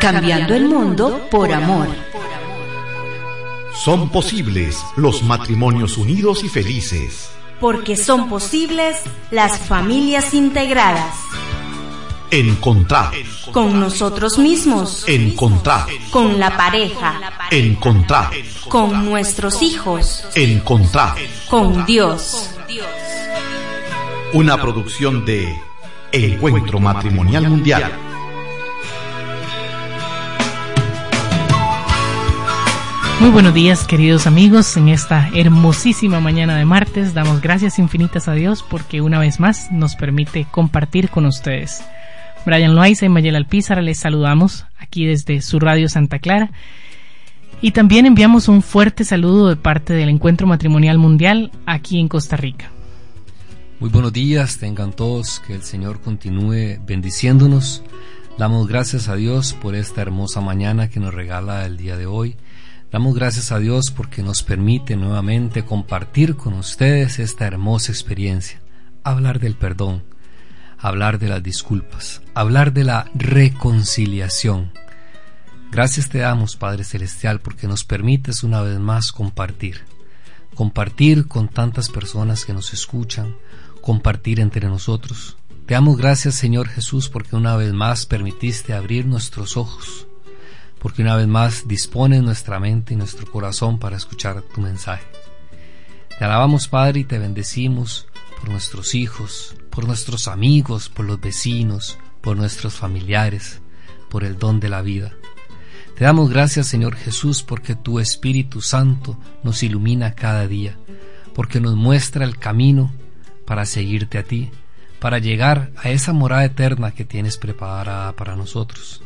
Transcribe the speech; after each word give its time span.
Cambiando 0.00 0.54
el 0.54 0.66
mundo 0.66 1.28
por 1.30 1.52
amor. 1.52 1.88
Son 3.74 4.08
posibles 4.10 4.82
los 4.96 5.22
matrimonios 5.22 5.98
unidos 5.98 6.44
y 6.44 6.48
felices. 6.48 7.30
Porque 7.60 7.96
son 7.96 8.28
posibles 8.28 8.96
las 9.30 9.58
familias 9.58 10.34
integradas. 10.34 11.14
Encontrar. 12.30 13.12
Con 13.52 13.80
nosotros 13.80 14.38
mismos. 14.38 15.04
Encontrar. 15.08 15.86
Con 16.10 16.38
la 16.38 16.56
pareja. 16.56 17.20
Encontrar. 17.50 18.30
Con 18.68 19.04
nuestros 19.04 19.62
hijos. 19.62 20.24
Encontrar. 20.34 21.16
Con 21.48 21.86
Dios. 21.86 22.50
Una 24.34 24.60
producción 24.60 25.24
de 25.24 25.67
Encuentro 26.10 26.80
Matrimonial 26.80 27.50
Mundial. 27.50 27.82
Muy 33.20 33.28
buenos 33.30 33.52
días 33.52 33.86
queridos 33.86 34.26
amigos, 34.26 34.74
en 34.78 34.88
esta 34.88 35.28
hermosísima 35.34 36.20
mañana 36.20 36.56
de 36.56 36.64
martes 36.64 37.12
damos 37.12 37.42
gracias 37.42 37.78
infinitas 37.78 38.26
a 38.26 38.32
Dios 38.32 38.62
porque 38.62 39.02
una 39.02 39.18
vez 39.18 39.38
más 39.38 39.70
nos 39.70 39.96
permite 39.96 40.46
compartir 40.50 41.10
con 41.10 41.26
ustedes. 41.26 41.84
Brian 42.46 42.74
Loaiza 42.74 43.04
y 43.04 43.10
Mayel 43.10 43.36
Alpizar 43.36 43.82
les 43.82 43.98
saludamos 43.98 44.64
aquí 44.78 45.04
desde 45.04 45.42
su 45.42 45.60
radio 45.60 45.90
Santa 45.90 46.20
Clara 46.20 46.52
y 47.60 47.72
también 47.72 48.06
enviamos 48.06 48.48
un 48.48 48.62
fuerte 48.62 49.04
saludo 49.04 49.50
de 49.50 49.56
parte 49.56 49.92
del 49.92 50.08
Encuentro 50.08 50.46
Matrimonial 50.46 50.96
Mundial 50.96 51.50
aquí 51.66 52.00
en 52.00 52.08
Costa 52.08 52.38
Rica. 52.38 52.70
Muy 53.80 53.90
buenos 53.90 54.12
días, 54.12 54.58
tengan 54.58 54.92
todos, 54.92 55.40
que 55.46 55.54
el 55.54 55.62
Señor 55.62 56.00
continúe 56.00 56.78
bendiciéndonos. 56.84 57.82
Damos 58.36 58.68
gracias 58.68 59.08
a 59.08 59.14
Dios 59.14 59.52
por 59.54 59.74
esta 59.74 60.02
hermosa 60.02 60.40
mañana 60.40 60.88
que 60.88 61.00
nos 61.00 61.14
regala 61.14 61.64
el 61.66 61.76
día 61.76 61.96
de 61.96 62.06
hoy 62.06 62.36
Damos 62.90 63.14
gracias 63.14 63.52
a 63.52 63.58
Dios 63.58 63.90
porque 63.90 64.22
nos 64.22 64.42
permite 64.42 64.96
nuevamente 64.96 65.62
compartir 65.62 66.36
con 66.36 66.54
ustedes 66.54 67.18
esta 67.18 67.46
hermosa 67.46 67.92
experiencia, 67.92 68.62
hablar 69.04 69.40
del 69.40 69.56
perdón, 69.56 70.04
hablar 70.78 71.18
de 71.18 71.28
las 71.28 71.42
disculpas, 71.42 72.22
hablar 72.32 72.72
de 72.72 72.84
la 72.84 73.10
reconciliación. 73.14 74.72
Gracias 75.70 76.08
te 76.08 76.18
damos, 76.18 76.56
Padre 76.56 76.82
Celestial, 76.82 77.40
porque 77.40 77.68
nos 77.68 77.84
permites 77.84 78.42
una 78.42 78.62
vez 78.62 78.78
más 78.78 79.12
compartir, 79.12 79.82
compartir 80.54 81.26
con 81.26 81.48
tantas 81.48 81.90
personas 81.90 82.46
que 82.46 82.54
nos 82.54 82.72
escuchan, 82.72 83.36
compartir 83.88 84.38
entre 84.38 84.68
nosotros. 84.68 85.38
Te 85.64 85.72
damos 85.72 85.96
gracias, 85.96 86.34
Señor 86.34 86.68
Jesús, 86.68 87.08
porque 87.08 87.36
una 87.36 87.56
vez 87.56 87.72
más 87.72 88.04
permitiste 88.04 88.74
abrir 88.74 89.06
nuestros 89.06 89.56
ojos 89.56 90.06
porque 90.78 91.00
una 91.00 91.16
vez 91.16 91.26
más 91.26 91.66
dispone 91.66 92.20
nuestra 92.20 92.60
mente 92.60 92.92
y 92.92 92.98
nuestro 92.98 93.26
corazón 93.32 93.78
para 93.78 93.96
escuchar 93.96 94.42
tu 94.42 94.60
mensaje. 94.60 95.06
Te 96.18 96.22
alabamos 96.22 96.68
Padre 96.68 97.00
y 97.00 97.04
te 97.04 97.18
bendecimos 97.18 98.06
por 98.38 98.50
nuestros 98.50 98.94
hijos, 98.94 99.56
por 99.70 99.86
nuestros 99.86 100.28
amigos, 100.28 100.90
por 100.90 101.06
los 101.06 101.18
vecinos, 101.18 101.96
por 102.20 102.36
nuestros 102.36 102.74
familiares, 102.74 103.62
por 104.10 104.22
el 104.22 104.38
don 104.38 104.60
de 104.60 104.68
la 104.68 104.82
vida. 104.82 105.14
Te 105.96 106.04
damos 106.04 106.28
gracias 106.28 106.66
Señor 106.66 106.94
Jesús 106.94 107.42
porque 107.42 107.74
tu 107.74 108.00
Espíritu 108.00 108.60
Santo 108.60 109.18
nos 109.42 109.62
ilumina 109.62 110.14
cada 110.14 110.46
día, 110.46 110.76
porque 111.34 111.58
nos 111.58 111.74
muestra 111.74 112.26
el 112.26 112.38
camino 112.38 112.92
para 113.48 113.64
seguirte 113.64 114.18
a 114.18 114.24
ti, 114.24 114.50
para 115.00 115.18
llegar 115.18 115.72
a 115.78 115.88
esa 115.88 116.12
morada 116.12 116.44
eterna 116.44 116.90
que 116.92 117.06
tienes 117.06 117.38
preparada 117.38 118.12
para 118.12 118.36
nosotros. 118.36 119.00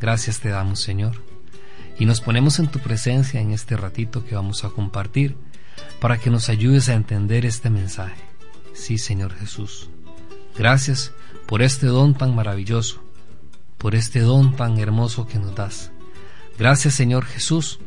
Gracias 0.00 0.40
te 0.40 0.48
damos, 0.48 0.80
Señor. 0.80 1.22
Y 1.98 2.06
nos 2.06 2.22
ponemos 2.22 2.58
en 2.58 2.68
tu 2.68 2.78
presencia 2.78 3.38
en 3.38 3.52
este 3.52 3.76
ratito 3.76 4.24
que 4.24 4.34
vamos 4.34 4.64
a 4.64 4.70
compartir 4.70 5.36
para 6.00 6.16
que 6.16 6.30
nos 6.30 6.48
ayudes 6.48 6.88
a 6.88 6.94
entender 6.94 7.44
este 7.44 7.68
mensaje. 7.68 8.22
Sí, 8.72 8.96
Señor 8.96 9.34
Jesús. 9.34 9.90
Gracias 10.56 11.12
por 11.46 11.60
este 11.60 11.84
don 11.84 12.14
tan 12.14 12.34
maravilloso, 12.34 13.02
por 13.76 13.94
este 13.94 14.20
don 14.20 14.56
tan 14.56 14.78
hermoso 14.78 15.26
que 15.26 15.38
nos 15.38 15.54
das. 15.54 15.90
Gracias, 16.58 16.94
Señor 16.94 17.26
Jesús, 17.26 17.78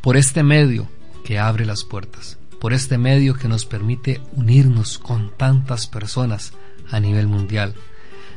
por 0.00 0.16
este 0.16 0.42
medio 0.42 0.88
que 1.24 1.38
abre 1.38 1.64
las 1.64 1.84
puertas, 1.84 2.38
por 2.64 2.72
este 2.72 2.96
medio 2.96 3.34
que 3.34 3.46
nos 3.46 3.66
permite 3.66 4.22
unirnos 4.32 4.96
con 4.98 5.30
tantas 5.36 5.86
personas 5.86 6.54
a 6.90 6.98
nivel 6.98 7.26
mundial 7.26 7.74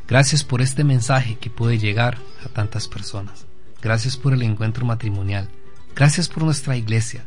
Gracias 0.05 0.43
por 0.43 0.61
este 0.61 0.83
mensaje 0.83 1.37
que 1.37 1.49
puede 1.49 1.77
llegar 1.77 2.17
a 2.45 2.49
tantas 2.49 2.89
personas. 2.89 3.45
Gracias 3.81 4.17
por 4.17 4.33
el 4.33 4.41
encuentro 4.41 4.85
matrimonial. 4.85 5.47
Gracias 5.95 6.27
por 6.27 6.43
nuestra 6.43 6.75
iglesia. 6.75 7.25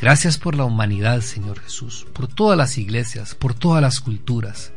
Gracias 0.00 0.36
por 0.36 0.56
la 0.56 0.64
humanidad, 0.64 1.20
Señor 1.20 1.60
Jesús, 1.60 2.08
por 2.12 2.26
todas 2.26 2.58
las 2.58 2.76
iglesias, 2.76 3.36
por 3.36 3.54
todas 3.54 3.80
las 3.80 4.00
culturas. 4.00 4.72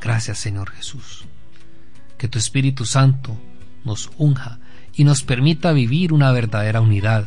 Gracias, 0.00 0.38
Señor 0.38 0.70
Jesús. 0.70 1.24
Que 2.18 2.28
tu 2.28 2.38
Espíritu 2.38 2.86
Santo 2.86 3.36
nos 3.84 4.12
unja 4.16 4.60
y 4.94 5.02
nos 5.02 5.24
permita 5.24 5.72
vivir 5.72 6.12
una 6.12 6.30
verdadera 6.30 6.80
unidad. 6.80 7.26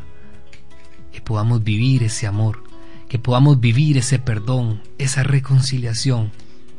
Que 1.12 1.20
podamos 1.20 1.66
vivir 1.66 2.04
ese 2.04 2.28
amor, 2.28 2.64
que 3.14 3.20
podamos 3.20 3.60
vivir 3.60 4.00
ese 4.00 4.18
perdón, 4.18 4.82
esa 4.98 5.22
reconciliación, 5.22 6.32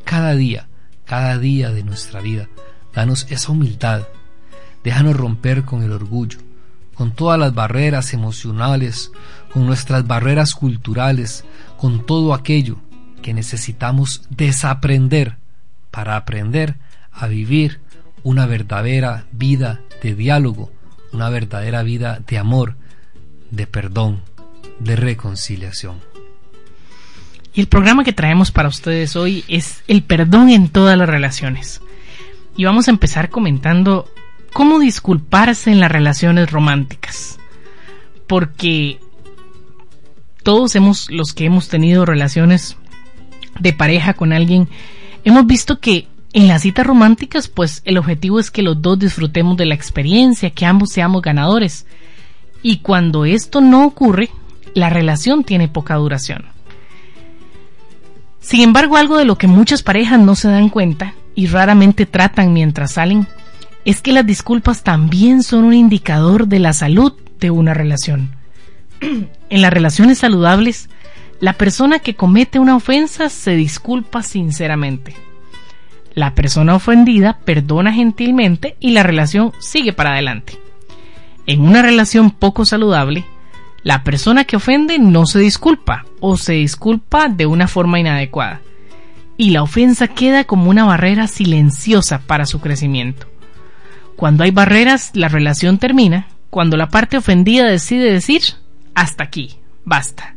cada 0.03 0.35
día, 0.35 0.67
cada 1.05 1.39
día 1.39 1.71
de 1.71 1.85
nuestra 1.85 2.21
vida 2.21 2.49
Danos 2.93 3.29
esa 3.31 3.53
humildad. 3.53 4.03
Déjanos 4.83 5.17
romper 5.17 5.65
con 5.65 5.85
el 5.85 5.93
orgullo, 5.93 6.39
con 6.95 7.13
todas 7.13 7.39
las 7.39 7.55
barreras 7.55 8.13
emocionales, 8.15 9.13
con 9.53 9.65
nuestras 9.65 10.09
barreras 10.09 10.57
culturales, 10.57 11.45
con 11.77 12.05
todo 12.05 12.35
aquello 12.35 12.79
que 13.23 13.33
necesitamos 13.33 14.23
desaprender 14.29 15.37
para 15.93 16.17
aprender 16.17 16.79
a 17.13 17.29
vivir 17.29 17.81
una 18.25 18.47
verdadera 18.47 19.27
vida 19.31 19.83
de 20.03 20.17
diálogo, 20.17 20.73
una 21.13 21.31
verdadera 21.31 21.85
vida 21.85 22.19
de 22.27 22.39
amor, 22.39 22.75
de 23.53 23.69
perdón, 23.69 24.23
de 24.81 24.97
reconciliación. 24.97 26.14
Y 27.55 27.61
el 27.61 27.69
programa 27.69 28.05
que 28.05 28.13
traemos 28.13 28.51
para 28.51 28.69
ustedes 28.69 29.15
hoy 29.15 29.45
es 29.49 29.85
el 29.87 30.03
perdón 30.03 30.51
en 30.51 30.69
todas 30.69 30.99
las 30.99 31.09
relaciones 31.09 31.81
y 32.57 32.65
vamos 32.65 32.89
a 32.89 32.91
empezar 32.91 33.31
comentando 33.31 34.09
cómo 34.53 34.79
disculparse 34.79 35.71
en 35.71 35.81
las 35.81 35.91
relaciones 35.91 36.51
románticas. 36.51 37.39
Porque 38.27 38.99
todos 40.43 40.75
hemos, 40.77 41.11
los 41.11 41.33
que 41.33 41.47
hemos 41.47 41.69
tenido 41.69 42.05
relaciones 42.05 42.77
de 43.59 43.73
pareja 43.73 44.15
con 44.15 44.33
alguien, 44.33 44.69
hemos 45.25 45.47
visto 45.47 45.81
que 45.81 46.07
en 46.33 46.49
las 46.49 46.63
citas 46.63 46.87
románticas, 46.87 47.49
pues 47.49 47.83
el 47.85 47.99
objetivo 47.99 48.41
es 48.41 48.51
que 48.51 48.63
los 48.63 48.81
dos 48.83 48.99
disfrutemos 48.99 49.57
de 49.57 49.67
la 49.67 49.75
experiencia, 49.75 50.51
que 50.51 50.67
ambos 50.67 50.91
seamos 50.91 51.23
ganadores. 51.23 51.87
Y 52.63 52.79
cuando 52.79 53.25
esto 53.25 53.61
no 53.61 53.87
ocurre, 53.87 54.31
la 54.75 54.91
relación 54.91 55.45
tiene 55.45 55.69
poca 55.69 55.95
duración. 55.95 56.54
Sin 58.45 58.61
embargo, 58.61 58.99
algo 58.99 59.17
de 59.17 59.25
lo 59.25 59.39
que 59.39 59.47
muchas 59.47 59.83
parejas 59.83 60.21
no 60.21 60.35
se 60.35 60.49
dan 60.49 60.69
cuenta 60.69 61.15
y 61.35 61.47
raramente 61.47 62.05
tratan 62.05 62.53
mientras 62.53 62.93
salen 62.93 63.27
es 63.87 64.03
que 64.03 64.13
las 64.13 64.27
disculpas 64.27 64.83
también 64.83 65.43
son 65.43 65.65
un 65.65 65.73
indicador 65.73 66.47
de 66.47 66.59
la 66.59 66.75
salud 66.75 67.15
de 67.41 67.51
una 67.51 67.73
relación. 67.73 68.37
en 69.01 69.63
las 69.63 69.73
relaciones 69.73 70.19
saludables, 70.19 70.91
la 71.41 71.55
persona 71.55 72.01
que 72.01 72.17
comete 72.17 72.59
una 72.59 72.77
ofensa 72.77 73.31
se 73.31 73.57
disculpa 73.57 74.23
sinceramente. 74.23 75.17
La 76.13 76.35
persona 76.35 76.75
ofendida 76.75 77.39
perdona 77.47 77.95
gentilmente 77.95 78.77
y 78.79 78.91
la 78.91 79.03
relación 79.03 79.53
sigue 79.59 79.95
para 79.95 80.13
adelante. 80.13 80.59
En 81.47 81.63
una 81.63 81.81
relación 81.81 82.31
poco 82.31 82.67
saludable, 82.67 83.25
la 83.85 84.03
persona 84.03 84.45
que 84.45 84.57
ofende 84.57 84.99
no 84.99 85.27
se 85.27 85.39
disculpa 85.39 86.05
o 86.21 86.37
se 86.37 86.55
disculpa 86.55 87.29
de 87.29 87.47
una 87.47 87.69
forma 87.69 88.01
inadecuada 88.01 88.61
y 89.37 89.51
la 89.51 89.63
ofensa 89.63 90.09
queda 90.09 90.45
como 90.45 90.71
una 90.71 90.85
barrera 90.85 91.27
silenciosa 91.27 92.21
para 92.21 92.47
su 92.47 92.61
crecimiento. 92.61 93.27
Cuando 94.17 94.45
hay 94.45 94.51
barreras, 94.51 95.11
la 95.15 95.29
relación 95.29 95.79
termina, 95.79 96.29
cuando 96.51 96.77
la 96.77 96.89
parte 96.89 97.17
ofendida 97.17 97.67
decide 97.67 98.13
decir, 98.13 98.43
hasta 98.95 99.25
aquí, 99.25 99.57
basta. 99.85 100.37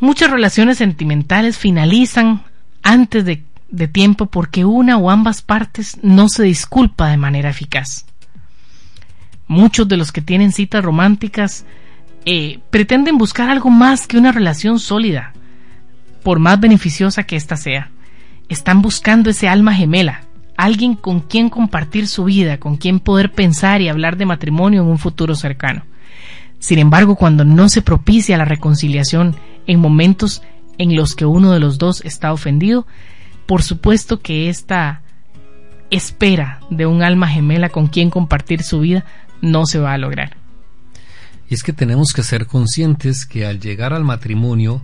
Muchas 0.00 0.30
relaciones 0.30 0.78
sentimentales 0.78 1.58
finalizan 1.58 2.44
antes 2.82 3.24
de, 3.24 3.42
tiempo 3.88 4.26
porque 4.26 4.64
una 4.64 4.96
o 4.96 5.10
ambas 5.10 5.42
partes 5.42 5.98
no 6.02 6.28
se 6.28 6.44
disculpa 6.44 7.10
de 7.10 7.16
manera 7.18 7.50
eficaz. 7.50 8.06
Muchos 9.48 9.86
de 9.88 9.96
los 9.96 10.12
que 10.12 10.22
tienen 10.22 10.52
citas 10.52 10.84
románticas 10.84 11.64
eh, 12.24 12.58
pretenden 12.70 13.18
buscar 13.18 13.48
algo 13.48 13.70
más 13.70 14.06
que 14.06 14.18
una 14.18 14.32
relación 14.32 14.80
sólida, 14.80 15.32
por 16.22 16.40
más 16.40 16.58
beneficiosa 16.58 17.22
que 17.22 17.36
ésta 17.36 17.56
sea. 17.56 17.90
Están 18.48 18.82
buscando 18.82 19.30
ese 19.30 19.48
alma 19.48 19.74
gemela, 19.74 20.22
alguien 20.56 20.94
con 20.94 21.20
quien 21.20 21.48
compartir 21.48 22.08
su 22.08 22.24
vida, 22.24 22.58
con 22.58 22.76
quien 22.76 22.98
poder 22.98 23.32
pensar 23.32 23.80
y 23.80 23.88
hablar 23.88 24.16
de 24.16 24.26
matrimonio 24.26 24.82
en 24.82 24.88
un 24.88 24.98
futuro 24.98 25.34
cercano. 25.36 25.84
Sin 26.58 26.78
embargo, 26.78 27.16
cuando 27.16 27.44
no 27.44 27.68
se 27.68 27.82
propicia 27.82 28.38
la 28.38 28.44
reconciliación 28.44 29.36
en 29.66 29.80
momentos 29.80 30.42
en 30.78 30.96
los 30.96 31.14
que 31.14 31.26
uno 31.26 31.52
de 31.52 31.60
los 31.60 31.78
dos 31.78 32.04
está 32.04 32.32
ofendido, 32.32 32.86
por 33.46 33.62
supuesto 33.62 34.20
que 34.20 34.48
esta 34.48 35.02
espera 35.90 36.60
de 36.70 36.86
un 36.86 37.02
alma 37.02 37.28
gemela 37.28 37.68
con 37.68 37.86
quien 37.86 38.10
compartir 38.10 38.62
su 38.62 38.80
vida 38.80 39.04
no 39.40 39.66
se 39.66 39.78
va 39.78 39.92
a 39.92 39.98
lograr. 39.98 40.36
Y 41.48 41.54
es 41.54 41.62
que 41.62 41.72
tenemos 41.72 42.12
que 42.12 42.22
ser 42.22 42.46
conscientes 42.46 43.26
que 43.26 43.46
al 43.46 43.60
llegar 43.60 43.92
al 43.92 44.04
matrimonio, 44.04 44.82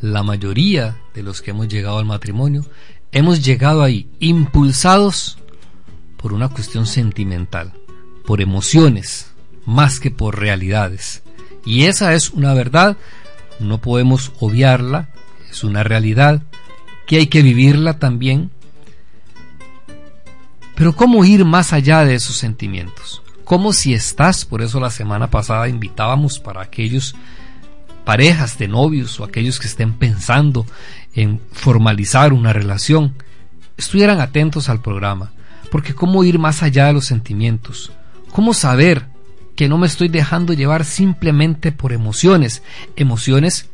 la 0.00 0.22
mayoría 0.22 0.96
de 1.14 1.22
los 1.22 1.42
que 1.42 1.52
hemos 1.52 1.68
llegado 1.68 1.98
al 1.98 2.04
matrimonio, 2.04 2.66
hemos 3.12 3.44
llegado 3.44 3.82
ahí 3.82 4.08
impulsados 4.18 5.38
por 6.16 6.32
una 6.32 6.48
cuestión 6.48 6.86
sentimental, 6.86 7.72
por 8.26 8.40
emociones, 8.40 9.32
más 9.64 10.00
que 10.00 10.10
por 10.10 10.40
realidades. 10.40 11.22
Y 11.64 11.84
esa 11.84 12.14
es 12.14 12.30
una 12.30 12.52
verdad, 12.54 12.96
no 13.60 13.80
podemos 13.80 14.32
obviarla, 14.40 15.10
es 15.50 15.62
una 15.62 15.84
realidad 15.84 16.42
que 17.06 17.18
hay 17.18 17.26
que 17.28 17.42
vivirla 17.42 17.98
también. 17.98 18.50
Pero 20.74 20.96
¿cómo 20.96 21.24
ir 21.24 21.44
más 21.44 21.72
allá 21.72 22.04
de 22.04 22.14
esos 22.14 22.36
sentimientos? 22.36 23.21
¿Cómo 23.44 23.72
si 23.72 23.94
estás? 23.94 24.44
Por 24.44 24.62
eso 24.62 24.80
la 24.80 24.90
semana 24.90 25.30
pasada 25.30 25.68
invitábamos 25.68 26.38
para 26.38 26.62
aquellos 26.62 27.14
parejas 28.04 28.58
de 28.58 28.68
novios 28.68 29.18
o 29.20 29.24
aquellos 29.24 29.60
que 29.60 29.66
estén 29.66 29.92
pensando 29.92 30.66
en 31.14 31.40
formalizar 31.52 32.32
una 32.32 32.52
relación, 32.52 33.14
estuvieran 33.76 34.20
atentos 34.20 34.68
al 34.68 34.80
programa. 34.80 35.32
Porque 35.70 35.94
¿cómo 35.94 36.24
ir 36.24 36.38
más 36.38 36.62
allá 36.62 36.86
de 36.86 36.92
los 36.92 37.06
sentimientos? 37.06 37.92
¿Cómo 38.30 38.54
saber 38.54 39.06
que 39.56 39.68
no 39.68 39.78
me 39.78 39.86
estoy 39.86 40.08
dejando 40.08 40.52
llevar 40.52 40.84
simplemente 40.84 41.72
por 41.72 41.92
emociones? 41.92 42.62
Emociones 42.96 43.68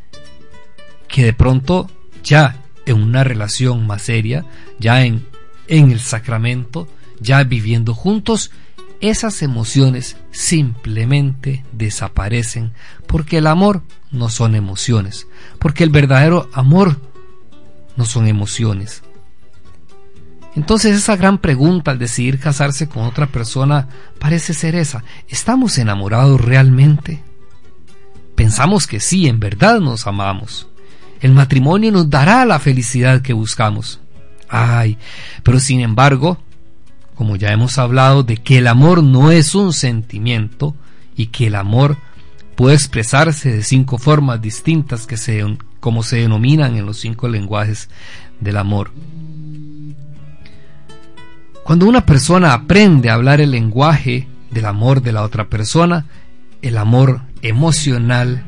que 1.08 1.24
de 1.24 1.32
pronto 1.32 1.90
ya 2.22 2.56
en 2.86 3.02
una 3.02 3.24
relación 3.24 3.86
más 3.86 4.02
seria, 4.02 4.44
ya 4.78 5.04
en, 5.04 5.26
en 5.66 5.90
el 5.90 6.00
sacramento, 6.00 6.88
ya 7.20 7.42
viviendo 7.44 7.94
juntos, 7.94 8.50
esas 9.00 9.42
emociones 9.42 10.16
simplemente 10.30 11.64
desaparecen 11.72 12.72
porque 13.06 13.38
el 13.38 13.46
amor 13.46 13.82
no 14.10 14.28
son 14.28 14.54
emociones, 14.54 15.26
porque 15.58 15.84
el 15.84 15.90
verdadero 15.90 16.48
amor 16.52 17.00
no 17.96 18.04
son 18.04 18.26
emociones. 18.26 19.02
Entonces 20.56 20.96
esa 20.96 21.16
gran 21.16 21.38
pregunta 21.38 21.92
al 21.92 21.98
decidir 21.98 22.40
casarse 22.40 22.88
con 22.88 23.04
otra 23.04 23.26
persona 23.26 23.88
parece 24.18 24.54
ser 24.54 24.74
esa. 24.74 25.04
¿Estamos 25.28 25.78
enamorados 25.78 26.40
realmente? 26.40 27.22
Pensamos 28.34 28.86
que 28.86 28.98
sí, 28.98 29.28
en 29.28 29.38
verdad 29.38 29.80
nos 29.80 30.06
amamos. 30.06 30.68
El 31.20 31.32
matrimonio 31.32 31.92
nos 31.92 32.10
dará 32.10 32.44
la 32.44 32.58
felicidad 32.58 33.22
que 33.22 33.32
buscamos. 33.32 34.00
Ay, 34.48 34.98
pero 35.42 35.60
sin 35.60 35.80
embargo, 35.80 36.38
como 37.18 37.34
ya 37.34 37.50
hemos 37.52 37.78
hablado 37.78 38.22
de 38.22 38.36
que 38.36 38.58
el 38.58 38.68
amor 38.68 39.02
no 39.02 39.32
es 39.32 39.56
un 39.56 39.72
sentimiento 39.72 40.76
y 41.16 41.26
que 41.26 41.48
el 41.48 41.56
amor 41.56 41.96
puede 42.54 42.76
expresarse 42.76 43.50
de 43.50 43.64
cinco 43.64 43.98
formas 43.98 44.40
distintas 44.40 45.04
que 45.04 45.16
como 45.80 46.04
se 46.04 46.18
denominan 46.18 46.76
en 46.76 46.86
los 46.86 47.00
cinco 47.00 47.26
lenguajes 47.26 47.90
del 48.38 48.56
amor. 48.56 48.92
Cuando 51.64 51.86
una 51.86 52.06
persona 52.06 52.52
aprende 52.52 53.10
a 53.10 53.14
hablar 53.14 53.40
el 53.40 53.50
lenguaje 53.50 54.28
del 54.52 54.66
amor 54.66 55.02
de 55.02 55.10
la 55.10 55.24
otra 55.24 55.48
persona, 55.48 56.06
el 56.62 56.78
amor 56.78 57.22
emocional, 57.42 58.44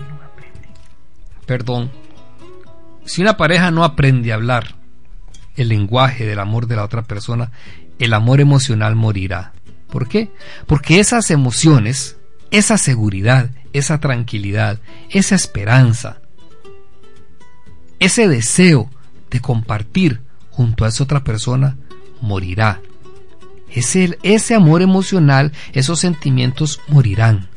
perdón, 1.44 1.90
si 3.04 3.20
una 3.20 3.36
pareja 3.36 3.72
no 3.72 3.82
aprende 3.82 4.30
a 4.30 4.36
hablar 4.36 4.76
el 5.56 5.68
lenguaje 5.68 6.24
del 6.24 6.38
amor 6.38 6.68
de 6.68 6.76
la 6.76 6.84
otra 6.84 7.02
persona, 7.02 7.50
el 8.00 8.14
amor 8.14 8.40
emocional 8.40 8.96
morirá. 8.96 9.52
¿Por 9.88 10.08
qué? 10.08 10.32
Porque 10.66 10.98
esas 10.98 11.30
emociones, 11.30 12.16
esa 12.50 12.78
seguridad, 12.78 13.50
esa 13.72 14.00
tranquilidad, 14.00 14.80
esa 15.10 15.34
esperanza, 15.34 16.20
ese 18.00 18.26
deseo 18.26 18.90
de 19.30 19.40
compartir 19.40 20.20
junto 20.50 20.84
a 20.84 20.88
esa 20.88 21.04
otra 21.04 21.22
persona 21.22 21.76
morirá. 22.20 22.80
Ese, 23.70 24.18
ese 24.22 24.54
amor 24.54 24.82
emocional, 24.82 25.52
esos 25.72 26.00
sentimientos 26.00 26.80
morirán. 26.88 27.48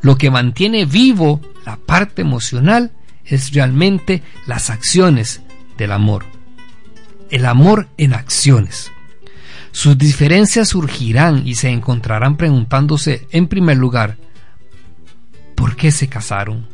Lo 0.00 0.16
que 0.16 0.30
mantiene 0.30 0.84
vivo 0.84 1.40
la 1.66 1.76
parte 1.76 2.22
emocional 2.22 2.92
es 3.24 3.52
realmente 3.52 4.22
las 4.46 4.70
acciones 4.70 5.42
del 5.76 5.92
amor. 5.92 6.24
El 7.30 7.44
amor 7.44 7.88
en 7.98 8.14
acciones. 8.14 8.90
Sus 9.72 9.96
diferencias 9.96 10.68
surgirán 10.68 11.46
y 11.46 11.54
se 11.54 11.70
encontrarán 11.70 12.36
preguntándose, 12.36 13.26
en 13.30 13.48
primer 13.48 13.76
lugar, 13.76 14.16
¿por 15.54 15.76
qué 15.76 15.90
se 15.90 16.08
casaron? 16.08 16.66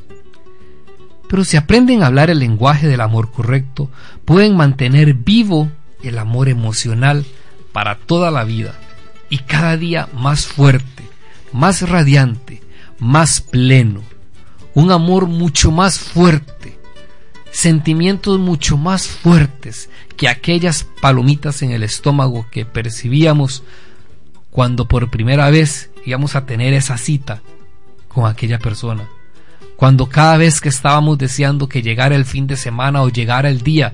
Pero 1.28 1.44
si 1.44 1.56
aprenden 1.56 2.02
a 2.02 2.06
hablar 2.06 2.30
el 2.30 2.38
lenguaje 2.38 2.86
del 2.86 3.00
amor 3.00 3.30
correcto, 3.30 3.90
pueden 4.24 4.56
mantener 4.56 5.14
vivo 5.14 5.70
el 6.02 6.18
amor 6.18 6.48
emocional 6.48 7.24
para 7.72 7.96
toda 7.96 8.30
la 8.30 8.44
vida 8.44 8.74
y 9.30 9.38
cada 9.38 9.76
día 9.76 10.08
más 10.14 10.46
fuerte, 10.46 11.02
más 11.52 11.88
radiante, 11.88 12.62
más 12.98 13.40
pleno, 13.40 14.02
un 14.74 14.92
amor 14.92 15.26
mucho 15.26 15.70
más 15.70 15.98
fuerte, 15.98 16.73
sentimientos 17.54 18.40
mucho 18.40 18.76
más 18.76 19.06
fuertes 19.06 19.88
que 20.16 20.28
aquellas 20.28 20.88
palomitas 21.00 21.62
en 21.62 21.70
el 21.70 21.84
estómago 21.84 22.46
que 22.50 22.64
percibíamos 22.64 23.62
cuando 24.50 24.88
por 24.88 25.08
primera 25.08 25.48
vez 25.50 25.88
íbamos 26.04 26.34
a 26.34 26.46
tener 26.46 26.74
esa 26.74 26.98
cita 26.98 27.42
con 28.08 28.26
aquella 28.26 28.58
persona. 28.58 29.08
Cuando 29.76 30.08
cada 30.08 30.36
vez 30.36 30.60
que 30.60 30.68
estábamos 30.68 31.16
deseando 31.16 31.68
que 31.68 31.80
llegara 31.80 32.16
el 32.16 32.24
fin 32.24 32.48
de 32.48 32.56
semana 32.56 33.02
o 33.02 33.08
llegara 33.08 33.48
el 33.48 33.60
día, 33.60 33.92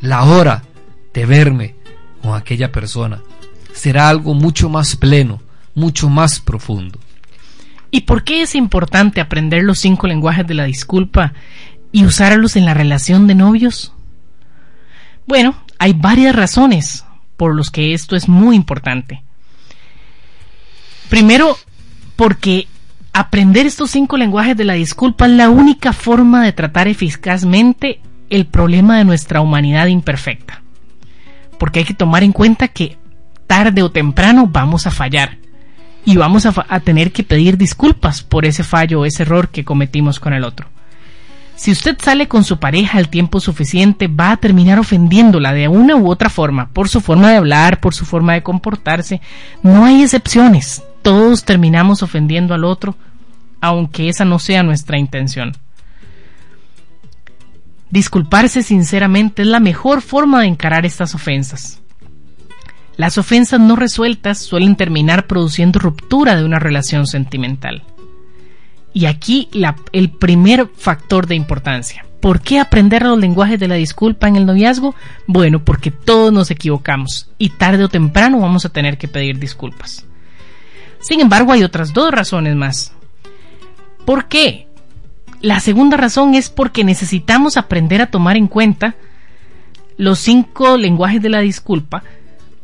la 0.00 0.24
hora 0.24 0.64
de 1.14 1.24
verme 1.24 1.76
con 2.20 2.34
aquella 2.34 2.72
persona, 2.72 3.22
será 3.72 4.08
algo 4.08 4.34
mucho 4.34 4.68
más 4.68 4.96
pleno, 4.96 5.40
mucho 5.76 6.08
más 6.08 6.40
profundo. 6.40 6.98
¿Y 7.92 8.00
por 8.02 8.24
qué 8.24 8.42
es 8.42 8.56
importante 8.56 9.20
aprender 9.20 9.62
los 9.62 9.78
cinco 9.78 10.08
lenguajes 10.08 10.46
de 10.46 10.54
la 10.54 10.64
disculpa 10.64 11.34
y 11.92 12.04
usarlos 12.04 12.56
en 12.56 12.64
la 12.64 12.74
relación 12.74 13.26
de 13.26 13.34
novios? 13.34 13.92
Bueno, 15.26 15.54
hay 15.78 15.92
varias 15.92 16.34
razones 16.34 17.04
por 17.36 17.54
las 17.54 17.70
que 17.70 17.94
esto 17.94 18.16
es 18.16 18.28
muy 18.28 18.56
importante. 18.56 19.22
Primero, 21.08 21.56
porque 22.16 22.66
aprender 23.12 23.66
estos 23.66 23.90
cinco 23.90 24.16
lenguajes 24.16 24.56
de 24.56 24.64
la 24.64 24.74
disculpa 24.74 25.26
es 25.26 25.32
la 25.32 25.50
única 25.50 25.92
forma 25.92 26.42
de 26.42 26.52
tratar 26.52 26.88
eficazmente 26.88 28.00
el 28.30 28.46
problema 28.46 28.96
de 28.96 29.04
nuestra 29.04 29.40
humanidad 29.40 29.88
imperfecta. 29.88 30.62
Porque 31.58 31.80
hay 31.80 31.84
que 31.84 31.94
tomar 31.94 32.22
en 32.22 32.32
cuenta 32.32 32.68
que 32.68 32.96
tarde 33.46 33.82
o 33.82 33.90
temprano 33.90 34.46
vamos 34.46 34.86
a 34.86 34.90
fallar 34.90 35.36
y 36.04 36.16
vamos 36.16 36.46
a, 36.46 36.80
tener 36.80 37.12
que 37.12 37.22
pedir 37.22 37.56
disculpas 37.56 38.22
por 38.22 38.44
ese 38.44 38.64
fallo 38.64 39.00
o 39.00 39.04
ese 39.04 39.22
error 39.22 39.50
que 39.50 39.64
cometimos 39.64 40.18
con 40.18 40.32
el 40.32 40.44
otro. 40.44 40.71
Si 41.54 41.70
usted 41.70 41.96
sale 42.02 42.28
con 42.28 42.44
su 42.44 42.58
pareja 42.58 42.98
el 42.98 43.08
tiempo 43.08 43.38
suficiente, 43.38 44.08
va 44.08 44.32
a 44.32 44.36
terminar 44.36 44.78
ofendiéndola 44.78 45.52
de 45.52 45.68
una 45.68 45.96
u 45.96 46.10
otra 46.10 46.30
forma, 46.30 46.68
por 46.70 46.88
su 46.88 47.00
forma 47.00 47.30
de 47.30 47.36
hablar, 47.36 47.80
por 47.80 47.94
su 47.94 48.04
forma 48.04 48.32
de 48.34 48.42
comportarse. 48.42 49.20
No 49.62 49.84
hay 49.84 50.02
excepciones. 50.02 50.82
Todos 51.02 51.44
terminamos 51.44 52.02
ofendiendo 52.02 52.54
al 52.54 52.64
otro, 52.64 52.96
aunque 53.60 54.08
esa 54.08 54.24
no 54.24 54.38
sea 54.38 54.62
nuestra 54.62 54.98
intención. 54.98 55.52
Disculparse 57.90 58.62
sinceramente 58.62 59.42
es 59.42 59.48
la 59.48 59.60
mejor 59.60 60.00
forma 60.00 60.40
de 60.40 60.46
encarar 60.46 60.86
estas 60.86 61.14
ofensas. 61.14 61.80
Las 62.96 63.18
ofensas 63.18 63.60
no 63.60 63.76
resueltas 63.76 64.38
suelen 64.38 64.76
terminar 64.76 65.26
produciendo 65.26 65.78
ruptura 65.78 66.36
de 66.36 66.44
una 66.44 66.58
relación 66.58 67.06
sentimental. 67.06 67.84
Y 68.92 69.06
aquí 69.06 69.48
el 69.92 70.10
primer 70.10 70.68
factor 70.76 71.26
de 71.26 71.34
importancia. 71.34 72.04
¿Por 72.20 72.40
qué 72.40 72.60
aprender 72.60 73.02
los 73.02 73.18
lenguajes 73.18 73.58
de 73.58 73.68
la 73.68 73.74
disculpa 73.74 74.28
en 74.28 74.36
el 74.36 74.46
noviazgo? 74.46 74.94
Bueno, 75.26 75.64
porque 75.64 75.90
todos 75.90 76.32
nos 76.32 76.50
equivocamos 76.50 77.28
y 77.38 77.50
tarde 77.50 77.84
o 77.84 77.88
temprano 77.88 78.38
vamos 78.38 78.64
a 78.64 78.68
tener 78.68 78.96
que 78.96 79.08
pedir 79.08 79.38
disculpas. 79.38 80.04
Sin 81.00 81.20
embargo, 81.20 81.52
hay 81.52 81.64
otras 81.64 81.92
dos 81.92 82.12
razones 82.12 82.54
más. 82.54 82.92
¿Por 84.04 84.28
qué? 84.28 84.68
La 85.40 85.58
segunda 85.58 85.96
razón 85.96 86.34
es 86.34 86.48
porque 86.48 86.84
necesitamos 86.84 87.56
aprender 87.56 88.00
a 88.00 88.10
tomar 88.10 88.36
en 88.36 88.46
cuenta 88.46 88.94
los 89.96 90.20
cinco 90.20 90.76
lenguajes 90.76 91.20
de 91.20 91.28
la 91.28 91.40
disculpa 91.40 92.04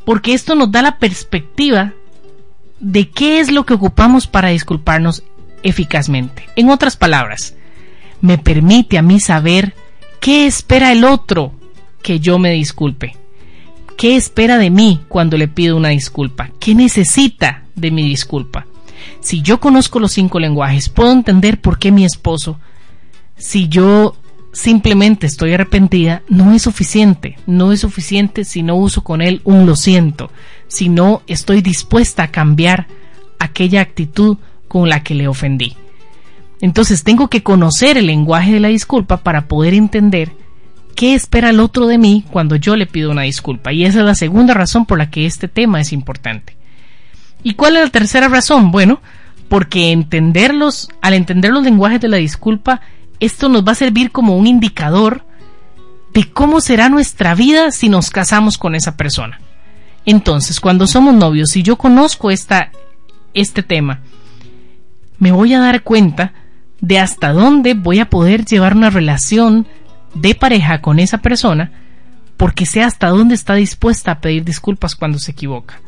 porque 0.08 0.32
esto 0.32 0.54
nos 0.54 0.72
da 0.72 0.80
la 0.80 0.98
perspectiva 0.98 1.92
de 2.80 3.10
qué 3.10 3.40
es 3.40 3.52
lo 3.52 3.66
que 3.66 3.74
ocupamos 3.74 4.26
para 4.26 4.48
disculparnos 4.48 5.22
eficazmente. 5.62 6.48
En 6.56 6.70
otras 6.70 6.96
palabras, 6.96 7.54
me 8.20 8.38
permite 8.38 8.98
a 8.98 9.02
mí 9.02 9.20
saber 9.20 9.74
qué 10.20 10.46
espera 10.46 10.92
el 10.92 11.04
otro 11.04 11.52
que 12.02 12.20
yo 12.20 12.38
me 12.38 12.52
disculpe. 12.52 13.16
¿Qué 13.96 14.16
espera 14.16 14.58
de 14.58 14.70
mí 14.70 15.00
cuando 15.08 15.36
le 15.36 15.48
pido 15.48 15.76
una 15.76 15.88
disculpa? 15.88 16.50
¿Qué 16.60 16.74
necesita 16.74 17.64
de 17.74 17.90
mi 17.90 18.08
disculpa? 18.08 18.66
Si 19.20 19.42
yo 19.42 19.58
conozco 19.58 19.98
los 19.98 20.12
cinco 20.12 20.38
lenguajes, 20.38 20.88
puedo 20.88 21.12
entender 21.12 21.60
por 21.60 21.78
qué 21.78 21.90
mi 21.90 22.04
esposo, 22.04 22.58
si 23.36 23.68
yo 23.68 24.16
simplemente 24.52 25.26
estoy 25.26 25.54
arrepentida, 25.54 26.22
no 26.28 26.52
es 26.52 26.62
suficiente. 26.62 27.38
No 27.46 27.72
es 27.72 27.80
suficiente 27.80 28.44
si 28.44 28.62
no 28.62 28.76
uso 28.76 29.02
con 29.02 29.20
él 29.20 29.40
un 29.44 29.66
lo 29.66 29.76
siento, 29.76 30.30
si 30.66 30.88
no 30.88 31.22
estoy 31.26 31.62
dispuesta 31.62 32.24
a 32.24 32.30
cambiar 32.30 32.86
aquella 33.38 33.80
actitud 33.80 34.38
con 34.68 34.88
la 34.88 35.02
que 35.02 35.14
le 35.14 35.28
ofendí. 35.28 35.76
Entonces 36.60 37.04
tengo 37.04 37.28
que 37.28 37.42
conocer 37.42 37.98
el 37.98 38.06
lenguaje 38.06 38.52
de 38.52 38.60
la 38.60 38.68
disculpa 38.68 39.18
para 39.18 39.46
poder 39.46 39.74
entender 39.74 40.32
qué 40.94 41.14
espera 41.14 41.50
el 41.50 41.60
otro 41.60 41.86
de 41.86 41.98
mí 41.98 42.24
cuando 42.30 42.56
yo 42.56 42.76
le 42.76 42.86
pido 42.86 43.10
una 43.10 43.22
disculpa. 43.22 43.72
Y 43.72 43.84
esa 43.84 44.00
es 44.00 44.04
la 44.04 44.14
segunda 44.14 44.54
razón 44.54 44.84
por 44.84 44.98
la 44.98 45.10
que 45.10 45.26
este 45.26 45.46
tema 45.46 45.80
es 45.80 45.92
importante. 45.92 46.56
¿Y 47.42 47.54
cuál 47.54 47.76
es 47.76 47.84
la 47.84 47.90
tercera 47.90 48.28
razón? 48.28 48.72
Bueno, 48.72 49.00
porque 49.48 49.92
entenderlos, 49.92 50.88
al 51.00 51.14
entender 51.14 51.52
los 51.52 51.62
lenguajes 51.62 52.00
de 52.00 52.08
la 52.08 52.16
disculpa, 52.16 52.80
esto 53.20 53.48
nos 53.48 53.66
va 53.66 53.72
a 53.72 53.76
servir 53.76 54.10
como 54.10 54.36
un 54.36 54.46
indicador 54.46 55.24
de 56.12 56.24
cómo 56.30 56.60
será 56.60 56.88
nuestra 56.88 57.34
vida 57.34 57.70
si 57.70 57.88
nos 57.88 58.10
casamos 58.10 58.58
con 58.58 58.74
esa 58.74 58.96
persona. 58.96 59.40
Entonces, 60.04 60.58
cuando 60.58 60.86
somos 60.86 61.14
novios, 61.14 61.50
si 61.50 61.62
yo 61.62 61.76
conozco 61.76 62.30
esta, 62.30 62.72
este 63.34 63.62
tema, 63.62 64.00
me 65.18 65.32
voy 65.32 65.54
a 65.54 65.60
dar 65.60 65.82
cuenta 65.82 66.32
de 66.80 66.98
hasta 66.98 67.32
dónde 67.32 67.74
voy 67.74 67.98
a 67.98 68.08
poder 68.08 68.44
llevar 68.44 68.76
una 68.76 68.90
relación 68.90 69.66
de 70.14 70.34
pareja 70.34 70.80
con 70.80 70.98
esa 70.98 71.18
persona 71.18 71.72
porque 72.36 72.66
sé 72.66 72.82
hasta 72.82 73.08
dónde 73.08 73.34
está 73.34 73.54
dispuesta 73.54 74.12
a 74.12 74.20
pedir 74.20 74.44
disculpas 74.44 74.94
cuando 74.94 75.18
se 75.18 75.32
equivoca. 75.32 75.80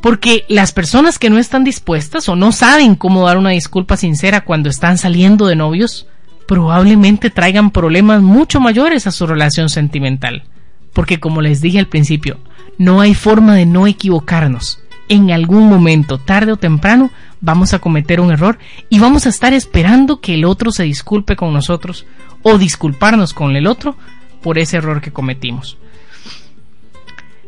Porque 0.00 0.44
las 0.48 0.72
personas 0.72 1.18
que 1.18 1.30
no 1.30 1.38
están 1.38 1.62
dispuestas 1.62 2.28
o 2.28 2.36
no 2.36 2.52
saben 2.52 2.94
cómo 2.94 3.26
dar 3.26 3.38
una 3.38 3.50
disculpa 3.50 3.96
sincera 3.96 4.42
cuando 4.42 4.70
están 4.70 4.98
saliendo 4.98 5.46
de 5.46 5.56
novios, 5.56 6.06
probablemente 6.48 7.28
traigan 7.28 7.70
problemas 7.70 8.22
mucho 8.22 8.60
mayores 8.60 9.06
a 9.06 9.10
su 9.10 9.26
relación 9.26 9.68
sentimental. 9.68 10.44
Porque 10.92 11.20
como 11.20 11.42
les 11.42 11.60
dije 11.60 11.78
al 11.78 11.88
principio, 11.88 12.38
no 12.78 13.00
hay 13.00 13.14
forma 13.14 13.54
de 13.56 13.66
no 13.66 13.86
equivocarnos. 13.86 14.80
En 15.08 15.30
algún 15.30 15.68
momento, 15.68 16.18
tarde 16.18 16.52
o 16.52 16.56
temprano, 16.56 17.10
vamos 17.40 17.74
a 17.74 17.78
cometer 17.78 18.20
un 18.20 18.32
error 18.32 18.58
y 18.88 18.98
vamos 18.98 19.26
a 19.26 19.28
estar 19.28 19.52
esperando 19.52 20.20
que 20.20 20.34
el 20.34 20.44
otro 20.44 20.72
se 20.72 20.82
disculpe 20.82 21.36
con 21.36 21.52
nosotros 21.52 22.06
o 22.42 22.58
disculparnos 22.58 23.32
con 23.32 23.54
el 23.56 23.66
otro 23.66 23.96
por 24.42 24.58
ese 24.58 24.78
error 24.78 25.00
que 25.00 25.12
cometimos. 25.12 25.78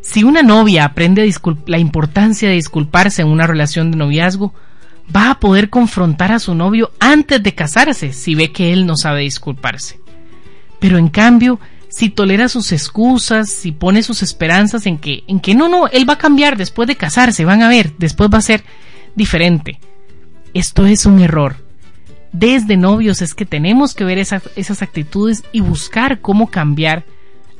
Si 0.00 0.25
una 0.25 0.43
novia 0.43 0.85
aprende 0.85 1.31
la 1.67 1.79
importancia 1.79 2.49
de 2.49 2.55
disculparse 2.55 3.23
en 3.23 3.29
una 3.29 3.47
relación 3.47 3.91
de 3.91 3.99
noviazgo, 3.99 4.55
va 5.15 5.31
a 5.31 5.41
poder 5.41 5.69
confrontar 5.69 6.33
a 6.33 6.38
su 6.38 6.55
novio 6.55 6.93
antes 7.00 7.43
de 7.43 7.55
casarse 7.55 8.12
si 8.12 8.35
ve 8.35 8.53
que 8.53 8.73
él 8.73 8.87
no 8.87 8.97
sabe 8.97 9.23
disculparse. 9.23 10.00
Pero 10.79 10.97
en 10.99 11.09
cambio, 11.09 11.61
si 11.88 12.11
tolera 12.11 12.49
sus 12.49 12.73
excusas, 12.73 13.49
si 13.49 13.73
pone 13.73 14.02
sus 14.02 14.23
esperanzas 14.23 14.87
en 14.87 14.99
que, 14.99 15.25
en 15.26 15.40
que 15.40 15.54
no, 15.54 15.68
no, 15.68 15.88
él 15.88 16.09
va 16.09 16.14
a 16.14 16.18
cambiar 16.18 16.57
después 16.57 16.87
de 16.87 16.97
casarse, 16.97 17.45
van 17.45 17.62
a 17.62 17.68
ver, 17.68 17.95
después 17.99 18.30
va 18.33 18.38
a 18.38 18.42
ser 18.42 18.62
diferente. 19.14 19.80
Esto 20.54 20.87
es 20.87 21.07
un 21.07 21.21
error. 21.21 21.57
Desde 22.33 22.76
novios 22.76 23.23
es 23.23 23.35
que 23.35 23.47
tenemos 23.47 23.95
que 23.95 24.04
ver 24.04 24.18
esas 24.18 24.83
actitudes 24.83 25.45
y 25.52 25.61
buscar 25.61 26.21
cómo 26.21 26.50
cambiar 26.50 27.04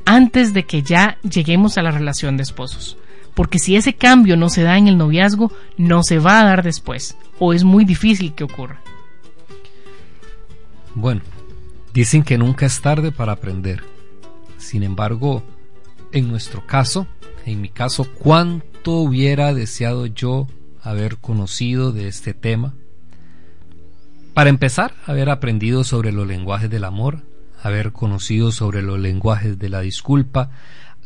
antes 0.05 0.53
de 0.53 0.63
que 0.63 0.83
ya 0.83 1.17
lleguemos 1.21 1.77
a 1.77 1.81
la 1.81 1.91
relación 1.91 2.37
de 2.37 2.43
esposos. 2.43 2.97
Porque 3.33 3.59
si 3.59 3.75
ese 3.75 3.93
cambio 3.93 4.37
no 4.37 4.49
se 4.49 4.63
da 4.63 4.77
en 4.77 4.87
el 4.87 4.97
noviazgo, 4.97 5.51
no 5.77 6.03
se 6.03 6.19
va 6.19 6.39
a 6.39 6.45
dar 6.45 6.63
después, 6.63 7.15
o 7.39 7.53
es 7.53 7.63
muy 7.63 7.85
difícil 7.85 8.33
que 8.33 8.43
ocurra. 8.43 8.81
Bueno, 10.93 11.21
dicen 11.93 12.23
que 12.23 12.37
nunca 12.37 12.65
es 12.65 12.81
tarde 12.81 13.11
para 13.11 13.31
aprender. 13.31 13.83
Sin 14.59 14.83
embargo, 14.83 15.43
en 16.11 16.27
nuestro 16.27 16.67
caso, 16.67 17.07
en 17.45 17.61
mi 17.61 17.69
caso, 17.69 18.07
¿cuánto 18.13 18.91
hubiera 18.91 19.53
deseado 19.55 20.05
yo 20.05 20.47
haber 20.83 21.17
conocido 21.17 21.91
de 21.91 22.07
este 22.07 22.35
tema? 22.35 22.75
Para 24.35 24.51
empezar, 24.51 24.93
haber 25.07 25.29
aprendido 25.29 25.83
sobre 25.83 26.11
los 26.11 26.27
lenguajes 26.27 26.69
del 26.69 26.83
amor, 26.83 27.23
haber 27.61 27.91
conocido 27.91 28.51
sobre 28.51 28.81
los 28.81 28.99
lenguajes 28.99 29.57
de 29.59 29.69
la 29.69 29.81
disculpa, 29.81 30.51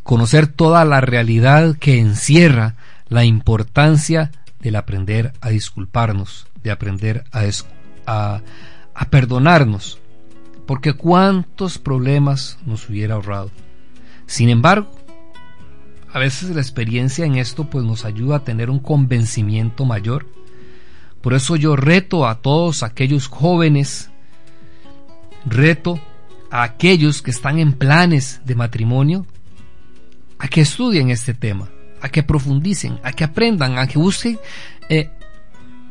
conocer 0.02 0.46
toda 0.46 0.84
la 0.84 1.00
realidad 1.00 1.76
que 1.76 1.98
encierra 1.98 2.76
la 3.08 3.24
importancia 3.24 4.30
del 4.60 4.76
aprender 4.76 5.32
a 5.40 5.50
disculparnos, 5.50 6.46
de 6.62 6.70
aprender 6.70 7.24
a, 7.32 8.40
a, 8.94 9.04
perdonarnos, 9.10 9.98
porque 10.66 10.94
cuántos 10.94 11.78
problemas 11.78 12.58
nos 12.64 12.88
hubiera 12.88 13.14
ahorrado. 13.14 13.50
Sin 14.26 14.48
embargo, 14.48 14.90
a 16.12 16.18
veces 16.18 16.50
la 16.50 16.60
experiencia 16.60 17.26
en 17.26 17.36
esto 17.36 17.64
pues 17.64 17.84
nos 17.84 18.04
ayuda 18.04 18.36
a 18.36 18.44
tener 18.44 18.70
un 18.70 18.78
convencimiento 18.78 19.84
mayor. 19.84 20.26
Por 21.20 21.34
eso 21.34 21.56
yo 21.56 21.76
reto 21.76 22.26
a 22.26 22.36
todos 22.36 22.82
aquellos 22.82 23.28
jóvenes, 23.28 24.10
reto 25.44 26.00
a 26.50 26.62
aquellos 26.62 27.20
que 27.20 27.30
están 27.30 27.58
en 27.58 27.72
planes 27.72 28.40
de 28.44 28.54
matrimonio 28.54 29.26
a 30.38 30.48
que 30.48 30.60
estudien 30.60 31.10
este 31.10 31.34
tema, 31.34 31.68
a 32.00 32.08
que 32.10 32.22
profundicen, 32.22 33.00
a 33.02 33.12
que 33.12 33.24
aprendan, 33.24 33.78
a 33.78 33.86
que 33.86 33.98
busquen 33.98 34.38
eh, 34.88 35.10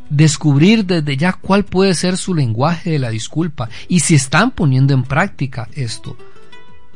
descubrir 0.09 0.85
desde 0.85 1.17
ya 1.17 1.33
cuál 1.33 1.65
puede 1.65 1.93
ser 1.93 2.17
su 2.17 2.33
lenguaje 2.33 2.91
de 2.91 2.99
la 2.99 3.09
disculpa 3.09 3.69
y 3.87 4.01
si 4.01 4.15
están 4.15 4.51
poniendo 4.51 4.93
en 4.93 5.03
práctica 5.03 5.69
esto, 5.73 6.17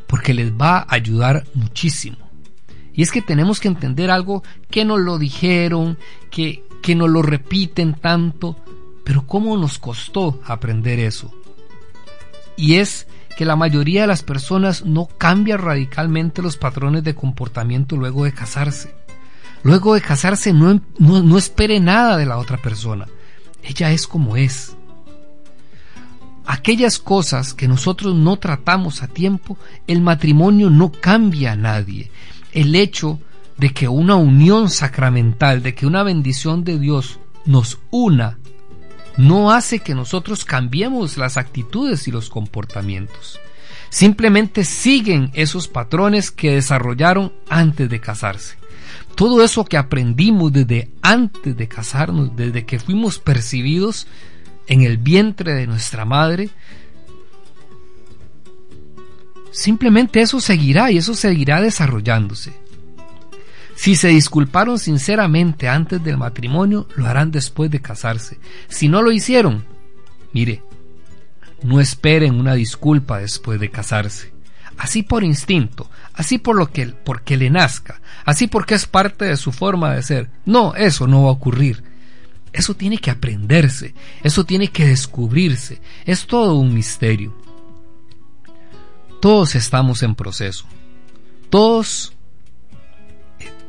porque 0.08 0.34
les 0.34 0.52
va 0.52 0.80
a 0.80 0.88
ayudar 0.90 1.46
muchísimo. 1.54 2.18
Y 2.94 3.04
es 3.04 3.12
que 3.12 3.22
tenemos 3.22 3.60
que 3.60 3.68
entender 3.68 4.10
algo 4.10 4.44
que 4.72 4.84
nos 4.84 5.00
lo 5.00 5.20
dijeron, 5.20 5.98
que, 6.32 6.64
que 6.82 6.96
nos 6.96 7.10
lo 7.10 7.22
repiten 7.22 7.94
tanto, 7.94 8.58
pero 9.04 9.28
cómo 9.28 9.56
nos 9.56 9.78
costó 9.78 10.42
aprender 10.46 11.00
eso. 11.00 11.32
Y 12.56 12.76
es 12.76 13.08
que 13.38 13.46
la 13.46 13.56
mayoría 13.56 14.02
de 14.02 14.08
las 14.08 14.24
personas 14.24 14.84
no 14.84 15.06
cambia 15.06 15.58
radicalmente 15.58 16.42
los 16.42 16.58
patrones 16.58 17.04
de 17.04 17.14
comportamiento 17.14 17.96
luego 17.96 18.26
de 18.26 18.34
casarse. 18.34 18.97
Luego 19.64 19.94
de 19.94 20.02
casarse 20.02 20.54
no, 20.54 20.82
no, 21.00 21.38
espere 21.38 21.80
nada 21.80 22.18
de 22.18 22.26
la 22.26 22.38
otra 22.38 22.58
persona. 22.58 23.08
Ella 23.64 23.92
es 23.92 24.08
como 24.08 24.38
es. 24.38 24.76
Aquellas 26.46 27.00
cosas 27.00 27.54
que 27.54 27.68
nosotros 27.68 28.16
no 28.16 28.38
tratamos 28.38 29.04
a 29.04 29.08
tiempo, 29.08 29.58
el 29.88 30.02
matrimonio 30.02 30.70
no 30.70 30.92
cambia 30.92 31.52
a 31.54 31.58
nadie. 31.58 32.10
El 32.54 32.76
hecho 32.76 33.20
de 33.58 33.74
que 33.74 33.88
una 33.88 34.16
unión 34.16 34.70
sacramental, 34.70 35.62
de 35.62 35.76
que 35.76 35.86
una 35.86 36.04
bendición 36.04 36.64
de 36.64 36.80
Dios 36.80 37.20
nos 37.46 37.80
una 37.92 38.38
no 39.18 39.52
hace 39.52 39.80
que 39.80 39.96
nosotros 39.96 40.46
cambiemos 40.46 41.18
las 41.18 41.38
actitudes 41.38 42.08
y 42.08 42.12
los 42.12 42.30
comportamientos. 42.30 43.40
Simplemente 43.90 44.64
siguen 44.64 45.32
esos 45.34 45.68
patrones 45.68 46.30
que 46.30 46.52
desarrollaron 46.52 47.34
antes 47.50 47.90
de 47.90 48.00
casarse. 48.00 48.56
Todo 49.18 49.44
eso 49.44 49.66
que 49.66 49.78
aprendimos 49.78 50.54
desde 50.54 50.92
antes 51.02 51.58
de 51.58 51.68
casarnos, 51.68 52.36
desde 52.36 52.68
que 52.68 52.78
fuimos 52.78 53.18
percibidos 53.18 54.06
en 54.68 54.84
el 54.84 55.00
vientre 55.00 55.56
de 55.56 55.66
nuestra 55.66 56.06
madre, 56.06 56.52
simplemente 59.50 60.22
eso 60.22 60.40
seguirá 60.40 60.92
y 60.92 61.00
eso 61.00 61.16
seguirá 61.16 61.62
desarrollándose. 61.62 62.54
Si 63.74 63.96
se 63.96 64.10
disculparon 64.10 64.78
sinceramente 64.78 65.68
antes 65.68 66.04
del 66.04 66.18
matrimonio, 66.18 66.88
lo 66.96 67.08
harán 67.08 67.32
después 67.32 67.72
de 67.72 67.82
casarse. 67.82 68.38
Si 68.68 68.88
no 68.88 69.02
lo 69.02 69.12
hicieron, 69.12 69.66
mire, 70.32 70.62
no 71.64 71.80
esperen 71.80 72.40
una 72.40 72.54
disculpa 72.54 73.18
después 73.18 73.60
de 73.60 73.72
casarse. 73.72 74.37
Así 74.78 75.02
por 75.02 75.24
instinto, 75.24 75.90
así 76.14 76.38
por 76.38 76.56
lo 76.56 76.72
que 76.72 76.86
porque 76.88 77.36
le 77.36 77.50
nazca, 77.50 78.00
así 78.26 78.48
porque 78.48 78.76
es 78.76 78.86
parte 78.86 79.26
de 79.26 79.38
su 79.38 79.52
forma 79.52 79.94
de 79.94 80.04
ser. 80.04 80.30
No, 80.46 80.76
eso 80.76 81.08
no 81.08 81.24
va 81.24 81.30
a 81.30 81.34
ocurrir. 81.34 81.84
Eso 82.54 82.76
tiene 82.76 82.98
que 82.98 83.12
aprenderse, 83.12 83.94
eso 84.24 84.44
tiene 84.44 84.70
que 84.70 84.88
descubrirse. 84.88 85.82
Es 86.06 86.28
todo 86.28 86.56
un 86.56 86.74
misterio. 86.74 87.36
Todos 89.20 89.56
estamos 89.56 90.04
en 90.04 90.16
proceso. 90.16 90.66
Todos 91.50 92.14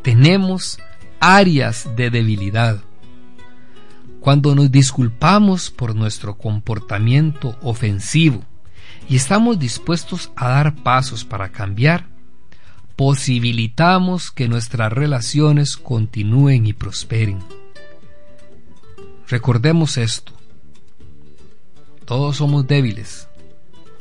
tenemos 0.02 0.78
áreas 1.20 1.88
de 1.96 2.10
debilidad. 2.10 2.80
Cuando 4.20 4.54
nos 4.54 4.70
disculpamos 4.70 5.70
por 5.70 5.94
nuestro 5.94 6.36
comportamiento 6.36 7.58
ofensivo 7.62 8.44
y 9.08 9.16
estamos 9.16 9.58
dispuestos 9.58 10.30
a 10.36 10.48
dar 10.48 10.74
pasos 10.76 11.24
para 11.24 11.50
cambiar, 11.50 12.06
posibilitamos 12.96 14.30
que 14.30 14.48
nuestras 14.48 14.92
relaciones 14.92 15.76
continúen 15.76 16.66
y 16.66 16.72
prosperen. 16.74 17.38
Recordemos 19.28 19.96
esto. 19.96 20.32
Todos 22.04 22.36
somos 22.36 22.66
débiles. 22.66 23.28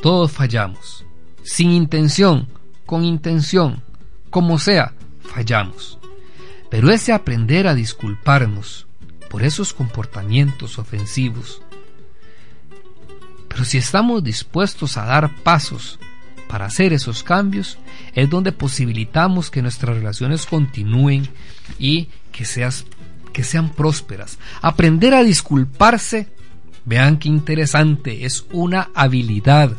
Todos 0.02 0.32
fallamos. 0.32 1.06
Sin 1.44 1.72
intención, 1.72 2.48
con 2.86 3.06
intención, 3.06 3.82
como 4.30 4.60
sea, 4.60 4.94
fallamos. 5.22 5.98
Pero 6.70 6.92
ese 6.92 7.14
aprender 7.14 7.68
a 7.68 7.76
disculparnos 7.76 8.88
por 9.30 9.44
esos 9.44 9.74
comportamientos 9.74 10.80
ofensivos, 10.80 11.62
pero 13.58 13.66
si 13.66 13.80
estamos 13.80 14.24
dispuestos 14.24 14.98
a 14.98 15.06
dar 15.06 15.34
pasos 15.38 15.98
para 16.48 16.66
hacer 16.66 16.94
esos 16.94 17.24
cambios, 17.24 17.80
es 18.14 18.30
donde 18.30 18.52
posibilitamos 18.52 19.50
que 19.50 19.64
nuestras 19.64 19.96
relaciones 19.98 20.46
continúen 20.46 21.28
y 21.80 22.10
que, 22.32 22.46
que 23.34 23.44
sean 23.44 23.70
prósperas. 23.72 24.38
Aprender 24.62 25.16
a 25.16 25.24
disculparse, 25.24 26.28
vean 26.86 27.18
qué 27.18 27.30
interesante, 27.30 28.26
es 28.26 28.46
una 28.52 28.92
habilidad. 28.94 29.72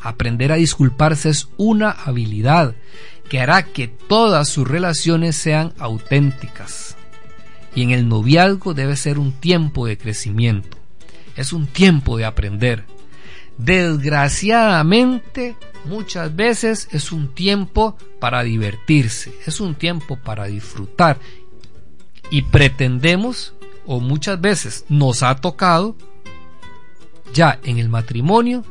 Aprender 0.00 0.50
a 0.50 0.56
disculparse 0.56 1.28
es 1.28 1.50
una 1.58 1.92
habilidad 1.92 2.74
que 3.28 3.38
hará 3.38 3.62
que 3.62 3.86
todas 3.86 4.48
sus 4.48 4.66
relaciones 4.66 5.36
sean 5.36 5.72
auténticas. 5.78 6.96
Y 7.76 7.82
en 7.84 7.92
el 7.92 8.08
noviazgo 8.08 8.74
debe 8.74 8.96
ser 8.96 9.20
un 9.20 9.30
tiempo 9.30 9.86
de 9.86 9.96
crecimiento, 9.96 10.81
es 11.36 11.52
un 11.52 11.66
tiempo 11.66 12.16
de 12.16 12.24
aprender. 12.24 12.84
Desgraciadamente, 13.58 15.56
muchas 15.84 16.34
veces 16.34 16.88
es 16.92 17.12
un 17.12 17.34
tiempo 17.34 17.96
para 18.18 18.42
divertirse, 18.42 19.32
es 19.46 19.60
un 19.60 19.74
tiempo 19.74 20.16
para 20.16 20.46
disfrutar. 20.46 21.18
Y 22.30 22.42
pretendemos, 22.42 23.54
o 23.86 24.00
muchas 24.00 24.40
veces 24.40 24.84
nos 24.88 25.22
ha 25.22 25.36
tocado, 25.36 25.96
ya 27.34 27.60
en 27.64 27.78
el 27.78 27.88
matrimonio, 27.88 28.64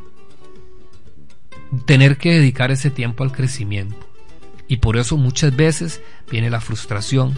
tener 1.85 2.17
que 2.17 2.33
dedicar 2.33 2.71
ese 2.71 2.89
tiempo 2.89 3.23
al 3.23 3.31
crecimiento. 3.31 3.95
Y 4.67 4.77
por 4.77 4.97
eso 4.97 5.17
muchas 5.17 5.55
veces 5.55 6.01
viene 6.29 6.49
la 6.49 6.61
frustración. 6.61 7.37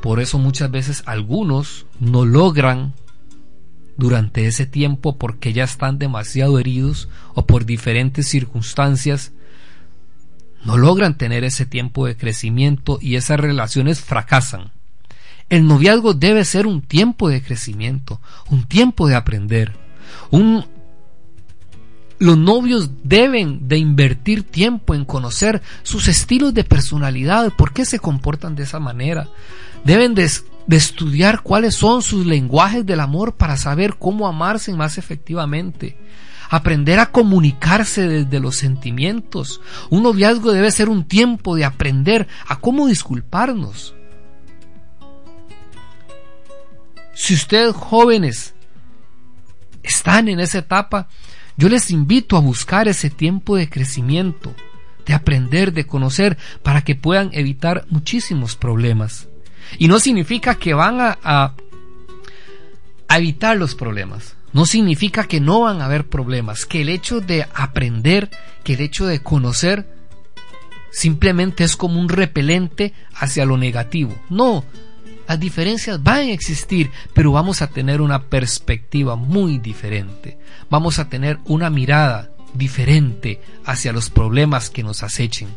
Por 0.00 0.20
eso 0.20 0.38
muchas 0.38 0.70
veces 0.70 1.02
algunos 1.06 1.86
no 2.00 2.24
logran 2.24 2.94
durante 3.96 4.46
ese 4.46 4.66
tiempo 4.66 5.18
porque 5.18 5.52
ya 5.52 5.64
están 5.64 5.98
demasiado 5.98 6.58
heridos 6.58 7.08
o 7.34 7.46
por 7.46 7.64
diferentes 7.64 8.28
circunstancias 8.28 9.32
no 10.64 10.78
logran 10.78 11.18
tener 11.18 11.44
ese 11.44 11.66
tiempo 11.66 12.06
de 12.06 12.16
crecimiento 12.16 12.98
y 13.00 13.16
esas 13.16 13.38
relaciones 13.38 14.00
fracasan. 14.00 14.72
El 15.50 15.66
noviazgo 15.66 16.14
debe 16.14 16.44
ser 16.44 16.66
un 16.66 16.80
tiempo 16.80 17.28
de 17.28 17.42
crecimiento, 17.42 18.20
un 18.48 18.64
tiempo 18.64 19.06
de 19.06 19.14
aprender, 19.14 19.76
los 22.18 22.38
novios 22.38 22.90
deben 23.02 23.68
de 23.68 23.76
invertir 23.76 24.44
tiempo 24.44 24.94
en 24.94 25.04
conocer 25.04 25.62
sus 25.82 26.08
estilos 26.08 26.54
de 26.54 26.64
personalidad, 26.64 27.52
por 27.52 27.72
qué 27.72 27.84
se 27.84 27.98
comportan 27.98 28.54
de 28.54 28.62
esa 28.62 28.80
manera. 28.80 29.28
Deben 29.84 30.14
de, 30.14 30.30
estudiar 30.70 31.42
cuáles 31.42 31.74
son 31.74 32.02
sus 32.02 32.26
lenguajes 32.26 32.86
del 32.86 33.00
amor 33.00 33.36
para 33.36 33.56
saber 33.56 33.96
cómo 33.98 34.26
amarse 34.26 34.72
más 34.72 34.98
efectivamente. 34.98 35.96
Aprender 36.50 36.98
a 36.98 37.06
comunicarse 37.06 38.06
desde 38.06 38.40
los 38.40 38.56
sentimientos. 38.56 39.60
Un 39.90 40.02
noviazgo 40.02 40.52
debe 40.52 40.70
ser 40.70 40.88
un 40.88 41.04
tiempo 41.04 41.56
de 41.56 41.64
aprender 41.64 42.28
a 42.46 42.60
cómo 42.60 42.86
disculparnos. 42.86 43.94
Si 47.14 47.34
ustedes 47.34 47.74
jóvenes 47.74 48.54
están 49.82 50.28
en 50.28 50.40
esa 50.40 50.58
etapa, 50.58 51.08
yo 51.56 51.68
les 51.68 51.90
invito 51.90 52.36
a 52.36 52.40
buscar 52.40 52.88
ese 52.88 53.10
tiempo 53.10 53.56
de 53.56 53.70
crecimiento, 53.70 54.52
de 55.06 55.14
aprender, 55.14 55.72
de 55.72 55.86
conocer, 55.86 56.36
para 56.62 56.82
que 56.82 56.96
puedan 56.96 57.30
evitar 57.32 57.86
muchísimos 57.90 58.56
problemas. 58.56 59.28
Y 59.78 59.88
no 59.88 59.98
significa 59.98 60.56
que 60.56 60.74
van 60.74 60.98
a, 61.00 61.54
evitar 63.08 63.56
los 63.56 63.74
problemas. 63.74 64.36
No 64.52 64.66
significa 64.66 65.24
que 65.24 65.40
no 65.40 65.60
van 65.60 65.80
a 65.80 65.86
haber 65.86 66.06
problemas, 66.08 66.66
que 66.66 66.82
el 66.82 66.88
hecho 66.88 67.20
de 67.20 67.46
aprender, 67.54 68.30
que 68.62 68.74
el 68.74 68.80
hecho 68.80 69.06
de 69.06 69.20
conocer, 69.20 69.88
simplemente 70.90 71.64
es 71.64 71.76
como 71.76 72.00
un 72.00 72.08
repelente 72.08 72.92
hacia 73.14 73.44
lo 73.44 73.56
negativo. 73.56 74.16
No, 74.30 74.64
las 75.26 75.40
diferencias 75.40 76.02
van 76.02 76.18
a 76.18 76.32
existir, 76.32 76.90
pero 77.14 77.32
vamos 77.32 77.62
a 77.62 77.68
tener 77.68 78.00
una 78.00 78.24
perspectiva 78.24 79.16
muy 79.16 79.58
diferente. 79.58 80.38
Vamos 80.70 80.98
a 80.98 81.08
tener 81.08 81.38
una 81.46 81.70
mirada 81.70 82.30
diferente 82.54 83.40
hacia 83.64 83.92
los 83.92 84.10
problemas 84.10 84.70
que 84.70 84.82
nos 84.82 85.02
acechen. 85.02 85.48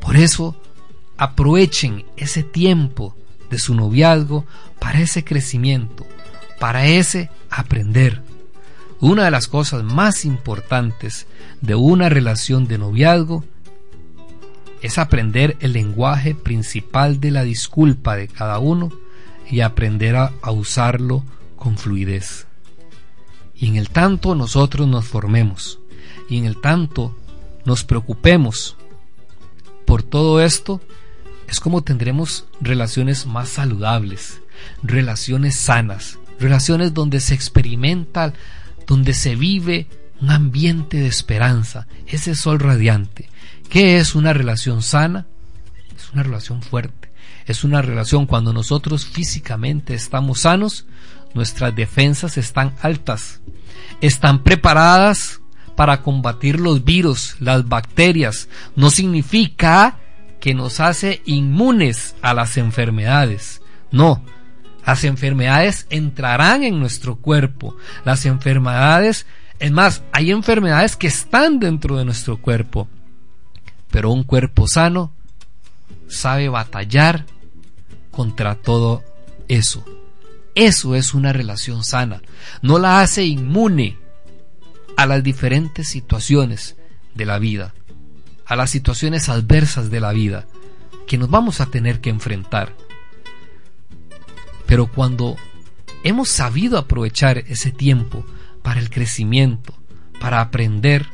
Por 0.00 0.16
eso, 0.16 0.60
aprovechen 1.22 2.04
ese 2.16 2.42
tiempo 2.42 3.14
de 3.48 3.60
su 3.60 3.76
noviazgo 3.76 4.44
para 4.80 5.00
ese 5.00 5.22
crecimiento, 5.22 6.04
para 6.58 6.86
ese 6.86 7.30
aprender. 7.48 8.22
Una 8.98 9.26
de 9.26 9.30
las 9.30 9.46
cosas 9.46 9.84
más 9.84 10.24
importantes 10.24 11.28
de 11.60 11.76
una 11.76 12.08
relación 12.08 12.66
de 12.66 12.78
noviazgo 12.78 13.44
es 14.80 14.98
aprender 14.98 15.56
el 15.60 15.74
lenguaje 15.74 16.34
principal 16.34 17.20
de 17.20 17.30
la 17.30 17.44
disculpa 17.44 18.16
de 18.16 18.26
cada 18.26 18.58
uno 18.58 18.90
y 19.48 19.60
aprender 19.60 20.16
a, 20.16 20.32
usarlo 20.50 21.22
con 21.54 21.78
fluidez. 21.78 22.48
Y 23.54 23.68
en 23.68 23.76
el 23.76 23.90
tanto 23.90 24.34
nosotros 24.34 24.88
nos 24.88 25.04
formemos 25.06 25.78
y 26.28 26.38
en 26.38 26.46
el 26.46 26.60
tanto 26.60 27.16
nos 27.64 27.84
preocupemos 27.84 28.76
por 29.86 30.02
todo 30.02 30.40
esto, 30.40 30.80
es 31.48 31.60
como 31.60 31.82
tendremos 31.82 32.46
relaciones 32.60 33.26
más 33.26 33.48
saludables, 33.48 34.40
relaciones 34.82 35.56
sanas, 35.56 36.18
relaciones 36.38 36.94
donde 36.94 37.20
se 37.20 37.34
experimenta, 37.34 38.32
donde 38.86 39.14
se 39.14 39.36
vive 39.36 39.86
un 40.20 40.30
ambiente 40.30 40.98
de 40.98 41.08
esperanza, 41.08 41.86
ese 42.06 42.34
sol 42.34 42.60
radiante, 42.60 43.28
¿Qué 43.72 43.96
es 43.96 44.14
una 44.14 44.34
relación 44.34 44.82
sana? 44.82 45.24
Es 45.96 46.12
una 46.12 46.22
relación 46.22 46.60
fuerte. 46.60 47.10
Es 47.46 47.64
una 47.64 47.80
relación 47.80 48.26
cuando 48.26 48.52
nosotros 48.52 49.06
físicamente 49.06 49.94
estamos 49.94 50.40
sanos, 50.40 50.84
nuestras 51.32 51.74
defensas 51.74 52.36
están 52.36 52.74
altas, 52.82 53.40
están 54.02 54.42
preparadas 54.42 55.40
para 55.74 56.02
combatir 56.02 56.60
los 56.60 56.84
virus, 56.84 57.36
las 57.40 57.66
bacterias. 57.66 58.50
No 58.76 58.90
significa 58.90 60.00
que 60.42 60.52
nos 60.52 60.80
hace 60.80 61.22
inmunes 61.24 62.14
a 62.20 62.34
las 62.34 62.58
enfermedades. 62.58 63.62
No, 63.90 64.22
las 64.84 65.04
enfermedades 65.04 65.86
entrarán 65.88 66.64
en 66.64 66.78
nuestro 66.78 67.16
cuerpo. 67.16 67.74
Las 68.04 68.26
enfermedades, 68.26 69.24
es 69.58 69.70
más, 69.70 70.02
hay 70.12 70.30
enfermedades 70.30 70.96
que 70.96 71.06
están 71.06 71.60
dentro 71.60 71.96
de 71.96 72.04
nuestro 72.04 72.36
cuerpo 72.36 72.88
pero 73.92 74.10
un 74.10 74.24
cuerpo 74.24 74.66
sano 74.66 75.12
sabe 76.08 76.48
batallar 76.48 77.26
contra 78.10 78.56
todo 78.56 79.04
eso. 79.46 79.84
Eso 80.54 80.96
es 80.96 81.14
una 81.14 81.32
relación 81.32 81.84
sana. 81.84 82.22
No 82.62 82.78
la 82.78 83.02
hace 83.02 83.24
inmune 83.24 83.98
a 84.96 85.06
las 85.06 85.22
diferentes 85.22 85.88
situaciones 85.88 86.76
de 87.14 87.26
la 87.26 87.38
vida, 87.38 87.74
a 88.52 88.56
las 88.56 88.68
situaciones 88.68 89.30
adversas 89.30 89.90
de 89.90 89.98
la 89.98 90.12
vida 90.12 90.46
que 91.06 91.16
nos 91.16 91.30
vamos 91.30 91.62
a 91.62 91.66
tener 91.70 92.02
que 92.02 92.10
enfrentar. 92.10 92.76
Pero 94.66 94.88
cuando 94.88 95.36
hemos 96.04 96.28
sabido 96.28 96.76
aprovechar 96.76 97.38
ese 97.38 97.70
tiempo 97.70 98.26
para 98.62 98.78
el 98.78 98.90
crecimiento, 98.90 99.74
para 100.20 100.42
aprender, 100.42 101.06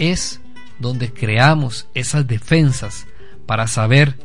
es 0.00 0.40
donde 0.80 1.12
creamos 1.12 1.86
esas 1.94 2.26
defensas 2.26 3.06
para 3.46 3.68
saber 3.68 4.18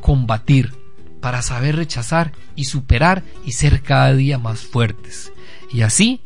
combatir, 0.00 0.72
para 1.20 1.42
saber 1.42 1.76
rechazar 1.76 2.32
y 2.56 2.64
superar 2.64 3.24
y 3.44 3.52
ser 3.52 3.82
cada 3.82 4.14
día 4.14 4.38
más 4.38 4.60
fuertes. 4.60 5.34
Y 5.70 5.82
así 5.82 6.22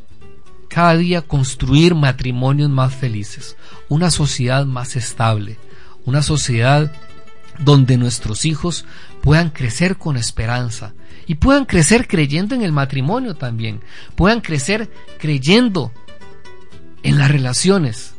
cada 0.74 0.96
día 0.96 1.22
construir 1.22 1.94
matrimonios 1.94 2.68
más 2.68 2.92
felices, 2.92 3.56
una 3.88 4.10
sociedad 4.10 4.66
más 4.66 4.96
estable, 4.96 5.56
una 6.04 6.20
sociedad 6.20 6.90
donde 7.60 7.96
nuestros 7.96 8.44
hijos 8.44 8.84
puedan 9.22 9.50
crecer 9.50 9.98
con 9.98 10.16
esperanza 10.16 10.92
y 11.28 11.36
puedan 11.36 11.64
crecer 11.64 12.08
creyendo 12.08 12.56
en 12.56 12.62
el 12.62 12.72
matrimonio 12.72 13.36
también, 13.36 13.82
puedan 14.16 14.40
crecer 14.40 14.90
creyendo 15.20 15.92
en 17.04 17.18
las 17.18 17.30
relaciones 17.30 18.14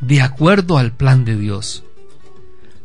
de 0.00 0.22
acuerdo 0.22 0.76
al 0.76 0.90
plan 0.90 1.24
de 1.24 1.36
Dios. 1.36 1.84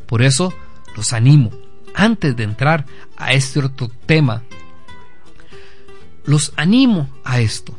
Por 0.06 0.22
eso 0.22 0.54
los 0.96 1.12
animo, 1.12 1.50
antes 1.96 2.36
de 2.36 2.44
entrar 2.44 2.86
a 3.18 3.34
este 3.34 3.62
otro 3.62 3.90
tema, 4.06 4.44
los 6.24 6.54
animo 6.56 7.10
a 7.24 7.40
esto, 7.40 7.76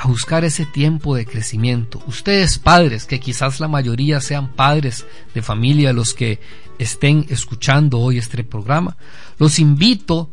a 0.00 0.06
buscar 0.06 0.44
ese 0.44 0.64
tiempo 0.64 1.16
de 1.16 1.26
crecimiento. 1.26 2.00
Ustedes 2.06 2.60
padres, 2.60 3.04
que 3.04 3.18
quizás 3.18 3.58
la 3.58 3.66
mayoría 3.66 4.20
sean 4.20 4.52
padres 4.52 5.04
de 5.34 5.42
familia 5.42 5.92
los 5.92 6.14
que 6.14 6.40
estén 6.78 7.26
escuchando 7.30 7.98
hoy 7.98 8.16
este 8.16 8.44
programa, 8.44 8.96
los 9.38 9.58
invito 9.58 10.32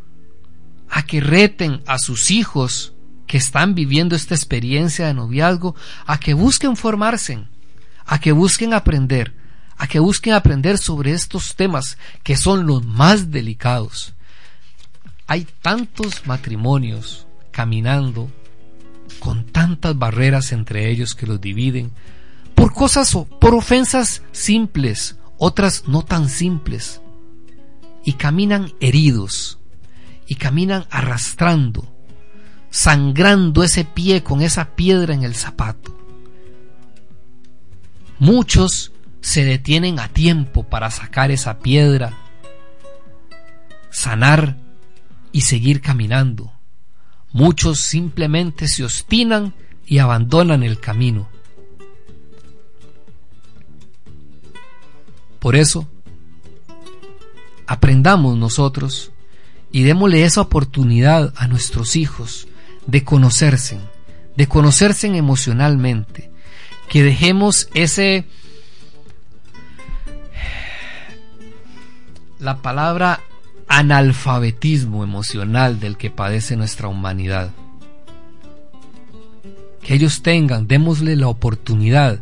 a 0.87 1.03
que 1.03 1.19
reten 1.19 1.81
a 1.87 1.97
sus 1.97 2.29
hijos 2.29 2.93
que 3.25 3.37
están 3.37 3.73
viviendo 3.73 4.15
esta 4.15 4.35
experiencia 4.35 5.07
de 5.07 5.15
noviazgo, 5.15 5.75
a 6.05 6.19
que 6.19 6.35
busquen 6.35 6.75
formarse, 6.75 7.47
a 8.05 8.19
que 8.19 8.33
busquen 8.33 8.71
aprender, 8.71 9.33
a 9.77 9.87
que 9.87 9.97
busquen 9.97 10.33
aprender 10.33 10.77
sobre 10.77 11.11
estos 11.11 11.55
temas 11.55 11.97
que 12.21 12.37
son 12.37 12.67
los 12.67 12.85
más 12.85 13.31
delicados. 13.31 14.13
Hay 15.25 15.47
tantos 15.63 16.27
matrimonios 16.27 17.25
caminando 17.49 18.29
con 19.19 19.45
tantas 19.45 19.97
barreras 19.97 20.51
entre 20.51 20.89
ellos 20.89 21.15
que 21.15 21.27
los 21.27 21.41
dividen 21.41 21.91
por 22.55 22.73
cosas 22.73 23.13
o 23.15 23.25
por 23.25 23.53
ofensas 23.53 24.23
simples, 24.31 25.17
otras 25.37 25.87
no 25.87 26.03
tan 26.03 26.29
simples, 26.29 27.01
y 28.03 28.13
caminan 28.13 28.71
heridos, 28.79 29.59
y 30.27 30.35
caminan 30.35 30.85
arrastrando, 30.89 31.93
sangrando 32.69 33.63
ese 33.63 33.83
pie 33.83 34.23
con 34.23 34.41
esa 34.41 34.75
piedra 34.75 35.13
en 35.13 35.23
el 35.23 35.35
zapato. 35.35 35.95
Muchos 38.17 38.93
se 39.21 39.43
detienen 39.43 39.99
a 39.99 40.07
tiempo 40.07 40.63
para 40.63 40.89
sacar 40.89 41.31
esa 41.31 41.59
piedra, 41.59 42.17
sanar 43.91 44.57
y 45.31 45.41
seguir 45.41 45.81
caminando. 45.81 46.54
Muchos 47.35 47.81
simplemente 47.81 48.69
se 48.69 48.85
obstinan 48.85 49.53
y 49.85 49.97
abandonan 49.97 50.63
el 50.63 50.79
camino. 50.79 51.27
Por 55.39 55.57
eso, 55.57 55.85
aprendamos 57.67 58.37
nosotros 58.37 59.11
y 59.69 59.83
démosle 59.83 60.23
esa 60.23 60.39
oportunidad 60.39 61.33
a 61.35 61.49
nuestros 61.49 61.97
hijos 61.97 62.47
de 62.87 63.03
conocerse, 63.03 63.81
de 64.37 64.47
conocerse 64.47 65.07
emocionalmente, 65.07 66.31
que 66.87 67.03
dejemos 67.03 67.67
ese 67.73 68.29
la 72.39 72.61
palabra 72.61 73.19
analfabetismo 73.67 75.03
emocional 75.03 75.79
del 75.79 75.97
que 75.97 76.09
padece 76.09 76.55
nuestra 76.55 76.87
humanidad. 76.87 77.51
Que 79.81 79.93
ellos 79.95 80.21
tengan, 80.21 80.67
démosle 80.67 81.15
la 81.15 81.27
oportunidad 81.27 82.19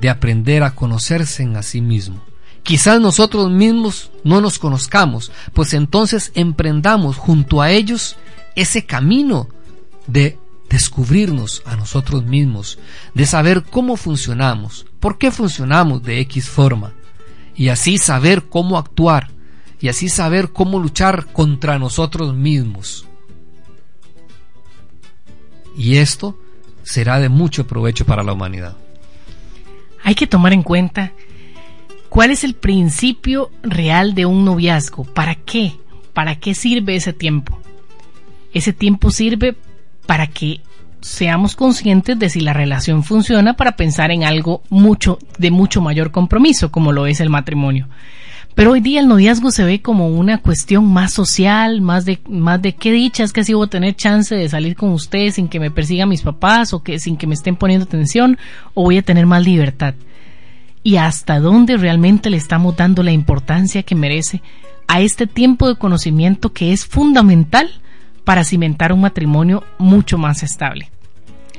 de 0.00 0.10
aprender 0.10 0.62
a 0.62 0.74
conocerse 0.74 1.42
en 1.42 1.56
a 1.56 1.62
sí 1.62 1.80
mismo. 1.80 2.20
Quizás 2.62 3.00
nosotros 3.00 3.50
mismos 3.50 4.10
no 4.24 4.40
nos 4.40 4.58
conozcamos, 4.58 5.30
pues 5.52 5.72
entonces 5.72 6.32
emprendamos 6.34 7.16
junto 7.16 7.62
a 7.62 7.70
ellos 7.70 8.16
ese 8.56 8.84
camino 8.84 9.48
de 10.08 10.38
descubrirnos 10.68 11.62
a 11.64 11.76
nosotros 11.76 12.24
mismos, 12.24 12.78
de 13.14 13.24
saber 13.24 13.62
cómo 13.62 13.96
funcionamos, 13.96 14.86
por 14.98 15.16
qué 15.16 15.30
funcionamos 15.30 16.02
de 16.02 16.18
X 16.20 16.48
forma, 16.48 16.92
y 17.54 17.68
así 17.68 17.98
saber 17.98 18.44
cómo 18.48 18.78
actuar 18.78 19.35
y 19.80 19.88
así 19.88 20.08
saber 20.08 20.52
cómo 20.52 20.78
luchar 20.78 21.26
contra 21.32 21.78
nosotros 21.78 22.34
mismos. 22.34 23.06
Y 25.76 25.96
esto 25.96 26.38
será 26.82 27.20
de 27.20 27.28
mucho 27.28 27.66
provecho 27.66 28.06
para 28.06 28.22
la 28.22 28.32
humanidad. 28.32 28.76
Hay 30.02 30.14
que 30.14 30.26
tomar 30.26 30.52
en 30.52 30.62
cuenta 30.62 31.12
cuál 32.08 32.30
es 32.30 32.44
el 32.44 32.54
principio 32.54 33.50
real 33.62 34.14
de 34.14 34.24
un 34.24 34.44
noviazgo. 34.44 35.04
¿Para 35.04 35.34
qué? 35.34 35.74
¿Para 36.12 36.36
qué 36.36 36.54
sirve 36.54 36.96
ese 36.96 37.12
tiempo? 37.12 37.60
Ese 38.54 38.72
tiempo 38.72 39.10
sirve 39.10 39.56
para 40.06 40.28
que 40.28 40.60
seamos 41.00 41.56
conscientes 41.56 42.18
de 42.18 42.30
si 42.30 42.40
la 42.40 42.52
relación 42.52 43.04
funciona 43.04 43.54
para 43.54 43.76
pensar 43.76 44.10
en 44.10 44.24
algo 44.24 44.62
mucho 44.70 45.18
de 45.38 45.50
mucho 45.50 45.82
mayor 45.82 46.10
compromiso 46.10 46.72
como 46.72 46.92
lo 46.92 47.06
es 47.06 47.20
el 47.20 47.28
matrimonio. 47.28 47.88
Pero 48.56 48.72
hoy 48.72 48.80
día 48.80 49.00
el 49.00 49.06
noviazgo 49.06 49.50
se 49.50 49.64
ve 49.64 49.82
como 49.82 50.08
una 50.08 50.38
cuestión 50.38 50.90
más 50.90 51.12
social, 51.12 51.82
más 51.82 52.06
de, 52.06 52.20
más 52.26 52.62
de 52.62 52.74
qué 52.74 52.90
dicha 52.90 53.22
es 53.22 53.34
que 53.34 53.42
así 53.42 53.52
voy 53.52 53.66
a 53.66 53.70
tener 53.70 53.94
chance 53.96 54.34
de 54.34 54.48
salir 54.48 54.74
con 54.76 54.92
usted 54.92 55.30
sin 55.30 55.48
que 55.48 55.60
me 55.60 55.70
persigan 55.70 56.08
mis 56.08 56.22
papás 56.22 56.72
o 56.72 56.82
que 56.82 56.98
sin 56.98 57.18
que 57.18 57.26
me 57.26 57.34
estén 57.34 57.56
poniendo 57.56 57.84
atención 57.84 58.38
o 58.72 58.84
voy 58.84 58.96
a 58.96 59.02
tener 59.02 59.26
más 59.26 59.44
libertad. 59.44 59.92
Y 60.82 60.96
hasta 60.96 61.38
dónde 61.38 61.76
realmente 61.76 62.30
le 62.30 62.38
estamos 62.38 62.74
dando 62.74 63.02
la 63.02 63.12
importancia 63.12 63.82
que 63.82 63.94
merece 63.94 64.40
a 64.88 65.02
este 65.02 65.26
tiempo 65.26 65.68
de 65.68 65.76
conocimiento 65.76 66.54
que 66.54 66.72
es 66.72 66.86
fundamental 66.86 67.68
para 68.24 68.42
cimentar 68.42 68.90
un 68.90 69.02
matrimonio 69.02 69.64
mucho 69.76 70.16
más 70.16 70.42
estable. 70.42 70.90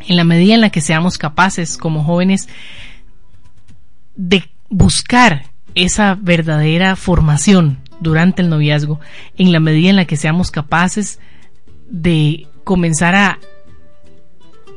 En 0.07 0.15
la 0.15 0.23
medida 0.23 0.55
en 0.55 0.61
la 0.61 0.71
que 0.71 0.81
seamos 0.81 1.19
capaces 1.19 1.77
como 1.77 2.03
jóvenes 2.03 2.49
de 4.15 4.49
buscar 4.67 5.43
esa 5.77 6.17
verdadera 6.19 6.95
formación 6.95 7.79
durante 7.99 8.41
el 8.41 8.49
noviazgo 8.49 8.99
en 9.37 9.51
la 9.51 9.59
medida 9.59 9.89
en 9.89 9.95
la 9.95 10.05
que 10.05 10.17
seamos 10.17 10.51
capaces 10.51 11.19
de 11.89 12.47
comenzar 12.63 13.15
a, 13.15 13.39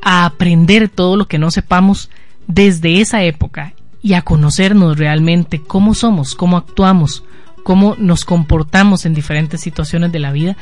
aprender 0.03 0.89
todo 0.89 1.15
lo 1.15 1.27
que 1.27 1.37
no 1.37 1.51
sepamos 1.51 2.09
desde 2.47 3.01
esa 3.01 3.21
época 3.21 3.73
y 4.01 4.13
a 4.13 4.23
conocernos 4.23 4.97
realmente 4.97 5.61
cómo 5.61 5.93
somos, 5.93 6.33
cómo 6.33 6.57
actuamos, 6.57 7.23
cómo 7.63 7.95
nos 7.99 8.25
comportamos 8.25 9.05
en 9.05 9.13
diferentes 9.13 9.61
situaciones 9.61 10.11
de 10.11 10.17
la 10.17 10.31
vida, 10.31 10.57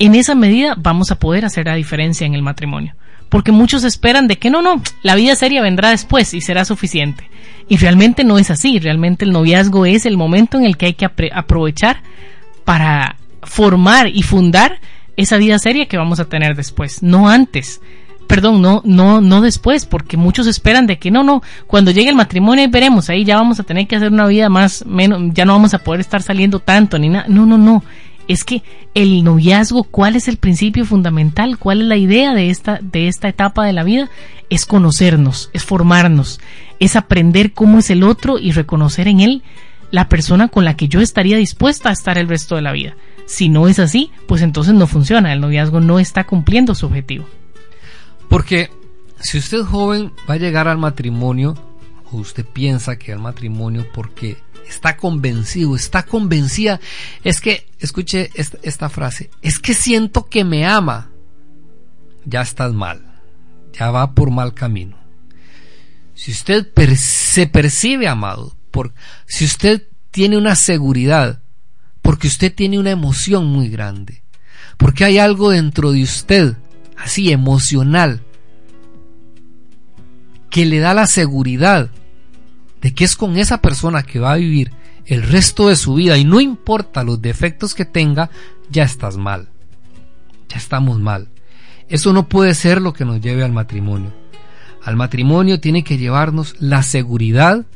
en 0.00 0.16
esa 0.16 0.34
medida 0.34 0.74
vamos 0.76 1.12
a 1.12 1.20
poder 1.20 1.44
hacer 1.44 1.66
la 1.66 1.76
diferencia 1.76 2.26
en 2.26 2.34
el 2.34 2.42
matrimonio. 2.42 2.94
Porque 3.30 3.52
muchos 3.52 3.84
esperan 3.84 4.28
de 4.28 4.38
que 4.38 4.50
no, 4.50 4.60
no, 4.60 4.82
la 5.02 5.14
vida 5.14 5.34
seria 5.34 5.62
vendrá 5.62 5.90
después 5.90 6.34
y 6.34 6.42
será 6.42 6.66
suficiente. 6.66 7.30
Y 7.68 7.78
realmente 7.78 8.24
no 8.24 8.38
es 8.38 8.50
así, 8.50 8.78
realmente 8.78 9.24
el 9.24 9.32
noviazgo 9.32 9.86
es 9.86 10.04
el 10.04 10.18
momento 10.18 10.58
en 10.58 10.64
el 10.64 10.76
que 10.76 10.86
hay 10.86 10.94
que 10.94 11.06
aprovechar 11.32 12.02
para 12.64 13.16
formar 13.42 14.08
y 14.08 14.22
fundar 14.22 14.80
esa 15.16 15.36
vida 15.36 15.58
seria 15.58 15.86
que 15.86 15.96
vamos 15.96 16.20
a 16.20 16.26
tener 16.26 16.56
después, 16.56 17.02
no 17.02 17.28
antes. 17.28 17.80
Perdón, 18.26 18.62
no, 18.62 18.80
no, 18.84 19.20
no 19.20 19.40
después, 19.40 19.86
porque 19.86 20.16
muchos 20.16 20.46
esperan 20.46 20.86
de 20.86 20.98
que 20.98 21.10
no, 21.10 21.24
no, 21.24 21.42
cuando 21.66 21.90
llegue 21.90 22.10
el 22.10 22.14
matrimonio 22.14 22.68
veremos, 22.70 23.10
ahí 23.10 23.24
ya 23.24 23.36
vamos 23.36 23.58
a 23.58 23.64
tener 23.64 23.86
que 23.86 23.96
hacer 23.96 24.12
una 24.12 24.26
vida 24.26 24.48
más, 24.48 24.86
menos, 24.86 25.34
ya 25.34 25.44
no 25.44 25.52
vamos 25.52 25.74
a 25.74 25.80
poder 25.80 26.00
estar 26.00 26.22
saliendo 26.22 26.60
tanto 26.60 26.98
ni 26.98 27.08
nada. 27.08 27.26
No, 27.28 27.44
no, 27.44 27.58
no. 27.58 27.82
Es 28.30 28.44
que 28.44 28.62
el 28.94 29.24
noviazgo, 29.24 29.82
¿cuál 29.82 30.14
es 30.14 30.28
el 30.28 30.36
principio 30.36 30.84
fundamental? 30.84 31.58
¿Cuál 31.58 31.80
es 31.80 31.88
la 31.88 31.96
idea 31.96 32.32
de 32.32 32.48
esta, 32.50 32.78
de 32.80 33.08
esta 33.08 33.26
etapa 33.26 33.66
de 33.66 33.72
la 33.72 33.82
vida? 33.82 34.08
Es 34.50 34.66
conocernos, 34.66 35.50
es 35.52 35.64
formarnos, 35.64 36.38
es 36.78 36.94
aprender 36.94 37.52
cómo 37.52 37.80
es 37.80 37.90
el 37.90 38.04
otro 38.04 38.38
y 38.38 38.52
reconocer 38.52 39.08
en 39.08 39.18
él 39.18 39.42
la 39.90 40.08
persona 40.08 40.46
con 40.46 40.64
la 40.64 40.76
que 40.76 40.86
yo 40.86 41.00
estaría 41.00 41.38
dispuesta 41.38 41.88
a 41.88 41.92
estar 41.92 42.18
el 42.18 42.28
resto 42.28 42.54
de 42.54 42.62
la 42.62 42.70
vida. 42.70 42.94
Si 43.26 43.48
no 43.48 43.66
es 43.66 43.80
así, 43.80 44.12
pues 44.28 44.42
entonces 44.42 44.74
no 44.74 44.86
funciona, 44.86 45.32
el 45.32 45.40
noviazgo 45.40 45.80
no 45.80 45.98
está 45.98 46.22
cumpliendo 46.22 46.76
su 46.76 46.86
objetivo. 46.86 47.26
Porque 48.28 48.70
si 49.18 49.38
usted 49.38 49.64
joven 49.64 50.12
va 50.30 50.34
a 50.34 50.38
llegar 50.38 50.68
al 50.68 50.78
matrimonio, 50.78 51.56
o 52.12 52.18
usted 52.18 52.44
piensa 52.44 52.96
que 52.96 53.12
al 53.12 53.18
matrimonio 53.18 53.86
porque 53.92 54.38
está 54.68 54.96
convencido, 54.96 55.76
está 55.76 56.04
convencida, 56.04 56.80
es 57.24 57.40
que, 57.40 57.66
escuche 57.78 58.30
esta, 58.34 58.58
esta 58.62 58.88
frase, 58.88 59.30
es 59.42 59.58
que 59.58 59.74
siento 59.74 60.28
que 60.28 60.44
me 60.44 60.66
ama, 60.66 61.10
ya 62.24 62.42
estás 62.42 62.72
mal, 62.72 63.20
ya 63.72 63.90
va 63.90 64.14
por 64.14 64.30
mal 64.30 64.54
camino. 64.54 64.96
Si 66.14 66.32
usted 66.32 66.68
se 66.96 67.46
percibe 67.46 68.06
amado, 68.06 68.54
por, 68.70 68.92
si 69.26 69.44
usted 69.44 69.88
tiene 70.10 70.36
una 70.36 70.54
seguridad, 70.54 71.42
porque 72.02 72.28
usted 72.28 72.54
tiene 72.54 72.78
una 72.78 72.90
emoción 72.90 73.46
muy 73.46 73.68
grande, 73.68 74.22
porque 74.76 75.04
hay 75.04 75.18
algo 75.18 75.50
dentro 75.50 75.92
de 75.92 76.02
usted, 76.02 76.56
así 76.96 77.32
emocional, 77.32 78.22
que 80.50 80.66
le 80.66 80.80
da 80.80 80.94
la 80.94 81.06
seguridad 81.06 81.90
de 82.80 82.94
que 82.94 83.04
es 83.04 83.16
con 83.16 83.36
esa 83.36 83.60
persona 83.60 84.02
que 84.02 84.18
va 84.20 84.32
a 84.32 84.36
vivir 84.36 84.72
el 85.06 85.22
resto 85.22 85.68
de 85.68 85.76
su 85.76 85.94
vida 85.94 86.18
y 86.18 86.24
no 86.24 86.40
importa 86.40 87.04
los 87.04 87.20
defectos 87.20 87.74
que 87.74 87.84
tenga, 87.84 88.30
ya 88.70 88.84
estás 88.84 89.16
mal. 89.16 89.48
Ya 90.48 90.56
estamos 90.56 90.98
mal. 90.98 91.28
Eso 91.88 92.12
no 92.12 92.28
puede 92.28 92.54
ser 92.54 92.80
lo 92.80 92.92
que 92.92 93.04
nos 93.04 93.20
lleve 93.20 93.44
al 93.44 93.52
matrimonio. 93.52 94.12
Al 94.82 94.96
matrimonio 94.96 95.60
tiene 95.60 95.84
que 95.84 95.98
llevarnos 95.98 96.54
la 96.60 96.82
seguridad 96.82 97.66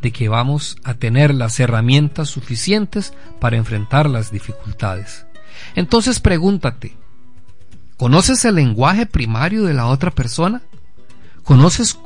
de 0.00 0.12
que 0.12 0.28
vamos 0.28 0.76
a 0.84 0.94
tener 0.94 1.34
las 1.34 1.58
herramientas 1.60 2.28
suficientes 2.28 3.12
para 3.40 3.56
enfrentar 3.56 4.08
las 4.08 4.30
dificultades. 4.30 5.26
Entonces 5.74 6.20
pregúntate, 6.20 6.96
¿conoces 7.96 8.44
el 8.44 8.56
lenguaje 8.56 9.06
primario 9.06 9.64
de 9.64 9.74
la 9.74 9.86
otra 9.86 10.10
persona? 10.10 10.62
¿Conoces 11.42 11.98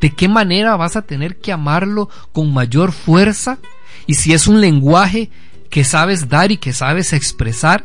de 0.00 0.10
qué 0.14 0.28
manera 0.28 0.76
vas 0.76 0.96
a 0.96 1.02
tener 1.02 1.36
que 1.36 1.52
amarlo 1.52 2.08
con 2.32 2.52
mayor 2.52 2.92
fuerza? 2.92 3.58
Y 4.06 4.14
si 4.14 4.32
es 4.32 4.46
un 4.46 4.60
lenguaje 4.60 5.30
que 5.68 5.84
sabes 5.84 6.28
dar 6.28 6.50
y 6.50 6.56
que 6.56 6.72
sabes 6.72 7.12
expresar, 7.12 7.84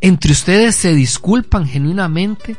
entre 0.00 0.32
ustedes 0.32 0.76
se 0.76 0.94
disculpan 0.94 1.66
genuinamente, 1.66 2.56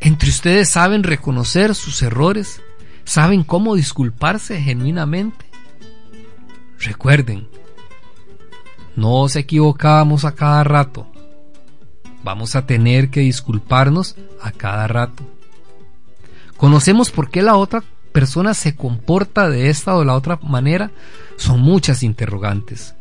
entre 0.00 0.28
ustedes 0.28 0.70
saben 0.70 1.02
reconocer 1.02 1.74
sus 1.74 2.02
errores, 2.02 2.60
saben 3.04 3.42
cómo 3.42 3.74
disculparse 3.74 4.60
genuinamente. 4.60 5.46
Recuerden, 6.78 7.48
no 8.96 9.22
nos 9.22 9.36
equivocamos 9.36 10.24
a 10.24 10.34
cada 10.34 10.62
rato. 10.62 11.06
Vamos 12.22 12.54
a 12.54 12.66
tener 12.66 13.10
que 13.10 13.20
disculparnos 13.20 14.16
a 14.40 14.52
cada 14.52 14.86
rato. 14.86 15.24
Conocemos 16.56 17.10
por 17.10 17.30
qué 17.30 17.42
la 17.42 17.56
otra 17.56 17.82
persona 18.12 18.54
se 18.54 18.76
comporta 18.76 19.48
de 19.48 19.70
esta 19.70 19.96
o 19.96 20.04
la 20.04 20.14
otra 20.14 20.38
manera. 20.42 20.90
Son 21.36 21.60
muchas 21.60 22.02
interrogantes. 22.02 22.94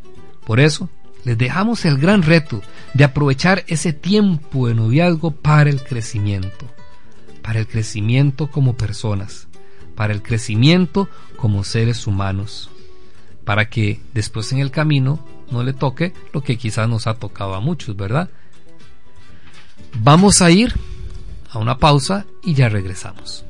Por 0.46 0.60
eso, 0.60 0.90
les 1.24 1.38
dejamos 1.38 1.86
el 1.86 1.98
gran 1.98 2.24
reto 2.24 2.62
de 2.94 3.04
aprovechar 3.04 3.64
ese 3.68 3.94
tiempo 3.94 4.68
de 4.68 4.76
noviazgo 4.76 5.32
para 5.32 5.70
el 5.70 5.84
crecimiento. 5.84 6.66
Para 7.42 7.60
el 7.60 7.68
crecimiento 7.68 8.50
como 8.50 8.76
personas. 8.76 9.48
Para 9.96 10.14
el 10.14 10.22
crecimiento 10.22 11.08
como 11.38 11.64
seres 11.64 12.08
humanos. 12.08 12.70
Para 13.46 13.70
que 13.70 14.02
después 14.14 14.52
en 14.52 14.60
el 14.60 14.72
camino 14.72 15.26
no 15.52 15.64
le 15.64 15.74
toque 15.74 16.14
lo 16.34 16.42
que 16.42 16.58
quizás 16.58 16.90
nos 16.90 17.06
ha 17.06 17.14
tocado 17.14 17.54
a 17.54 17.60
muchos, 17.60 17.96
¿verdad? 17.96 18.30
Vamos 20.00 20.42
a 20.42 20.50
ir 20.50 20.74
a 21.54 21.60
una 21.60 21.78
pausa 21.78 22.26
y 22.44 22.54
ya 22.54 22.68
regresamos. 22.68 23.46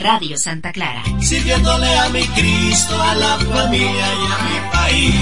Radio 0.00 0.36
Santa 0.38 0.72
Clara. 0.72 1.02
Sirviéndole 1.20 1.86
a 1.98 2.08
mi 2.08 2.22
Cristo, 2.28 3.00
a 3.00 3.14
la 3.14 3.36
familia 3.38 3.88
y 3.90 4.26
a 4.32 4.38
mi 4.44 4.60
país. 4.72 5.14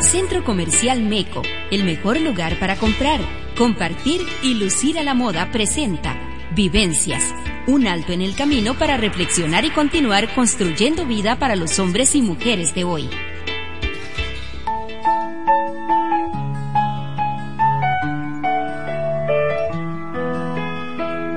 Centro 0.00 0.42
Comercial 0.44 1.02
Meco, 1.02 1.42
el 1.70 1.84
mejor 1.84 2.20
lugar 2.20 2.58
para 2.58 2.76
comprar, 2.76 3.20
compartir 3.56 4.22
y 4.42 4.54
lucir 4.54 4.98
a 4.98 5.02
la 5.02 5.14
moda 5.14 5.50
presenta 5.52 6.16
Vivencias, 6.54 7.22
un 7.70 7.86
alto 7.86 8.12
en 8.12 8.20
el 8.20 8.34
camino 8.34 8.74
para 8.74 8.96
reflexionar 8.96 9.64
y 9.64 9.70
continuar 9.70 10.34
construyendo 10.34 11.06
vida 11.06 11.38
para 11.38 11.56
los 11.56 11.78
hombres 11.78 12.14
y 12.14 12.22
mujeres 12.22 12.74
de 12.74 12.84
hoy. 12.84 13.08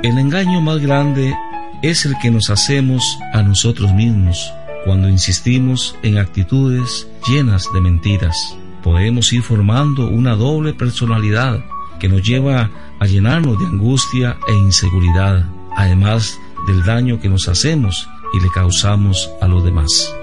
El 0.04 0.17
engaño 0.17 0.60
más 0.60 0.80
grande 0.80 1.34
es 1.82 2.06
el 2.06 2.17
que 2.22 2.30
nos 2.30 2.50
hacemos 2.50 3.19
a 3.34 3.41
nosotros 3.41 3.93
mismos 3.93 4.54
cuando 4.86 5.08
insistimos 5.08 5.96
en 6.04 6.17
actitudes 6.17 7.08
llenas 7.28 7.67
de 7.74 7.80
mentiras. 7.80 8.58
Podemos 8.84 9.32
ir 9.32 9.43
formando 9.43 10.10
una 10.10 10.36
doble 10.36 10.74
personalidad 10.74 11.63
que 12.00 12.10
nos 12.10 12.22
lleva 12.22 12.69
a 13.00 13.06
llenarnos 13.06 13.58
de 13.60 13.65
angustia 13.65 14.38
e 14.48 14.54
inseguridad, 14.54 15.46
además 15.75 16.39
del 16.67 16.83
daño 16.83 17.19
que 17.19 17.29
nos 17.29 17.47
hacemos 17.47 18.07
y 18.33 18.39
le 18.39 18.49
causamos 18.49 19.29
a 19.41 19.47
los 19.47 19.63
demás. 19.63 20.13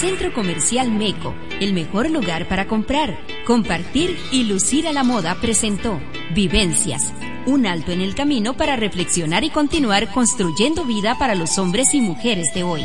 Centro 0.00 0.32
Comercial 0.32 0.90
Meco, 0.92 1.34
el 1.60 1.72
mejor 1.72 2.10
lugar 2.10 2.46
para 2.46 2.66
comprar, 2.66 3.18
compartir 3.44 4.16
y 4.30 4.44
lucir 4.44 4.86
a 4.86 4.92
la 4.92 5.02
moda 5.02 5.36
presentó 5.40 5.98
Vivencias, 6.34 7.12
un 7.46 7.66
alto 7.66 7.90
en 7.90 8.00
el 8.00 8.14
camino 8.14 8.56
para 8.56 8.76
reflexionar 8.76 9.42
y 9.44 9.50
continuar 9.50 10.12
construyendo 10.12 10.84
vida 10.84 11.18
para 11.18 11.34
los 11.34 11.58
hombres 11.58 11.94
y 11.94 12.00
mujeres 12.00 12.54
de 12.54 12.62
hoy. 12.62 12.82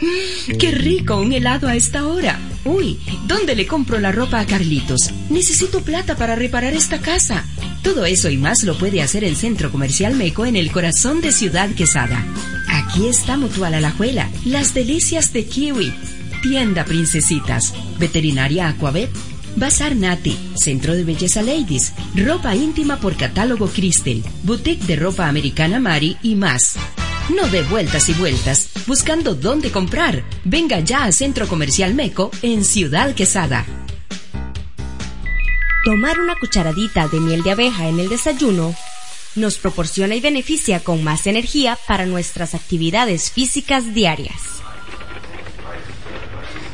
Mm, 0.00 0.56
¡Qué 0.58 0.70
rico 0.70 1.16
un 1.16 1.32
helado 1.32 1.68
a 1.68 1.74
esta 1.74 2.06
hora! 2.06 2.38
Uy, 2.68 2.98
¿dónde 3.26 3.56
le 3.56 3.66
compro 3.66 3.98
la 3.98 4.12
ropa 4.12 4.40
a 4.40 4.46
Carlitos? 4.46 5.10
Necesito 5.30 5.80
plata 5.80 6.16
para 6.16 6.34
reparar 6.34 6.74
esta 6.74 6.98
casa. 7.00 7.42
Todo 7.82 8.04
eso 8.04 8.28
y 8.28 8.36
más 8.36 8.62
lo 8.62 8.76
puede 8.76 9.00
hacer 9.00 9.24
el 9.24 9.36
Centro 9.36 9.72
Comercial 9.72 10.14
Meco 10.14 10.44
en 10.44 10.54
el 10.54 10.70
corazón 10.70 11.22
de 11.22 11.32
Ciudad 11.32 11.70
Quesada. 11.70 12.22
Aquí 12.68 13.06
está 13.06 13.38
Mutual 13.38 13.72
Alajuela, 13.72 14.28
las 14.44 14.74
delicias 14.74 15.32
de 15.32 15.46
Kiwi, 15.46 15.94
Tienda 16.42 16.84
Princesitas, 16.84 17.72
Veterinaria 17.98 18.68
Aquavet, 18.68 19.08
Bazar 19.56 19.96
Nati, 19.96 20.36
Centro 20.54 20.94
de 20.94 21.04
Belleza 21.04 21.40
Ladies, 21.40 21.94
Ropa 22.14 22.54
íntima 22.54 23.00
por 23.00 23.16
catálogo 23.16 23.68
Crystal, 23.68 24.22
Boutique 24.42 24.84
de 24.84 24.96
ropa 24.96 25.26
americana 25.26 25.80
Mari 25.80 26.18
y 26.22 26.34
más. 26.34 26.76
No 27.28 27.46
de 27.46 27.62
vueltas 27.62 28.08
y 28.08 28.14
vueltas, 28.14 28.70
buscando 28.86 29.34
dónde 29.34 29.70
comprar. 29.70 30.24
Venga 30.44 30.80
ya 30.80 31.04
a 31.04 31.12
Centro 31.12 31.46
Comercial 31.46 31.92
Meco 31.92 32.30
en 32.40 32.64
Ciudad 32.64 33.14
Quesada. 33.14 33.66
Tomar 35.84 36.20
una 36.20 36.36
cucharadita 36.36 37.06
de 37.08 37.20
miel 37.20 37.42
de 37.42 37.50
abeja 37.50 37.86
en 37.86 38.00
el 38.00 38.08
desayuno 38.08 38.74
nos 39.36 39.58
proporciona 39.58 40.14
y 40.14 40.20
beneficia 40.20 40.80
con 40.80 41.04
más 41.04 41.26
energía 41.26 41.78
para 41.86 42.06
nuestras 42.06 42.54
actividades 42.54 43.30
físicas 43.30 43.92
diarias. 43.92 44.62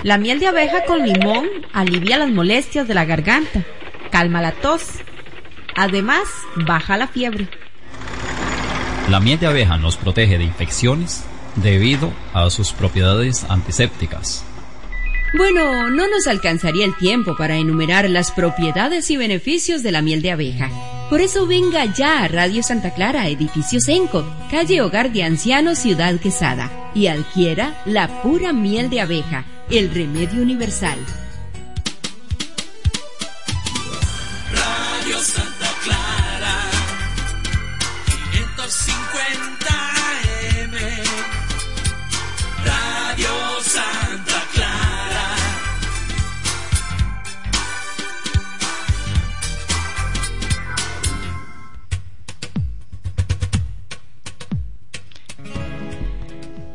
La 0.04 0.18
miel 0.18 0.38
de 0.38 0.46
abeja 0.46 0.84
con 0.84 1.04
limón 1.04 1.48
alivia 1.72 2.16
las 2.16 2.30
molestias 2.30 2.86
de 2.86 2.94
la 2.94 3.04
garganta, 3.04 3.64
calma 4.12 4.40
la 4.40 4.52
tos, 4.52 4.84
además 5.74 6.28
baja 6.54 6.96
la 6.96 7.08
fiebre. 7.08 7.48
La 9.10 9.20
miel 9.20 9.38
de 9.38 9.46
abeja 9.46 9.76
nos 9.76 9.96
protege 9.96 10.38
de 10.38 10.44
infecciones 10.44 11.24
debido 11.56 12.12
a 12.32 12.48
sus 12.48 12.72
propiedades 12.72 13.44
antisépticas. 13.48 14.44
Bueno, 15.36 15.90
no 15.90 16.08
nos 16.08 16.26
alcanzaría 16.26 16.84
el 16.84 16.96
tiempo 16.96 17.36
para 17.36 17.56
enumerar 17.56 18.08
las 18.08 18.30
propiedades 18.30 19.10
y 19.10 19.16
beneficios 19.16 19.82
de 19.82 19.92
la 19.92 20.00
miel 20.00 20.22
de 20.22 20.30
abeja. 20.30 20.70
Por 21.10 21.20
eso 21.20 21.46
venga 21.46 21.84
ya 21.84 22.22
a 22.22 22.28
Radio 22.28 22.62
Santa 22.62 22.94
Clara, 22.94 23.28
edificio 23.28 23.80
Senco, 23.80 24.24
calle 24.50 24.80
Hogar 24.80 25.12
de 25.12 25.24
Ancianos, 25.24 25.78
Ciudad 25.78 26.18
Quesada, 26.18 26.70
y 26.94 27.08
adquiera 27.08 27.82
la 27.84 28.22
pura 28.22 28.52
miel 28.52 28.88
de 28.88 29.00
abeja, 29.00 29.44
el 29.70 29.92
remedio 29.92 30.40
universal. 30.40 30.98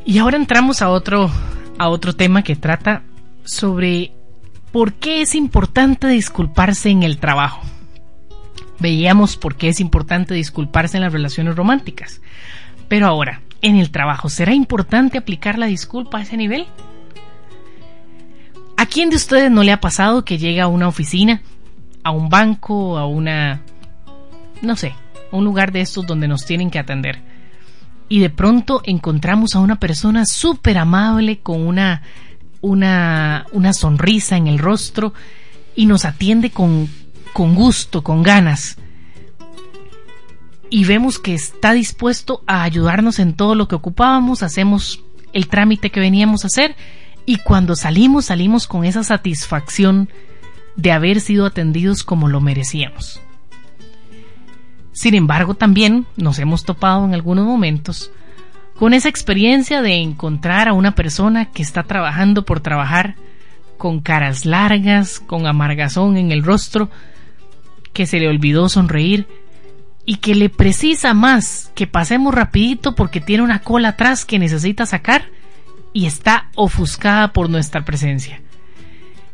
Y 0.10 0.17
ahora 0.17 0.38
entramos 0.38 0.82
a 0.82 0.89
otro, 0.89 1.30
a 1.78 1.88
otro 1.88 2.15
tema 2.15 2.41
que 2.41 2.56
trata 2.56 3.04
sobre 3.43 4.12
por 4.72 4.93
qué 4.93 5.22
es 5.22 5.36
importante 5.36 6.08
disculparse 6.08 6.89
en 6.89 7.04
el 7.04 7.19
trabajo. 7.19 7.62
Veíamos 8.80 9.38
por 9.38 9.56
qué 9.56 9.69
es 9.69 9.80
importante 9.80 10.34
disculparse 10.34 10.98
en 10.98 11.04
las 11.04 11.13
relaciones 11.13 11.56
románticas. 11.56 12.22
Pero 12.88 13.06
ahora, 13.06 13.41
en 13.62 13.76
el 13.76 13.91
trabajo, 13.91 14.30
¿será 14.30 14.56
importante 14.56 15.19
aplicar 15.19 15.60
la 15.60 15.67
disculpa 15.67 16.17
a 16.17 16.22
ese 16.24 16.38
nivel? 16.38 16.65
¿A 18.78 18.88
quién 18.88 19.12
de 19.12 19.17
ustedes 19.17 19.52
no 19.52 19.62
le 19.62 19.74
ha 19.74 19.80
pasado 19.80 20.26
que 20.26 20.39
llega 20.39 20.63
a 20.63 20.67
una 20.69 20.88
oficina 20.88 21.43
a 22.04 22.10
un 22.10 22.30
banco, 22.30 22.98
a 22.98 23.06
una, 23.06 23.62
no 24.63 24.76
sé, 24.76 24.95
un 25.32 25.45
lugar 25.45 25.72
de 25.72 25.82
estos 25.82 26.08
donde 26.08 26.28
nos 26.28 26.48
tienen 26.48 26.72
que 26.72 26.80
atender. 26.80 27.28
Y 28.10 28.19
de 28.19 28.30
pronto 28.30 28.82
encontramos 28.84 29.56
a 29.56 29.60
una 29.60 29.80
persona 29.80 30.26
súper 30.26 30.80
amable 30.80 31.39
con 31.39 31.62
una, 31.62 32.02
una, 32.62 33.45
una 33.52 33.74
sonrisa 33.74 34.36
en 34.36 34.48
el 34.48 34.58
rostro 34.58 35.13
y 35.76 35.86
nos 35.86 36.06
atiende 36.06 36.50
con, 36.50 36.89
con 37.34 37.56
gusto, 37.56 38.04
con 38.04 38.24
ganas. 38.24 38.78
Y 40.72 40.86
vemos 40.86 41.19
que 41.19 41.34
está 41.34 41.74
dispuesto 41.74 42.43
a 42.48 42.63
ayudarnos 42.63 43.19
en 43.19 43.34
todo 43.34 43.56
lo 43.56 43.67
que 43.67 43.76
ocupábamos, 43.76 44.43
hacemos 44.43 45.04
el 45.34 45.48
trámite 45.48 45.91
que 45.91 46.00
veníamos 46.00 46.43
a 46.43 46.48
hacer 46.48 46.76
y 47.26 47.38
cuando 47.38 47.76
salimos 47.76 48.26
salimos 48.26 48.67
con 48.67 48.86
esa 48.86 49.04
satisfacción 49.04 50.10
de 50.76 50.91
haber 50.91 51.22
sido 51.22 51.45
atendidos 51.45 52.04
como 52.04 52.28
lo 52.28 52.41
merecíamos. 52.41 53.22
Sin 54.99 55.15
embargo, 55.15 55.53
también 55.53 56.07
nos 56.17 56.39
hemos 56.39 56.65
topado 56.65 57.05
en 57.05 57.13
algunos 57.13 57.45
momentos 57.45 58.12
con 58.75 58.93
esa 58.93 59.07
experiencia 59.07 59.81
de 59.81 59.93
encontrar 59.93 60.67
a 60.67 60.73
una 60.73 60.93
persona 60.93 61.45
que 61.45 61.62
está 61.62 61.83
trabajando 61.83 62.43
por 62.43 62.59
trabajar, 62.59 63.15
con 63.77 64.01
caras 64.01 64.45
largas, 64.45 65.21
con 65.21 65.47
amargazón 65.47 66.17
en 66.17 66.33
el 66.33 66.43
rostro, 66.43 66.89
que 67.93 68.05
se 68.05 68.19
le 68.19 68.27
olvidó 68.27 68.67
sonreír 68.67 69.25
y 70.05 70.17
que 70.17 70.35
le 70.35 70.49
precisa 70.49 71.13
más 71.13 71.71
que 71.75 71.88
pasemos 71.88 72.35
rapidito 72.35 72.93
porque 72.93 73.21
tiene 73.21 73.43
una 73.43 73.62
cola 73.62 73.89
atrás 73.89 74.25
que 74.25 74.38
necesita 74.38 74.85
sacar 74.85 75.27
y 75.93 76.07
está 76.07 76.49
ofuscada 76.55 77.31
por 77.31 77.49
nuestra 77.49 77.85
presencia. 77.85 78.41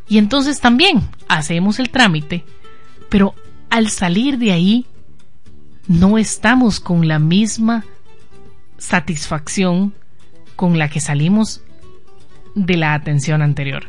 Y 0.08 0.18
entonces 0.18 0.60
también 0.60 1.00
hacemos 1.26 1.80
el 1.80 1.90
trámite, 1.90 2.44
pero 3.08 3.34
al 3.68 3.90
salir 3.90 4.38
de 4.38 4.52
ahí 4.52 4.86
no 5.88 6.18
estamos 6.18 6.80
con 6.80 7.08
la 7.08 7.18
misma 7.18 7.84
satisfacción 8.78 9.94
con 10.56 10.78
la 10.78 10.88
que 10.88 11.00
salimos 11.00 11.62
de 12.54 12.76
la 12.76 12.94
atención 12.94 13.42
anterior. 13.42 13.84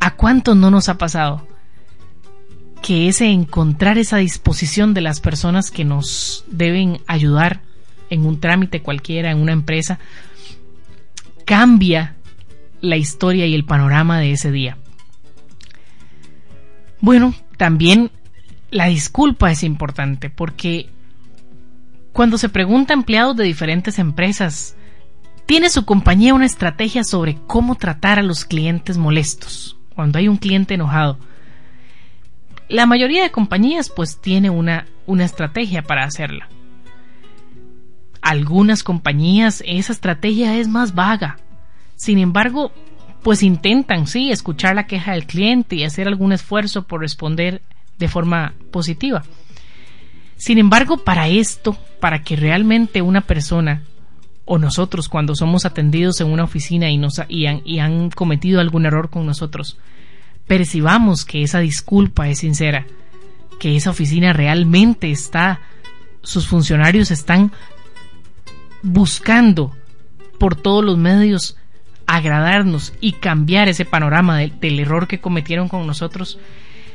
¿A 0.00 0.16
cuánto 0.16 0.54
no 0.54 0.70
nos 0.70 0.88
ha 0.88 0.96
pasado? 0.96 1.46
Que 2.82 3.08
ese 3.08 3.26
encontrar 3.26 3.98
esa 3.98 4.16
disposición 4.16 4.94
de 4.94 5.02
las 5.02 5.20
personas 5.20 5.70
que 5.70 5.84
nos 5.84 6.44
deben 6.48 7.00
ayudar 7.06 7.60
en 8.08 8.24
un 8.26 8.40
trámite 8.40 8.82
cualquiera, 8.82 9.30
en 9.30 9.38
una 9.38 9.52
empresa, 9.52 9.98
cambia 11.44 12.16
la 12.80 12.96
historia 12.96 13.46
y 13.46 13.54
el 13.54 13.64
panorama 13.64 14.18
de 14.18 14.32
ese 14.32 14.50
día. 14.50 14.78
Bueno, 17.00 17.34
también 17.56 18.10
la 18.70 18.86
disculpa 18.86 19.50
es 19.50 19.62
importante 19.62 20.30
porque 20.30 20.90
cuando 22.12 22.38
se 22.38 22.48
pregunta 22.48 22.92
a 22.92 22.96
empleados 22.96 23.36
de 23.36 23.44
diferentes 23.44 23.98
empresas, 23.98 24.76
¿tiene 25.46 25.70
su 25.70 25.84
compañía 25.84 26.34
una 26.34 26.46
estrategia 26.46 27.04
sobre 27.04 27.36
cómo 27.46 27.74
tratar 27.76 28.18
a 28.18 28.22
los 28.22 28.44
clientes 28.44 28.96
molestos? 28.96 29.76
Cuando 29.94 30.18
hay 30.18 30.28
un 30.28 30.36
cliente 30.36 30.74
enojado. 30.74 31.18
La 32.68 32.86
mayoría 32.86 33.22
de 33.22 33.30
compañías 33.30 33.90
pues 33.90 34.20
tiene 34.20 34.50
una, 34.50 34.86
una 35.06 35.24
estrategia 35.24 35.82
para 35.82 36.04
hacerla. 36.04 36.48
Algunas 38.22 38.82
compañías 38.82 39.62
esa 39.66 39.92
estrategia 39.92 40.56
es 40.56 40.68
más 40.68 40.94
vaga. 40.94 41.38
Sin 41.96 42.18
embargo, 42.18 42.72
pues 43.22 43.42
intentan, 43.42 44.06
sí, 44.06 44.30
escuchar 44.30 44.76
la 44.76 44.86
queja 44.86 45.12
del 45.12 45.26
cliente 45.26 45.76
y 45.76 45.84
hacer 45.84 46.06
algún 46.06 46.32
esfuerzo 46.32 46.86
por 46.86 47.00
responder 47.00 47.62
de 48.00 48.08
forma 48.08 48.54
positiva. 48.72 49.22
Sin 50.36 50.58
embargo, 50.58 51.04
para 51.04 51.28
esto, 51.28 51.76
para 52.00 52.22
que 52.22 52.34
realmente 52.34 53.02
una 53.02 53.20
persona 53.20 53.84
o 54.46 54.58
nosotros 54.58 55.08
cuando 55.08 55.36
somos 55.36 55.64
atendidos 55.66 56.20
en 56.20 56.28
una 56.28 56.44
oficina 56.44 56.90
y, 56.90 56.96
nos, 56.96 57.20
y, 57.28 57.46
han, 57.46 58.10
cometido 58.10 58.58
algún 58.58 58.86
error 58.86 59.10
con 59.10 59.26
nosotros, 59.26 59.78
percibamos 60.46 61.24
que 61.24 61.42
esa 61.42 61.60
disculpa 61.60 62.28
es 62.28 62.38
sincera, 62.38 62.86
que 63.60 63.76
esa 63.76 63.90
oficina 63.90 64.32
realmente 64.32 65.10
está, 65.10 65.60
sus 66.22 66.48
funcionarios 66.48 67.10
están 67.10 67.52
buscando 68.82 69.76
por 70.38 70.56
todos 70.56 70.84
los 70.84 70.96
medios 70.96 71.56
agradarnos 72.06 72.94
y 73.00 73.12
cambiar 73.12 73.68
ese 73.68 73.84
panorama 73.84 74.38
del 74.38 74.80
error 74.80 75.06
que 75.06 75.20
cometieron 75.20 75.68
con 75.68 75.86
nosotros, 75.86 76.38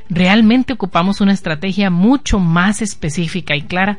realmente 0.10 0.74
ocupamos 0.74 1.22
una 1.22 1.34
estrategia 1.34 1.90
mucho 1.90 2.40
más 2.40 2.82
específica 2.82 3.56
y 3.56 3.64
clara 3.64 3.98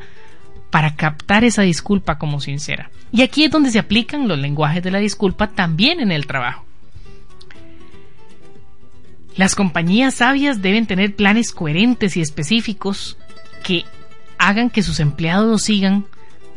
para 0.69 0.95
captar 0.95 1.43
esa 1.43 1.61
disculpa 1.61 2.17
como 2.17 2.39
sincera. 2.39 2.89
Y 3.11 3.21
aquí 3.21 3.45
es 3.45 3.51
donde 3.51 3.71
se 3.71 3.79
aplican 3.79 4.27
los 4.27 4.37
lenguajes 4.37 4.83
de 4.83 4.91
la 4.91 4.99
disculpa 4.99 5.47
también 5.47 5.99
en 5.99 6.11
el 6.11 6.27
trabajo. 6.27 6.65
Las 9.35 9.55
compañías 9.55 10.15
sabias 10.15 10.61
deben 10.61 10.87
tener 10.87 11.15
planes 11.15 11.51
coherentes 11.51 12.17
y 12.17 12.21
específicos 12.21 13.17
que 13.63 13.85
hagan 14.39 14.69
que 14.69 14.83
sus 14.83 14.99
empleados 14.99 15.47
lo 15.47 15.57
sigan 15.59 16.05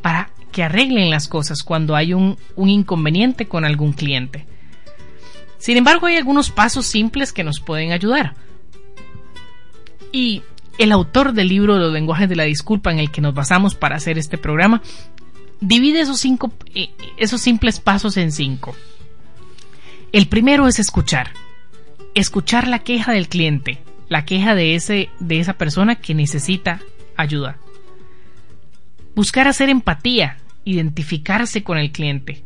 para 0.01 0.31
que 0.51 0.63
arreglen 0.63 1.11
las 1.11 1.29
cosas 1.29 1.63
cuando 1.63 1.95
hay 1.95 2.15
un, 2.15 2.37
un 2.57 2.69
inconveniente 2.69 3.47
con 3.47 3.65
algún 3.65 3.93
cliente. 3.93 4.47
Sin 5.59 5.77
embargo, 5.77 6.07
hay 6.07 6.17
algunos 6.17 6.51
pasos 6.51 6.87
simples 6.87 7.33
que 7.33 7.45
nos 7.45 7.61
pueden 7.61 7.93
ayudar. 7.93 8.35
Y 10.13 10.43
el 10.79 10.93
autor 10.93 11.33
del 11.33 11.49
libro 11.49 11.79
Los 11.79 11.93
lenguajes 11.93 12.29
de 12.29 12.37
la 12.37 12.45
disculpa 12.45 12.91
en 12.91 12.99
el 12.99 13.11
que 13.11 13.21
nos 13.21 13.35
basamos 13.35 13.75
para 13.75 13.97
hacer 13.97 14.19
este 14.19 14.39
programa 14.39 14.83
divide 15.61 16.01
esos, 16.01 16.21
cinco, 16.21 16.53
eh, 16.75 16.91
esos 17.17 17.41
simples 17.41 17.81
pasos 17.81 18.17
en 18.17 18.33
cinco. 18.33 18.75
El 20.13 20.27
primero 20.27 20.67
es 20.67 20.79
escuchar. 20.79 21.33
Escuchar 22.15 22.67
la 22.67 22.81
queja 22.81 23.13
del 23.13 23.29
cliente, 23.29 23.83
la 24.09 24.25
queja 24.25 24.55
de, 24.55 24.75
ese, 24.75 25.11
de 25.21 25.39
esa 25.39 25.55
persona 25.55 25.97
que 25.97 26.15
necesita 26.15 26.81
ayuda. 27.17 27.59
Buscar 29.15 29.47
hacer 29.47 29.69
empatía, 29.69 30.39
identificarse 30.65 31.63
con 31.63 31.79
el 31.79 31.93
cliente 31.93 32.43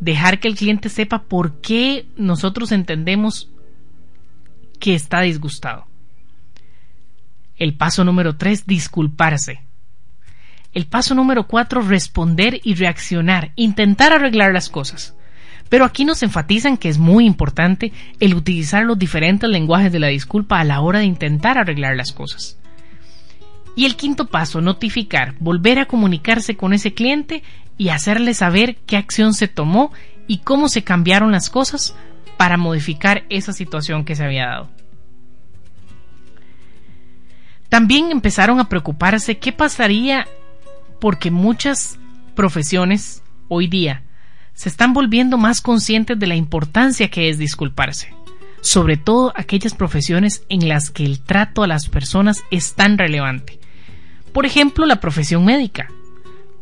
dejar 0.00 0.40
que 0.40 0.48
el 0.48 0.56
cliente 0.56 0.88
sepa 0.88 1.22
por 1.22 1.60
qué 1.60 2.06
nosotros 2.16 2.72
entendemos 2.72 3.50
que 4.78 4.94
está 4.94 5.20
disgustado. 5.20 5.86
El 7.56 7.74
paso 7.74 8.04
número 8.04 8.36
3, 8.36 8.66
disculparse. 8.66 9.60
El 10.74 10.86
paso 10.86 11.14
número 11.14 11.46
4, 11.46 11.80
responder 11.80 12.60
y 12.62 12.74
reaccionar, 12.74 13.52
intentar 13.56 14.12
arreglar 14.12 14.52
las 14.52 14.68
cosas. 14.68 15.14
Pero 15.70 15.84
aquí 15.84 16.04
nos 16.04 16.22
enfatizan 16.22 16.76
que 16.76 16.88
es 16.88 16.98
muy 16.98 17.26
importante 17.26 17.92
el 18.20 18.34
utilizar 18.34 18.84
los 18.84 18.98
diferentes 18.98 19.48
lenguajes 19.48 19.90
de 19.90 19.98
la 19.98 20.08
disculpa 20.08 20.60
a 20.60 20.64
la 20.64 20.80
hora 20.80 20.98
de 20.98 21.06
intentar 21.06 21.56
arreglar 21.56 21.96
las 21.96 22.12
cosas. 22.12 22.58
Y 23.74 23.86
el 23.86 23.96
quinto 23.96 24.26
paso, 24.26 24.60
notificar, 24.60 25.34
volver 25.40 25.78
a 25.78 25.86
comunicarse 25.86 26.56
con 26.56 26.72
ese 26.72 26.94
cliente 26.94 27.42
y 27.78 27.88
hacerle 27.88 28.34
saber 28.34 28.76
qué 28.86 28.96
acción 28.96 29.34
se 29.34 29.48
tomó 29.48 29.92
y 30.26 30.38
cómo 30.38 30.68
se 30.68 30.84
cambiaron 30.84 31.32
las 31.32 31.50
cosas 31.50 31.96
para 32.36 32.58
modificar 32.58 33.24
esa 33.28 33.52
situación 33.52 34.04
que 34.04 34.14
se 34.14 34.24
había 34.24 34.46
dado. 34.46 34.68
También 37.68 38.10
empezaron 38.10 38.60
a 38.60 38.68
preocuparse 38.68 39.38
qué 39.38 39.52
pasaría 39.52 40.26
porque 41.00 41.30
muchas 41.30 41.98
profesiones 42.34 43.22
hoy 43.48 43.66
día 43.66 44.02
se 44.54 44.68
están 44.68 44.92
volviendo 44.92 45.36
más 45.36 45.60
conscientes 45.60 46.18
de 46.18 46.26
la 46.26 46.36
importancia 46.36 47.10
que 47.10 47.28
es 47.28 47.38
disculparse, 47.38 48.14
sobre 48.60 48.96
todo 48.96 49.32
aquellas 49.36 49.74
profesiones 49.74 50.44
en 50.48 50.68
las 50.68 50.90
que 50.90 51.04
el 51.04 51.20
trato 51.20 51.62
a 51.62 51.66
las 51.66 51.88
personas 51.88 52.42
es 52.50 52.74
tan 52.74 52.96
relevante. 52.96 53.58
Por 54.32 54.46
ejemplo, 54.46 54.86
la 54.86 55.00
profesión 55.00 55.44
médica 55.44 55.88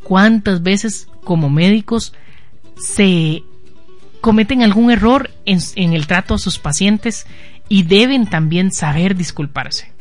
cuántas 0.05 0.63
veces 0.63 1.09
como 1.25 1.51
médicos 1.51 2.13
se 2.77 3.43
cometen 4.21 4.63
algún 4.63 4.91
error 4.91 5.31
en, 5.45 5.93
el 5.93 6.07
trato 6.07 6.35
a 6.35 6.39
sus 6.39 6.59
pacientes 6.59 7.27
y 7.69 7.83
deben 7.83 8.27
también 8.27 8.71
saber 8.71 9.17
disculparse. 9.17 9.94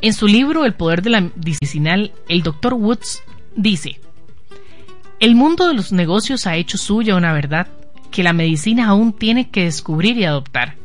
En 0.00 0.12
su 0.12 0.28
libro 0.28 0.64
El 0.64 0.74
poder 0.74 1.02
de 1.02 1.10
la 1.10 1.20
medicinal, 1.20 2.12
el 2.28 2.42
Dr. 2.42 2.74
Woods 2.74 3.22
dice, 3.56 4.00
el 5.18 5.34
mundo 5.34 5.66
de 5.66 5.74
los 5.74 5.90
negocios 5.90 6.46
ha 6.46 6.54
hecho 6.54 6.78
suya 6.78 7.16
una 7.16 7.32
verdad 7.32 7.66
que 8.12 8.22
la 8.22 8.32
medicina 8.32 8.86
aún 8.86 9.12
tiene 9.12 9.50
que 9.50 9.64
descubrir 9.64 10.16
y 10.16 10.24
adoptar. 10.24 10.76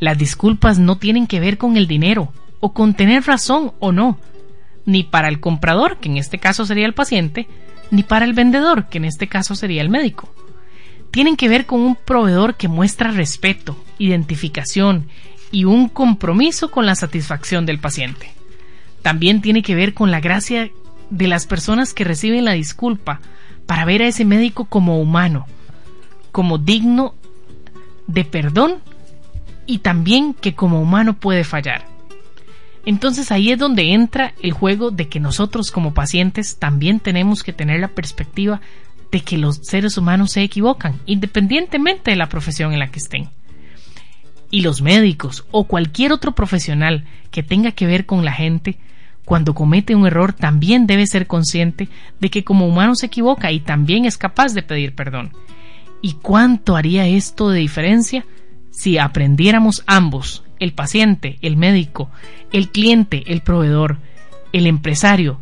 Las 0.00 0.18
disculpas 0.18 0.80
no 0.80 0.98
tienen 0.98 1.28
que 1.28 1.38
ver 1.38 1.58
con 1.58 1.76
el 1.76 1.86
dinero, 1.86 2.32
o 2.58 2.72
con 2.72 2.94
tener 2.94 3.24
razón 3.24 3.72
o 3.78 3.92
no, 3.92 4.18
ni 4.84 5.04
para 5.04 5.28
el 5.28 5.38
comprador, 5.38 5.98
que 5.98 6.08
en 6.08 6.16
este 6.16 6.38
caso 6.38 6.66
sería 6.66 6.86
el 6.86 6.94
paciente, 6.94 7.46
ni 7.92 8.02
para 8.02 8.24
el 8.24 8.32
vendedor, 8.32 8.88
que 8.88 8.98
en 8.98 9.04
este 9.04 9.28
caso 9.28 9.54
sería 9.54 9.80
el 9.80 9.90
médico. 9.90 10.28
Tienen 11.12 11.36
que 11.36 11.48
ver 11.48 11.66
con 11.66 11.80
un 11.80 11.94
proveedor 11.94 12.56
que 12.56 12.66
muestra 12.66 13.12
respeto, 13.12 13.76
identificación 13.98 15.06
y 15.50 15.64
un 15.64 15.88
compromiso 15.88 16.70
con 16.70 16.86
la 16.86 16.94
satisfacción 16.94 17.66
del 17.66 17.78
paciente. 17.78 18.32
También 19.02 19.40
tiene 19.40 19.62
que 19.62 19.74
ver 19.74 19.94
con 19.94 20.10
la 20.10 20.20
gracia 20.20 20.70
de 21.10 21.28
las 21.28 21.46
personas 21.46 21.94
que 21.94 22.04
reciben 22.04 22.44
la 22.44 22.52
disculpa 22.52 23.20
para 23.66 23.84
ver 23.84 24.02
a 24.02 24.08
ese 24.08 24.24
médico 24.24 24.64
como 24.64 25.00
humano, 25.00 25.46
como 26.32 26.58
digno 26.58 27.14
de 28.06 28.24
perdón 28.24 28.76
y 29.66 29.78
también 29.78 30.34
que 30.34 30.54
como 30.54 30.80
humano 30.80 31.14
puede 31.14 31.44
fallar. 31.44 31.86
Entonces 32.84 33.30
ahí 33.30 33.52
es 33.52 33.58
donde 33.58 33.92
entra 33.92 34.32
el 34.42 34.52
juego 34.52 34.90
de 34.90 35.08
que 35.08 35.20
nosotros 35.20 35.70
como 35.70 35.92
pacientes 35.92 36.58
también 36.58 37.00
tenemos 37.00 37.42
que 37.42 37.52
tener 37.52 37.80
la 37.80 37.88
perspectiva 37.88 38.60
de 39.12 39.20
que 39.20 39.36
los 39.36 39.58
seres 39.62 39.98
humanos 39.98 40.32
se 40.32 40.42
equivocan, 40.42 41.00
independientemente 41.06 42.10
de 42.10 42.16
la 42.16 42.28
profesión 42.28 42.72
en 42.72 42.78
la 42.78 42.90
que 42.90 42.98
estén. 42.98 43.28
Y 44.50 44.62
los 44.62 44.80
médicos 44.80 45.44
o 45.50 45.64
cualquier 45.64 46.12
otro 46.12 46.32
profesional 46.32 47.04
que 47.30 47.42
tenga 47.42 47.72
que 47.72 47.86
ver 47.86 48.06
con 48.06 48.24
la 48.24 48.32
gente, 48.32 48.78
cuando 49.24 49.54
comete 49.54 49.94
un 49.94 50.06
error 50.06 50.32
también 50.32 50.86
debe 50.86 51.06
ser 51.06 51.26
consciente 51.26 51.88
de 52.18 52.30
que 52.30 52.44
como 52.44 52.66
humano 52.66 52.94
se 52.94 53.06
equivoca 53.06 53.52
y 53.52 53.60
también 53.60 54.06
es 54.06 54.16
capaz 54.16 54.54
de 54.54 54.62
pedir 54.62 54.94
perdón. 54.94 55.32
¿Y 56.00 56.14
cuánto 56.14 56.76
haría 56.76 57.06
esto 57.06 57.50
de 57.50 57.60
diferencia 57.60 58.24
si 58.70 58.96
aprendiéramos 58.96 59.82
ambos 59.86 60.44
el 60.58 60.72
paciente, 60.72 61.38
el 61.42 61.56
médico, 61.56 62.10
el 62.52 62.70
cliente, 62.70 63.24
el 63.26 63.42
proveedor, 63.42 63.98
el 64.52 64.66
empresario 64.66 65.40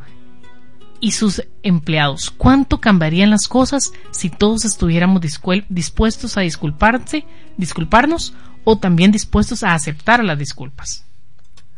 y 1.00 1.12
sus 1.12 1.42
empleados. 1.62 2.30
¿Cuánto 2.30 2.80
cambiarían 2.80 3.30
las 3.30 3.48
cosas 3.48 3.92
si 4.10 4.30
todos 4.30 4.64
estuviéramos 4.64 5.22
dispuestos 5.68 6.36
a 6.36 6.40
disculparse, 6.40 7.24
disculparnos 7.56 8.34
o 8.68 8.76
también 8.76 9.12
dispuestos 9.12 9.62
a 9.62 9.74
aceptar 9.74 10.24
las 10.24 10.36
disculpas? 10.36 11.04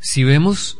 Si 0.01 0.25
vemos, 0.25 0.79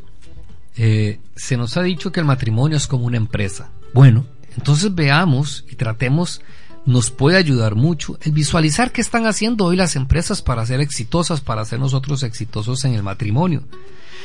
eh, 0.79 1.21
se 1.37 1.59
nos 1.59 1.77
ha 1.77 1.83
dicho 1.83 2.11
que 2.11 2.21
el 2.21 2.27
matrimonio 2.27 2.79
es 2.79 2.87
como 2.87 3.05
una 3.05 3.19
empresa. 3.19 3.69
Bueno, 3.93 4.25
entonces 4.57 4.95
veamos 4.95 5.67
y 5.71 5.77
tratemos 5.77 6.41
nos 6.87 7.11
puede 7.11 7.37
ayudar 7.37 7.75
mucho 7.75 8.19
el 8.23 8.33
visualizar 8.33 8.91
qué 8.91 9.03
están 9.03 9.27
haciendo 9.27 9.67
hoy 9.67 9.77
las 9.77 9.97
empresas 9.97 10.41
para 10.41 10.65
ser 10.65 10.81
exitosas, 10.81 11.43
para 11.43 11.63
ser 11.67 11.79
nosotros 11.79 12.23
exitosos 12.23 12.87
en 12.87 12.95
el 12.95 13.03
matrimonio. 13.03 13.65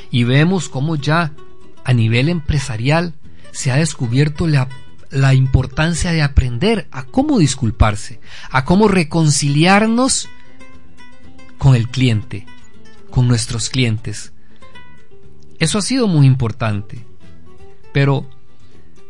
Y 0.10 0.24
vemos 0.24 0.70
cómo 0.70 0.96
ya 0.96 1.34
a 1.84 1.94
nivel 1.94 2.30
empresarial 2.30 3.14
se 3.52 3.72
ha 3.72 3.76
descubierto 3.76 4.48
la, 4.48 4.70
la 5.10 5.34
importancia 5.34 6.14
de 6.14 6.22
aprender 6.22 6.88
a 6.92 7.04
cómo 7.04 7.40
disculparse, 7.40 8.22
a 8.50 8.64
cómo 8.64 8.88
reconciliarnos 8.88 10.30
con 11.64 11.76
el 11.76 11.88
cliente, 11.88 12.46
con 13.10 13.26
nuestros 13.26 13.70
clientes. 13.70 14.34
Eso 15.60 15.78
ha 15.78 15.82
sido 15.82 16.10
muy 16.10 16.28
importante. 16.28 17.06
Pero 17.94 18.30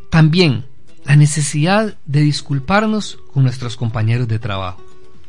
también 0.08 0.64
la 1.04 1.16
necesidad 1.16 1.98
de 2.06 2.20
disculparnos 2.20 3.18
con 3.32 3.42
nuestros 3.42 3.76
compañeros 3.76 4.28
de 4.28 4.38
trabajo, 4.38 4.80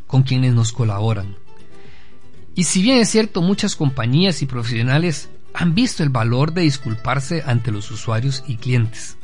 con 0.06 0.22
quienes 0.22 0.54
nos 0.54 0.72
colaboran. 0.72 1.36
Y 2.54 2.66
si 2.66 2.84
bien 2.84 3.00
es 3.00 3.10
cierto, 3.10 3.42
muchas 3.42 3.76
compañías 3.76 4.44
y 4.44 4.46
profesionales 4.46 5.30
han 5.56 5.74
visto 5.74 6.04
el 6.04 6.10
valor 6.10 6.54
de 6.54 6.62
disculparse 6.62 7.42
ante 7.44 7.72
los 7.72 7.90
usuarios 7.90 8.44
y 8.46 8.58
clientes. 8.58 9.18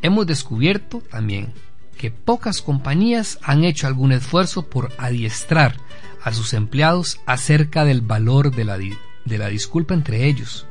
Hemos 0.00 0.28
descubierto 0.28 1.00
también 1.00 1.54
que 1.94 2.10
pocas 2.10 2.62
compañías 2.62 3.38
han 3.42 3.64
hecho 3.64 3.86
algún 3.86 4.12
esfuerzo 4.12 4.66
por 4.68 4.92
adiestrar 4.98 5.76
a 6.22 6.32
sus 6.32 6.54
empleados 6.54 7.20
acerca 7.26 7.84
del 7.84 8.00
valor 8.00 8.54
de 8.54 8.64
la, 8.64 8.78
de 8.78 9.38
la 9.38 9.48
disculpa 9.48 9.94
entre 9.94 10.26
ellos. 10.26 10.66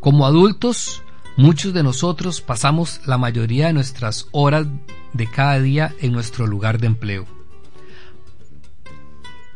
Como 0.00 0.26
adultos, 0.26 1.02
Muchos 1.38 1.72
de 1.72 1.84
nosotros 1.84 2.40
pasamos 2.40 3.00
la 3.06 3.16
mayoría 3.16 3.68
de 3.68 3.72
nuestras 3.72 4.26
horas 4.32 4.66
de 5.12 5.30
cada 5.30 5.60
día 5.60 5.94
en 6.00 6.10
nuestro 6.10 6.48
lugar 6.48 6.80
de 6.80 6.88
empleo. 6.88 7.26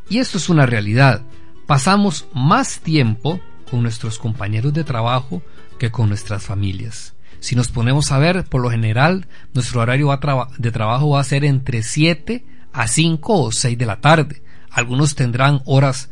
Y 0.09 0.19
esto 0.19 0.39
es 0.39 0.49
una 0.49 0.65
realidad. 0.65 1.23
Pasamos 1.67 2.27
más 2.33 2.79
tiempo 2.79 3.41
con 3.69 3.83
nuestros 3.83 4.21
compañeros 4.21 4.73
de 4.73 4.85
trabajo 4.85 5.43
que 5.77 5.91
con 5.91 6.09
nuestras 6.09 6.45
familias. 6.45 7.15
Si 7.43 7.57
nos 7.57 7.73
ponemos 7.73 8.13
a 8.13 8.21
ver, 8.21 8.45
por 8.45 8.63
lo 8.63 8.71
general, 8.71 9.27
nuestro 9.53 9.81
horario 9.81 10.17
de 10.59 10.71
trabajo 10.71 11.11
va 11.11 11.21
a 11.21 11.25
ser 11.25 11.45
entre 11.45 11.83
7 11.83 12.47
a 12.73 12.87
5 12.87 13.43
o 13.43 13.51
6 13.51 13.77
de 13.77 13.85
la 13.85 14.01
tarde. 14.01 14.45
Algunos 14.71 15.17
tendrán 15.17 15.61
horas, 15.67 16.09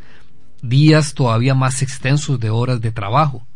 días 0.61 1.15
todavía 1.15 1.55
más 1.55 1.83
extensos 1.83 2.41
de 2.41 2.51
horas 2.51 2.81
de 2.81 2.91
trabajo. 2.91 3.47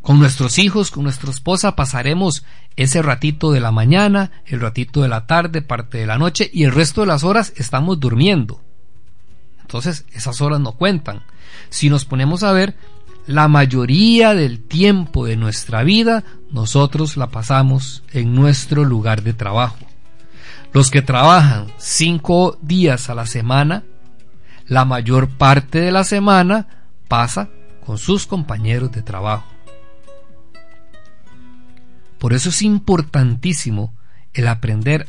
Con 0.00 0.18
nuestros 0.18 0.58
hijos, 0.58 0.90
con 0.90 1.04
nuestra 1.04 1.30
esposa, 1.30 1.76
pasaremos 1.76 2.44
ese 2.74 3.00
ratito 3.00 3.52
de 3.52 3.60
la 3.60 3.70
mañana, 3.70 4.32
el 4.46 4.60
ratito 4.60 5.00
de 5.00 5.08
la 5.08 5.28
tarde, 5.28 5.62
parte 5.62 5.98
de 5.98 6.06
la 6.06 6.18
noche 6.18 6.50
y 6.52 6.64
el 6.64 6.72
resto 6.72 7.02
de 7.02 7.06
las 7.06 7.22
horas 7.22 7.52
estamos 7.54 8.00
durmiendo. 8.00 8.60
Entonces, 9.60 10.06
esas 10.12 10.40
horas 10.40 10.58
no 10.58 10.72
cuentan. 10.72 11.22
Si 11.70 11.88
nos 11.88 12.04
ponemos 12.04 12.42
a 12.42 12.50
ver, 12.50 12.76
la 13.26 13.48
mayoría 13.48 14.34
del 14.34 14.60
tiempo 14.60 15.26
de 15.26 15.36
nuestra 15.36 15.82
vida 15.82 16.24
nosotros 16.50 17.16
la 17.16 17.30
pasamos 17.30 18.02
en 18.12 18.34
nuestro 18.34 18.84
lugar 18.84 19.22
de 19.22 19.32
trabajo. 19.32 19.78
Los 20.72 20.90
que 20.90 21.02
trabajan 21.02 21.68
cinco 21.78 22.58
días 22.60 23.08
a 23.08 23.14
la 23.14 23.26
semana, 23.26 23.84
la 24.66 24.84
mayor 24.84 25.28
parte 25.28 25.80
de 25.80 25.92
la 25.92 26.04
semana 26.04 26.66
pasa 27.08 27.48
con 27.84 27.98
sus 27.98 28.26
compañeros 28.26 28.92
de 28.92 29.02
trabajo. 29.02 29.46
Por 32.18 32.32
eso 32.32 32.48
es 32.50 32.62
importantísimo 32.62 33.94
el 34.32 34.48
aprender 34.48 35.08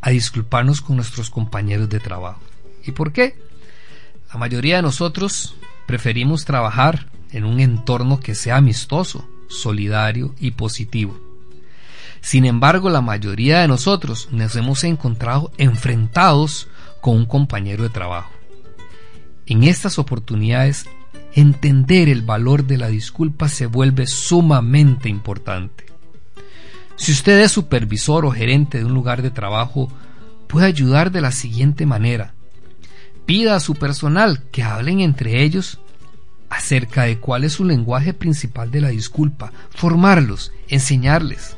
a 0.00 0.10
disculparnos 0.10 0.80
con 0.80 0.96
nuestros 0.96 1.30
compañeros 1.30 1.88
de 1.88 2.00
trabajo. 2.00 2.40
¿Y 2.84 2.92
por 2.92 3.12
qué? 3.12 3.38
La 4.32 4.38
mayoría 4.38 4.76
de 4.76 4.82
nosotros 4.82 5.54
preferimos 5.88 6.44
trabajar 6.44 7.10
en 7.32 7.46
un 7.46 7.60
entorno 7.60 8.20
que 8.20 8.34
sea 8.34 8.58
amistoso, 8.58 9.26
solidario 9.48 10.34
y 10.38 10.50
positivo. 10.50 11.18
Sin 12.20 12.44
embargo, 12.44 12.90
la 12.90 13.00
mayoría 13.00 13.60
de 13.60 13.68
nosotros 13.68 14.28
nos 14.30 14.54
hemos 14.54 14.84
encontrado 14.84 15.50
enfrentados 15.56 16.68
con 17.00 17.16
un 17.16 17.24
compañero 17.24 17.84
de 17.84 17.88
trabajo. 17.88 18.30
En 19.46 19.64
estas 19.64 19.98
oportunidades, 19.98 20.84
entender 21.32 22.10
el 22.10 22.20
valor 22.20 22.66
de 22.66 22.76
la 22.76 22.88
disculpa 22.88 23.48
se 23.48 23.64
vuelve 23.64 24.06
sumamente 24.06 25.08
importante. 25.08 25.86
Si 26.96 27.12
usted 27.12 27.40
es 27.40 27.52
supervisor 27.52 28.26
o 28.26 28.30
gerente 28.30 28.76
de 28.76 28.84
un 28.84 28.92
lugar 28.92 29.22
de 29.22 29.30
trabajo, 29.30 29.90
puede 30.48 30.66
ayudar 30.66 31.10
de 31.12 31.22
la 31.22 31.32
siguiente 31.32 31.86
manera. 31.86 32.34
Pida 33.28 33.56
a 33.56 33.60
su 33.60 33.74
personal 33.74 34.42
que 34.50 34.62
hablen 34.62 35.00
entre 35.00 35.42
ellos 35.42 35.80
acerca 36.48 37.02
de 37.02 37.20
cuál 37.20 37.44
es 37.44 37.52
su 37.52 37.64
lenguaje 37.66 38.14
principal 38.14 38.70
de 38.70 38.80
la 38.80 38.88
disculpa, 38.88 39.52
formarlos, 39.68 40.50
enseñarles. 40.68 41.54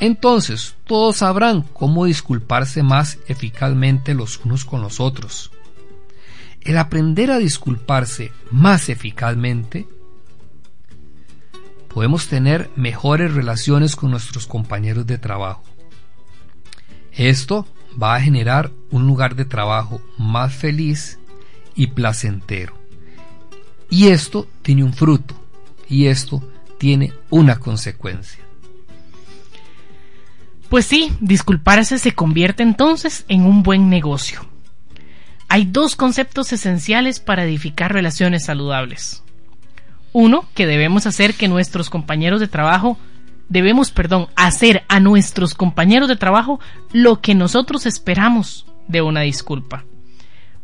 Entonces 0.00 0.76
todos 0.86 1.18
sabrán 1.18 1.60
cómo 1.60 2.06
disculparse 2.06 2.82
más 2.82 3.18
eficazmente 3.28 4.14
los 4.14 4.42
unos 4.46 4.64
con 4.64 4.80
los 4.80 4.98
otros. 4.98 5.50
El 6.62 6.78
aprender 6.78 7.30
a 7.32 7.38
disculparse 7.38 8.32
más 8.50 8.88
eficazmente 8.88 9.86
podemos 11.92 12.28
tener 12.28 12.70
mejores 12.76 13.34
relaciones 13.34 13.94
con 13.94 14.10
nuestros 14.10 14.46
compañeros 14.46 15.06
de 15.06 15.18
trabajo. 15.18 15.64
Esto 17.12 17.66
va 18.00 18.14
a 18.14 18.20
generar 18.20 18.70
un 18.90 19.06
lugar 19.06 19.36
de 19.36 19.44
trabajo 19.44 20.00
más 20.18 20.52
feliz 20.54 21.18
y 21.74 21.88
placentero. 21.88 22.74
Y 23.90 24.08
esto 24.08 24.48
tiene 24.62 24.84
un 24.84 24.92
fruto 24.92 25.34
y 25.88 26.06
esto 26.06 26.42
tiene 26.78 27.12
una 27.30 27.58
consecuencia. 27.58 28.44
Pues 30.68 30.86
sí, 30.86 31.12
disculparse 31.20 31.98
se 31.98 32.12
convierte 32.12 32.62
entonces 32.62 33.24
en 33.28 33.42
un 33.42 33.62
buen 33.62 33.88
negocio. 33.88 34.44
Hay 35.48 35.66
dos 35.66 35.94
conceptos 35.94 36.52
esenciales 36.52 37.20
para 37.20 37.44
edificar 37.44 37.92
relaciones 37.92 38.44
saludables. 38.46 39.22
Uno, 40.12 40.48
que 40.54 40.66
debemos 40.66 41.06
hacer 41.06 41.34
que 41.34 41.48
nuestros 41.48 41.90
compañeros 41.90 42.40
de 42.40 42.48
trabajo, 42.48 42.98
debemos, 43.48 43.90
perdón, 43.90 44.28
hacer 44.36 44.84
a 44.88 45.00
nuestros 45.00 45.54
compañeros 45.54 46.08
de 46.08 46.16
trabajo 46.16 46.60
lo 46.92 47.20
que 47.20 47.34
nosotros 47.34 47.86
esperamos 47.86 48.66
de 48.88 49.02
una 49.02 49.20
disculpa. 49.22 49.84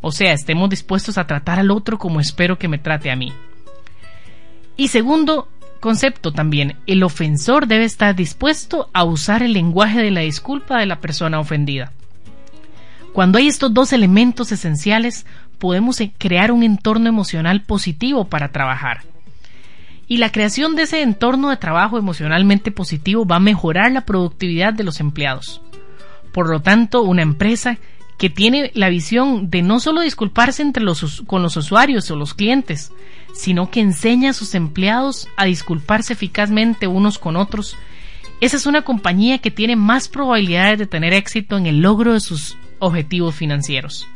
O 0.01 0.13
sea, 0.13 0.33
estemos 0.33 0.71
dispuestos 0.71 1.19
a 1.19 1.27
tratar 1.27 1.59
al 1.59 1.71
otro 1.71 1.99
como 1.99 2.21
espero 2.21 2.59
que 2.59 2.69
me 2.69 2.79
trate 2.79 3.11
a 3.11 3.17
mí. 3.17 3.33
Y 4.77 4.89
segundo 4.89 5.49
concepto 5.81 6.33
también, 6.33 6.77
el 6.87 7.03
ofensor 7.03 7.67
debe 7.67 7.85
estar 7.85 8.15
dispuesto 8.15 8.89
a 8.93 9.05
usar 9.05 9.43
el 9.43 9.53
lenguaje 9.53 10.01
de 10.01 10.11
la 10.11 10.21
disculpa 10.21 10.79
de 10.79 10.87
la 10.87 11.01
persona 11.01 11.39
ofendida. 11.41 11.93
Cuando 13.13 13.39
hay 13.39 13.49
estos 13.49 13.75
dos 13.75 13.93
elementos 13.93 14.53
esenciales, 14.53 15.27
podemos 15.59 16.01
crear 16.17 16.53
un 16.53 16.63
entorno 16.63 17.09
emocional 17.09 17.63
positivo 17.63 18.27
para 18.27 18.53
trabajar. 18.53 19.03
Y 20.11 20.17
la 20.17 20.33
creación 20.33 20.75
de 20.75 20.83
ese 20.83 21.03
entorno 21.03 21.51
de 21.51 21.57
trabajo 21.57 21.97
emocionalmente 21.97 22.73
positivo 22.73 23.25
va 23.25 23.37
a 23.37 23.39
mejorar 23.39 23.93
la 23.93 24.05
productividad 24.05 24.75
de 24.75 24.83
los 24.83 24.99
empleados. 24.99 25.63
Por 26.33 26.51
lo 26.51 26.63
tanto, 26.63 27.03
una 27.03 27.23
empresa 27.23 27.79
que 28.19 28.29
tiene 28.29 28.73
la 28.75 28.89
visión 28.89 29.51
de 29.51 29.63
no 29.63 29.79
solo 29.79 30.01
disculparse 30.01 30.65
con 31.29 31.43
los 31.43 31.57
usuarios 31.57 32.11
o 32.11 32.17
los 32.17 32.35
clientes, 32.35 32.91
sino 33.35 33.71
que 33.71 33.79
enseña 33.79 34.31
a 34.31 34.33
sus 34.33 34.57
empleados 34.57 35.29
a 35.37 35.45
disculparse 35.45 36.15
eficazmente 36.15 36.89
unos 36.89 37.21
con 37.21 37.37
otros, 37.37 37.77
esa 38.41 38.57
es 38.57 38.67
una 38.67 38.83
compañía 38.83 39.39
que 39.39 39.53
tiene 39.53 39.77
más 39.77 40.09
probabilidades 40.09 40.81
de 40.81 40.87
tener 40.89 41.13
éxito 41.13 41.57
en 41.57 41.67
el 41.67 41.83
logro 41.83 42.15
de 42.15 42.21
sus 42.21 42.59
objetivos 42.81 43.37
financieros. 43.37 44.09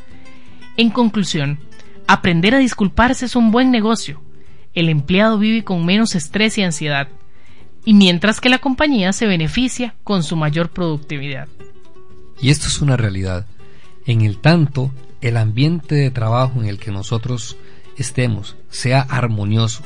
En 0.77 0.91
conclusión, 0.91 1.61
aprender 2.09 2.53
a 2.57 2.59
disculparse 2.59 3.27
es 3.27 3.37
un 3.37 3.53
buen 3.53 3.71
negocio, 3.71 4.21
el 4.75 4.89
empleado 4.89 5.39
vive 5.39 5.65
con 5.65 5.85
menos 5.85 6.15
estrés 6.15 6.59
y 6.59 6.63
ansiedad, 6.63 7.09
y 7.85 7.95
mientras 7.95 8.41
que 8.41 8.49
la 8.49 8.59
compañía 8.59 9.13
se 9.13 9.27
beneficia 9.27 9.95
con 10.05 10.23
su 10.23 10.37
mayor 10.37 10.71
productividad. 10.71 11.49
Y 12.41 12.51
esto 12.51 12.67
es 12.69 12.81
una 12.81 12.97
realidad. 12.97 13.47
En 14.07 14.23
el 14.23 14.39
tanto, 14.39 14.93
el 15.21 15.37
ambiente 15.37 15.95
de 15.95 16.11
trabajo 16.11 16.61
en 16.61 16.69
el 16.69 16.79
que 16.79 16.91
nosotros 16.91 17.57
estemos 17.97 18.57
sea 18.71 19.01
armonioso, 19.01 19.83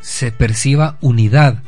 se 0.00 0.32
perciba 0.32 0.98
unidad 1.00 1.62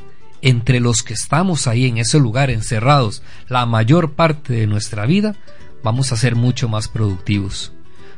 entre 0.45 0.79
los 0.79 1.03
que 1.03 1.15
estamos 1.15 1.67
ahí 1.67 1.87
en 1.87 1.97
ese 1.97 2.19
lugar 2.19 2.51
encerrados 2.51 3.23
la 3.49 3.65
mayor 3.65 4.13
parte 4.13 4.53
de 4.53 4.67
nuestra 4.67 5.07
vida, 5.07 5.37
vamos 5.83 6.13
a 6.13 6.19
ser 6.19 6.37
mucho 6.37 6.69
más 6.69 6.89
productivos. 6.89 7.73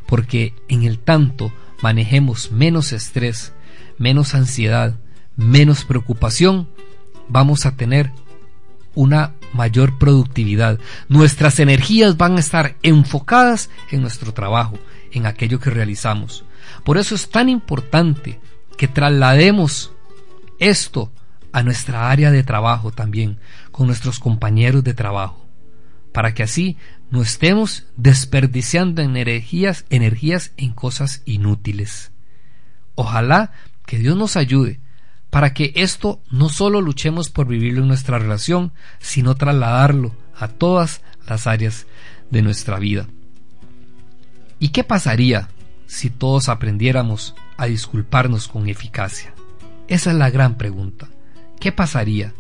Porque 0.07 0.53
en 0.69 0.83
el 0.83 0.99
tanto 0.99 1.53
manejemos 1.83 2.51
menos 2.51 2.93
estrés, 2.93 3.53
menos 3.99 4.35
ansiedad, 4.35 4.95
menos 5.37 5.85
preocupación, 5.85 6.69
vamos 7.29 7.67
a 7.67 7.77
tener 7.77 8.13
una 8.95 9.35
mayor 9.53 9.99
productividad. 9.99 10.79
Nuestras 11.09 11.61
energías 11.61 12.17
van 12.17 12.37
a 12.37 12.41
estar 12.41 12.77
enfocadas 12.83 13.71
en 13.91 14.01
nuestro 14.01 14.33
trabajo, 14.33 14.79
en 15.13 15.27
aquello 15.27 15.61
que 15.61 15.71
realizamos. 15.71 16.45
Por 16.85 16.99
eso 16.99 17.15
es 17.15 17.29
tan 17.29 17.49
importante 17.49 18.41
que 18.77 18.89
traslademos 18.89 19.93
esto 20.59 21.13
a 21.53 21.63
nuestra 21.63 22.11
área 22.11 22.31
de 22.31 22.43
trabajo 22.43 22.91
también, 22.91 23.39
con 23.71 23.87
nuestros 23.87 24.19
compañeros 24.19 24.85
de 24.85 24.95
trabajo, 24.95 25.47
para 26.13 26.35
que 26.35 26.43
así 26.43 26.77
no 27.11 27.23
estemos 27.23 27.87
desperdiciando 27.97 29.03
energías, 29.03 29.85
energías 29.91 30.53
en 30.57 30.73
cosas 30.73 31.23
inútiles. 31.25 32.13
Ojalá 32.95 33.53
que 33.87 33.99
Dios 33.99 34.17
nos 34.17 34.37
ayude 34.37 34.81
para 35.31 35.53
que 35.53 35.73
esto 35.77 36.21
no 36.31 36.49
solo 36.49 36.81
luchemos 36.81 37.31
por 37.31 37.47
vivirlo 37.47 37.83
en 37.83 37.89
nuestra 37.89 38.19
relación, 38.19 38.73
sino 39.01 39.35
trasladarlo 39.35 40.15
a 40.39 40.49
todas 40.49 41.03
las 41.27 41.47
áreas 41.47 41.87
de 42.31 42.43
nuestra 42.43 42.79
vida. 42.79 43.07
¿Y 44.59 44.71
qué 44.71 44.85
pasaría 44.85 45.49
si 45.87 46.11
todos 46.11 46.49
aprendiéramos 46.49 47.35
a 47.57 47.67
disculparnos 47.67 48.49
con 48.49 48.69
eficacia? 48.69 49.35
Esa 49.89 50.11
es 50.11 50.17
la 50.17 50.31
gran 50.31 50.57
pregunta. 50.57 51.09
¿Qué 51.61 51.73
pasaría? 51.73 52.33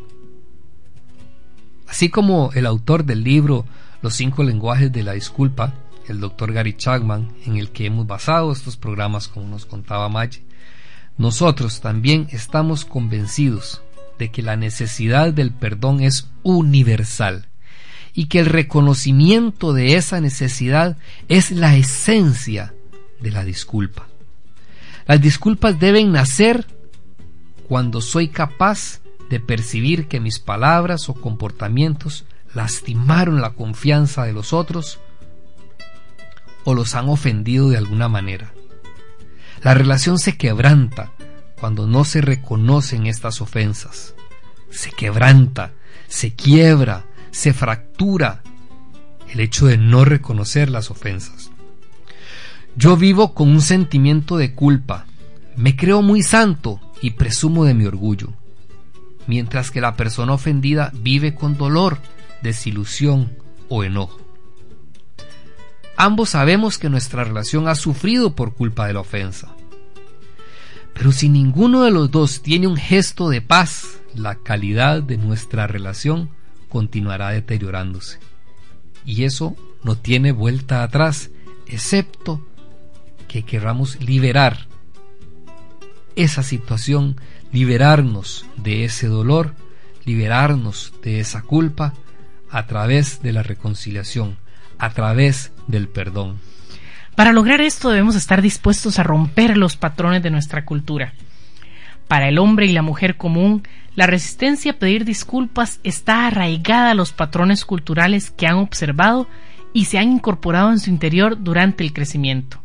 Así 1.86 2.08
como 2.08 2.50
el 2.54 2.66
autor 2.66 3.04
del 3.04 3.22
libro 3.22 3.64
Los 4.02 4.14
cinco 4.14 4.44
lenguajes 4.44 4.92
de 4.92 5.02
la 5.02 5.12
disculpa, 5.12 5.74
el 6.08 6.20
doctor 6.20 6.52
Gary 6.52 6.76
Chapman, 6.76 7.32
en 7.44 7.56
el 7.56 7.70
que 7.70 7.86
hemos 7.86 8.06
basado 8.06 8.52
estos 8.52 8.76
programas, 8.76 9.26
como 9.26 9.48
nos 9.48 9.66
contaba 9.66 10.08
Maggie, 10.08 10.44
nosotros 11.18 11.80
también 11.80 12.28
estamos 12.30 12.84
convencidos 12.84 13.82
de 14.18 14.30
que 14.30 14.42
la 14.42 14.56
necesidad 14.56 15.32
del 15.32 15.52
perdón 15.52 16.00
es 16.00 16.28
universal 16.42 17.48
y 18.12 18.26
que 18.26 18.40
el 18.40 18.46
reconocimiento 18.46 19.72
de 19.72 19.96
esa 19.96 20.20
necesidad 20.20 20.96
es 21.28 21.50
la 21.50 21.76
esencia 21.76 22.74
de 23.20 23.30
la 23.30 23.44
disculpa. 23.44 24.08
Las 25.06 25.20
disculpas 25.20 25.78
deben 25.78 26.12
nacer 26.12 26.66
cuando 27.68 28.00
soy 28.00 28.28
capaz 28.28 29.00
de 29.28 29.40
percibir 29.40 30.08
que 30.08 30.20
mis 30.20 30.38
palabras 30.38 31.08
o 31.08 31.14
comportamientos 31.14 32.24
lastimaron 32.54 33.40
la 33.40 33.50
confianza 33.50 34.24
de 34.24 34.32
los 34.32 34.52
otros 34.52 34.98
o 36.64 36.74
los 36.74 36.94
han 36.94 37.08
ofendido 37.08 37.68
de 37.68 37.76
alguna 37.76 38.08
manera. 38.08 38.55
La 39.66 39.74
relación 39.74 40.20
se 40.20 40.36
quebranta 40.36 41.10
cuando 41.58 41.88
no 41.88 42.04
se 42.04 42.20
reconocen 42.20 43.08
estas 43.08 43.40
ofensas. 43.40 44.14
Se 44.70 44.92
quebranta, 44.92 45.72
se 46.06 46.34
quiebra, 46.34 47.04
se 47.32 47.52
fractura 47.52 48.44
el 49.28 49.40
hecho 49.40 49.66
de 49.66 49.76
no 49.76 50.04
reconocer 50.04 50.70
las 50.70 50.92
ofensas. 50.92 51.50
Yo 52.76 52.96
vivo 52.96 53.34
con 53.34 53.48
un 53.48 53.60
sentimiento 53.60 54.36
de 54.36 54.54
culpa, 54.54 55.06
me 55.56 55.74
creo 55.74 56.00
muy 56.00 56.22
santo 56.22 56.80
y 57.02 57.10
presumo 57.10 57.64
de 57.64 57.74
mi 57.74 57.86
orgullo, 57.86 58.34
mientras 59.26 59.72
que 59.72 59.80
la 59.80 59.96
persona 59.96 60.34
ofendida 60.34 60.92
vive 60.94 61.34
con 61.34 61.56
dolor, 61.56 61.98
desilusión 62.40 63.36
o 63.68 63.82
enojo. 63.82 64.20
Ambos 65.96 66.30
sabemos 66.30 66.78
que 66.78 66.88
nuestra 66.88 67.24
relación 67.24 67.66
ha 67.66 67.74
sufrido 67.74 68.36
por 68.36 68.54
culpa 68.54 68.86
de 68.86 68.92
la 68.92 69.00
ofensa. 69.00 69.55
Pero 70.96 71.12
si 71.12 71.28
ninguno 71.28 71.82
de 71.82 71.90
los 71.90 72.10
dos 72.10 72.42
tiene 72.42 72.66
un 72.66 72.76
gesto 72.76 73.28
de 73.28 73.42
paz, 73.42 74.00
la 74.14 74.36
calidad 74.36 75.02
de 75.02 75.18
nuestra 75.18 75.66
relación 75.66 76.30
continuará 76.70 77.30
deteriorándose. 77.30 78.18
Y 79.04 79.24
eso 79.24 79.56
no 79.84 79.96
tiene 79.96 80.32
vuelta 80.32 80.82
atrás, 80.82 81.30
excepto 81.66 82.44
que 83.28 83.44
queramos 83.44 84.00
liberar 84.00 84.66
esa 86.16 86.42
situación, 86.42 87.20
liberarnos 87.52 88.46
de 88.56 88.84
ese 88.84 89.06
dolor, 89.06 89.54
liberarnos 90.06 90.94
de 91.02 91.20
esa 91.20 91.42
culpa 91.42 91.92
a 92.50 92.66
través 92.66 93.20
de 93.20 93.32
la 93.32 93.42
reconciliación, 93.42 94.38
a 94.78 94.90
través 94.94 95.52
del 95.66 95.88
perdón. 95.88 96.38
Para 97.16 97.32
lograr 97.32 97.62
esto 97.62 97.88
debemos 97.88 98.14
estar 98.14 98.42
dispuestos 98.42 98.98
a 98.98 99.02
romper 99.02 99.56
los 99.56 99.76
patrones 99.76 100.22
de 100.22 100.30
nuestra 100.30 100.66
cultura. 100.66 101.14
Para 102.08 102.28
el 102.28 102.38
hombre 102.38 102.66
y 102.66 102.72
la 102.72 102.82
mujer 102.82 103.16
común, 103.16 103.62
la 103.94 104.06
resistencia 104.06 104.72
a 104.72 104.76
pedir 104.76 105.06
disculpas 105.06 105.80
está 105.82 106.26
arraigada 106.26 106.90
a 106.90 106.94
los 106.94 107.12
patrones 107.12 107.64
culturales 107.64 108.30
que 108.30 108.46
han 108.46 108.56
observado 108.56 109.26
y 109.72 109.86
se 109.86 109.98
han 109.98 110.12
incorporado 110.12 110.70
en 110.70 110.78
su 110.78 110.90
interior 110.90 111.42
durante 111.42 111.82
el 111.82 111.94
crecimiento. 111.94 112.62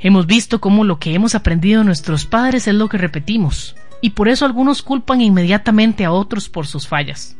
Hemos 0.00 0.26
visto 0.26 0.60
cómo 0.62 0.82
lo 0.82 0.98
que 0.98 1.14
hemos 1.14 1.34
aprendido 1.34 1.80
de 1.80 1.86
nuestros 1.86 2.24
padres 2.24 2.66
es 2.66 2.74
lo 2.74 2.88
que 2.88 2.96
repetimos, 2.96 3.76
y 4.00 4.10
por 4.10 4.28
eso 4.28 4.46
algunos 4.46 4.82
culpan 4.82 5.20
inmediatamente 5.20 6.06
a 6.06 6.10
otros 6.10 6.48
por 6.48 6.66
sus 6.66 6.88
fallas. 6.88 7.36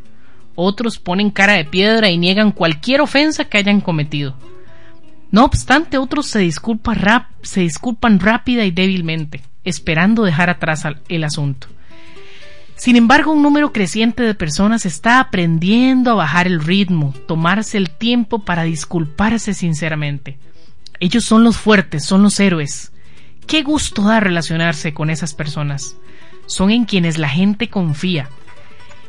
Otros 0.56 0.98
ponen 0.98 1.30
cara 1.30 1.54
de 1.54 1.64
piedra 1.64 2.10
y 2.10 2.18
niegan 2.18 2.52
cualquier 2.52 3.00
ofensa 3.00 3.46
que 3.46 3.58
hayan 3.58 3.80
cometido. 3.80 4.36
No 5.34 5.44
obstante, 5.44 5.98
otros 5.98 6.26
se, 6.26 6.48
se 7.42 7.60
disculpan 7.60 8.20
rápida 8.20 8.64
y 8.64 8.70
débilmente, 8.70 9.42
esperando 9.64 10.22
dejar 10.22 10.48
atrás 10.48 10.84
el 11.08 11.24
asunto. 11.24 11.66
Sin 12.76 12.94
embargo, 12.94 13.32
un 13.32 13.42
número 13.42 13.72
creciente 13.72 14.22
de 14.22 14.36
personas 14.36 14.86
está 14.86 15.18
aprendiendo 15.18 16.12
a 16.12 16.14
bajar 16.14 16.46
el 16.46 16.60
ritmo, 16.60 17.12
tomarse 17.26 17.78
el 17.78 17.90
tiempo 17.90 18.44
para 18.44 18.62
disculparse 18.62 19.54
sinceramente. 19.54 20.38
Ellos 21.00 21.24
son 21.24 21.42
los 21.42 21.56
fuertes, 21.56 22.04
son 22.04 22.22
los 22.22 22.38
héroes. 22.38 22.92
Qué 23.48 23.64
gusto 23.64 24.02
da 24.02 24.20
relacionarse 24.20 24.94
con 24.94 25.10
esas 25.10 25.34
personas. 25.34 25.96
Son 26.46 26.70
en 26.70 26.84
quienes 26.84 27.18
la 27.18 27.28
gente 27.28 27.68
confía, 27.68 28.28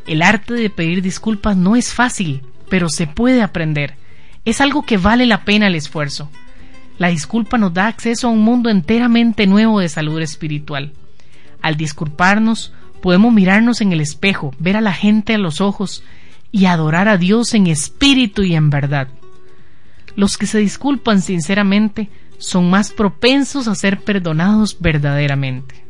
el 0.07 0.23
arte 0.23 0.55
de 0.55 0.71
pedir 0.71 1.03
disculpas 1.03 1.55
no 1.55 1.75
es 1.75 1.93
fácil, 1.93 2.41
pero 2.67 2.89
se 2.89 3.05
puede 3.05 3.43
aprender. 3.43 4.03
Es 4.45 4.61
algo 4.61 4.83
que 4.83 4.97
vale 4.97 5.25
la 5.25 5.43
pena 5.43 5.67
el 5.67 5.75
esfuerzo. 5.75 6.29
La 6.97 7.09
disculpa 7.09 7.57
nos 7.57 7.73
da 7.73 7.87
acceso 7.87 8.27
a 8.27 8.31
un 8.31 8.41
mundo 8.43 8.69
enteramente 8.69 9.47
nuevo 9.47 9.79
de 9.79 9.89
salud 9.89 10.21
espiritual. 10.21 10.93
Al 11.61 11.75
disculparnos, 11.75 12.71
podemos 13.01 13.33
mirarnos 13.33 13.81
en 13.81 13.91
el 13.91 14.01
espejo, 14.01 14.53
ver 14.59 14.77
a 14.77 14.81
la 14.81 14.93
gente 14.93 15.33
a 15.33 15.37
los 15.37 15.61
ojos 15.61 16.03
y 16.51 16.65
adorar 16.65 17.07
a 17.07 17.17
Dios 17.17 17.53
en 17.53 17.67
espíritu 17.67 18.43
y 18.43 18.55
en 18.55 18.69
verdad. 18.69 19.09
Los 20.15 20.37
que 20.37 20.45
se 20.45 20.59
disculpan 20.59 21.21
sinceramente 21.21 22.09
son 22.37 22.69
más 22.69 22.91
propensos 22.91 23.67
a 23.67 23.75
ser 23.75 23.99
perdonados 24.01 24.77
verdaderamente 24.79 25.85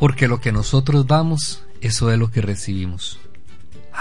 porque 0.00 0.28
lo 0.28 0.40
que 0.40 0.50
nosotros 0.50 1.06
damos, 1.06 1.62
eso 1.82 2.10
es 2.10 2.18
lo 2.18 2.30
que 2.30 2.40
recibimos. 2.40 3.20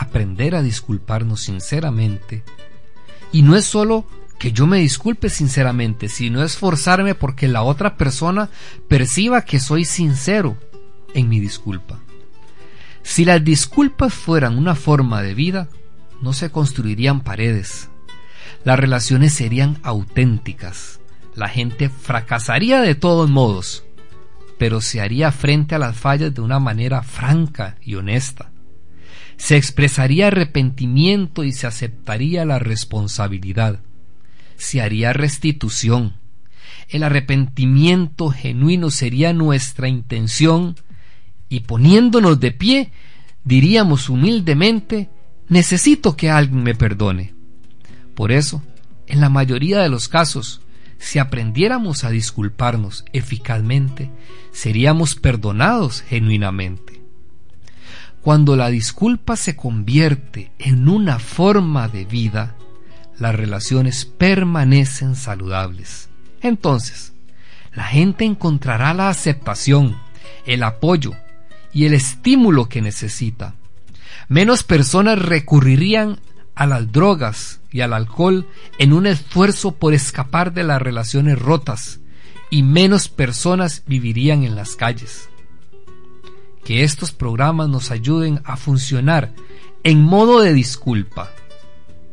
Aprender 0.02 0.56
a 0.56 0.62
disculparnos 0.62 1.42
sinceramente. 1.42 2.44
Y 3.34 3.42
no 3.42 3.58
es 3.58 3.66
solo 3.66 4.08
que 4.40 4.54
yo 4.54 4.66
me 4.66 4.80
disculpe 4.80 5.30
sinceramente, 5.30 6.08
sino 6.08 6.42
esforzarme 6.42 7.16
porque 7.16 7.50
la 7.50 7.64
otra 7.64 7.98
persona 7.98 8.50
perciba 8.88 9.44
que 9.44 9.60
soy 9.60 9.84
sincero 9.84 10.56
en 11.14 11.28
mi 11.28 11.42
disculpa. 11.42 12.00
Si 13.04 13.26
las 13.26 13.44
disculpas 13.44 14.14
fueran 14.14 14.58
una 14.58 14.74
forma 14.74 15.22
de 15.22 15.34
vida, 15.34 15.68
no 16.22 16.32
se 16.32 16.50
construirían 16.50 17.20
paredes. 17.20 17.90
Las 18.64 18.80
relaciones 18.80 19.34
serían 19.34 19.80
auténticas. 19.84 21.02
La 21.36 21.50
gente 21.50 21.90
fracasaría 21.90 22.80
de 22.80 22.96
todos 22.96 23.30
modos, 23.30 23.84
pero 24.58 24.80
se 24.80 25.02
haría 25.02 25.34
frente 25.34 25.76
a 25.76 25.80
las 25.80 25.98
fallas 25.98 26.34
de 26.34 26.40
una 26.40 26.60
manera 26.60 27.04
franca 27.04 27.76
y 27.82 27.96
honesta. 27.96 28.52
Se 29.40 29.58
expresaría 29.58 30.28
arrepentimiento 30.28 31.44
y 31.44 31.52
se 31.52 31.66
aceptaría 31.66 32.46
la 32.46 32.60
responsabilidad 32.60 33.80
se 34.60 34.82
haría 34.82 35.14
restitución. 35.14 36.18
El 36.90 37.04
arrepentimiento 37.04 38.30
genuino 38.30 38.92
sería 38.92 39.34
nuestra 39.34 39.88
intención 39.88 40.76
y 41.48 41.62
poniéndonos 41.62 42.40
de 42.40 42.52
pie 42.52 42.92
diríamos 43.44 44.10
humildemente 44.10 45.10
necesito 45.48 46.16
que 46.16 46.30
alguien 46.30 46.62
me 46.62 46.76
perdone. 46.76 47.34
Por 48.14 48.32
eso, 48.32 48.62
en 49.08 49.22
la 49.22 49.30
mayoría 49.30 49.80
de 49.80 49.90
los 49.90 50.10
casos, 50.10 50.62
si 51.00 51.18
aprendiéramos 51.18 52.04
a 52.04 52.10
disculparnos 52.10 53.06
eficazmente, 53.14 54.12
seríamos 54.52 55.16
perdonados 55.16 56.02
genuinamente. 56.02 56.89
Cuando 58.22 58.56
la 58.56 58.70
disculpa 58.70 59.36
se 59.36 59.56
convierte 59.56 60.52
en 60.60 60.90
una 60.90 61.20
forma 61.20 61.88
de 61.88 62.06
vida, 62.06 62.56
las 63.18 63.34
relaciones 63.34 64.06
permanecen 64.06 65.16
saludables. 65.16 66.10
Entonces, 66.42 67.14
la 67.74 67.86
gente 67.86 68.26
encontrará 68.26 68.94
la 68.94 69.10
aceptación, 69.10 69.98
el 70.46 70.64
apoyo 70.64 71.14
y 71.74 71.86
el 71.86 71.94
estímulo 71.94 72.68
que 72.68 72.82
necesita. 72.82 73.56
Menos 74.28 74.64
personas 74.64 75.20
recurrirían 75.20 76.20
a 76.56 76.66
las 76.66 76.92
drogas 76.92 77.62
y 77.72 77.82
al 77.82 77.94
alcohol 77.94 78.48
en 78.80 78.92
un 78.92 79.08
esfuerzo 79.08 79.76
por 79.76 79.94
escapar 79.94 80.54
de 80.54 80.64
las 80.64 80.82
relaciones 80.82 81.40
rotas 81.40 82.00
y 82.50 82.64
menos 82.64 83.08
personas 83.08 83.84
vivirían 83.86 84.44
en 84.44 84.56
las 84.56 84.76
calles. 84.76 85.29
Que 86.70 86.84
estos 86.84 87.12
programas 87.12 87.68
nos 87.68 87.90
ayuden 87.90 88.42
a 88.46 88.56
funcionar 88.56 89.32
en 89.84 90.04
modo 90.04 90.42
de 90.42 90.54
disculpa, 90.54 91.32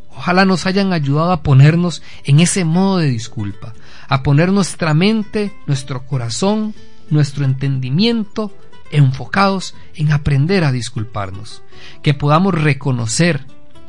Ojalá 0.09 0.47
nos 0.47 0.65
hayan 0.65 0.95
ayudado 0.95 1.31
a 1.33 1.43
ponernos 1.43 2.03
en 2.25 2.41
ese 2.41 2.65
modo 2.65 2.97
de 2.97 3.11
disculpa, 3.11 3.75
a 4.09 4.23
poner 4.23 4.53
nuestra 4.53 4.95
mente, 4.95 5.53
nuestro 5.67 6.07
corazón, 6.07 6.75
nuestro 7.11 7.45
entendimiento 7.45 8.51
enfocados 8.91 9.75
en 9.95 10.11
aprender 10.11 10.65
a 10.65 10.73
disculparnos, 10.73 11.63
que 12.03 12.15
podamos 12.15 12.55
reconocer 12.55 13.45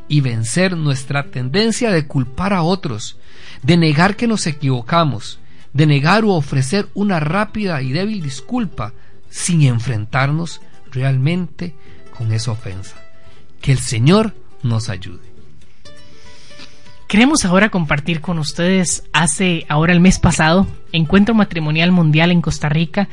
y 0.06 0.20
vencer 0.20 0.76
nuestra 0.76 1.30
tendencia 1.30 1.92
de 1.92 2.06
culpar 2.06 2.52
a 2.52 2.60
otros, 2.60 3.16
de 3.62 3.78
negar 3.78 4.16
que 4.16 4.26
nos 4.26 4.46
equivocamos, 4.46 5.38
de 5.72 5.86
negar 5.86 6.26
o 6.26 6.32
ofrecer 6.32 6.90
una 6.92 7.20
rápida 7.20 7.80
y 7.80 7.92
débil 7.92 8.20
disculpa 8.20 8.92
sin 9.30 9.62
enfrentarnos 9.62 10.60
realmente 10.90 11.74
con 12.16 12.32
esa 12.32 12.52
ofensa. 12.52 12.96
Que 13.60 13.72
el 13.72 13.78
Señor 13.78 14.34
nos 14.62 14.88
ayude. 14.88 15.28
Queremos 17.08 17.46
ahora 17.46 17.70
compartir 17.70 18.20
con 18.20 18.38
ustedes, 18.38 19.04
hace 19.14 19.64
ahora 19.68 19.94
el 19.94 20.00
mes 20.00 20.18
pasado, 20.18 20.66
Encuentro 20.92 21.34
Matrimonial 21.34 21.90
Mundial 21.90 22.30
en 22.30 22.42
Costa 22.42 22.68
Rica, 22.68 23.08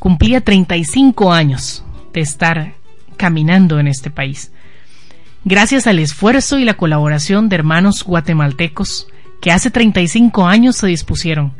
cumplía 0.00 0.40
35 0.40 1.32
años 1.32 1.84
de 2.12 2.22
estar 2.22 2.74
caminando 3.16 3.78
en 3.78 3.86
este 3.86 4.10
país. 4.10 4.50
Gracias 5.44 5.86
al 5.86 6.00
esfuerzo 6.00 6.58
y 6.58 6.64
la 6.64 6.74
colaboración 6.74 7.48
de 7.48 7.54
hermanos 7.54 8.02
guatemaltecos 8.02 9.06
que 9.40 9.52
hace 9.52 9.70
35 9.70 10.46
años 10.46 10.74
se 10.74 10.88
dispusieron 10.88 11.52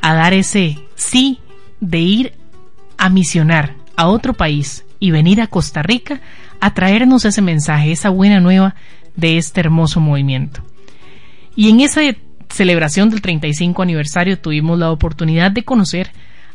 a 0.00 0.14
dar 0.14 0.32
ese 0.32 0.78
sí 0.94 1.40
de 1.80 1.98
ir 1.98 2.32
a 2.98 3.08
misionar 3.08 3.74
a 3.96 4.08
otro 4.08 4.34
país 4.34 4.84
y 5.00 5.10
venir 5.10 5.40
a 5.40 5.46
Costa 5.46 5.82
Rica 5.82 6.20
a 6.60 6.74
traernos 6.74 7.24
ese 7.24 7.42
mensaje, 7.42 7.92
esa 7.92 8.10
buena 8.10 8.40
nueva 8.40 8.74
de 9.14 9.38
este 9.38 9.60
hermoso 9.60 10.00
movimiento. 10.00 10.62
Y 11.54 11.70
en 11.70 11.80
esa 11.80 12.00
celebración 12.48 13.10
del 13.10 13.22
35 13.22 13.82
aniversario 13.82 14.38
tuvimos 14.38 14.78
la 14.78 14.90
oportunidad 14.90 15.50
de 15.50 15.64
conocer 15.64 16.10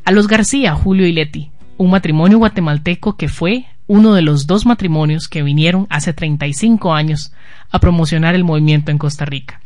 a 0.06 0.12
los 0.12 0.28
García, 0.28 0.74
Julio 0.74 1.08
y 1.08 1.14
Leti, 1.14 1.52
un 1.78 1.92
matrimonio 1.92 2.38
guatemalteco 2.38 3.18
que 3.18 3.28
fue 3.28 3.66
uno 3.88 4.14
de 4.14 4.22
los 4.22 4.48
dos 4.48 4.66
matrimonios 4.66 5.28
que 5.28 5.44
vinieron 5.44 5.88
hace 5.90 6.14
35 6.14 6.94
años 6.94 7.34
a 7.72 7.80
promocionar 7.80 8.36
el 8.36 8.44
movimiento 8.44 8.92
en 8.92 8.98
Costa 8.98 9.26
Rica. 9.26 9.60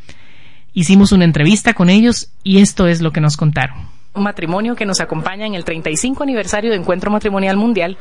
Hicimos 0.73 1.11
una 1.11 1.25
entrevista 1.25 1.73
con 1.73 1.89
ellos 1.89 2.31
y 2.43 2.57
esto 2.57 2.87
es 2.87 3.01
lo 3.01 3.11
que 3.11 3.21
nos 3.21 3.37
contaron 3.37 3.94
matrimonio 4.15 4.75
que 4.75 4.85
nos 4.85 5.01
acompaña 5.01 5.45
en 5.45 5.55
el 5.55 5.63
35 5.63 6.23
aniversario 6.23 6.71
de 6.71 6.77
Encuentro 6.77 7.11
Matrimonial 7.11 7.57
Mundial. 7.57 7.97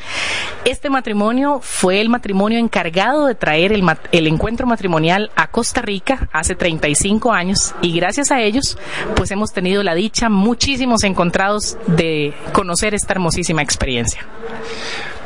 Este 0.65 0.91
matrimonio 0.91 1.61
fue 1.63 2.01
el 2.01 2.09
matrimonio 2.09 2.59
encargado 2.59 3.27
de 3.27 3.35
traer 3.35 3.73
el, 3.73 3.85
el, 4.13 4.27
encuentro 4.27 4.67
matrimonial 4.67 5.31
a 5.37 5.49
Costa 5.49 5.83
Rica 5.83 6.29
hace 6.33 6.55
35 6.55 7.33
años 7.33 7.75
y 7.83 7.95
gracias 7.95 8.31
a 8.31 8.41
ellos 8.41 8.79
pues 9.17 9.31
hemos 9.31 9.53
tenido 9.53 9.83
la 9.83 9.95
dicha, 9.95 10.29
muchísimos 10.29 11.05
encontrados 11.05 11.77
de 11.87 12.35
conocer 12.53 12.95
esta 12.95 13.15
hermosísima 13.15 13.63
experiencia. 13.63 14.27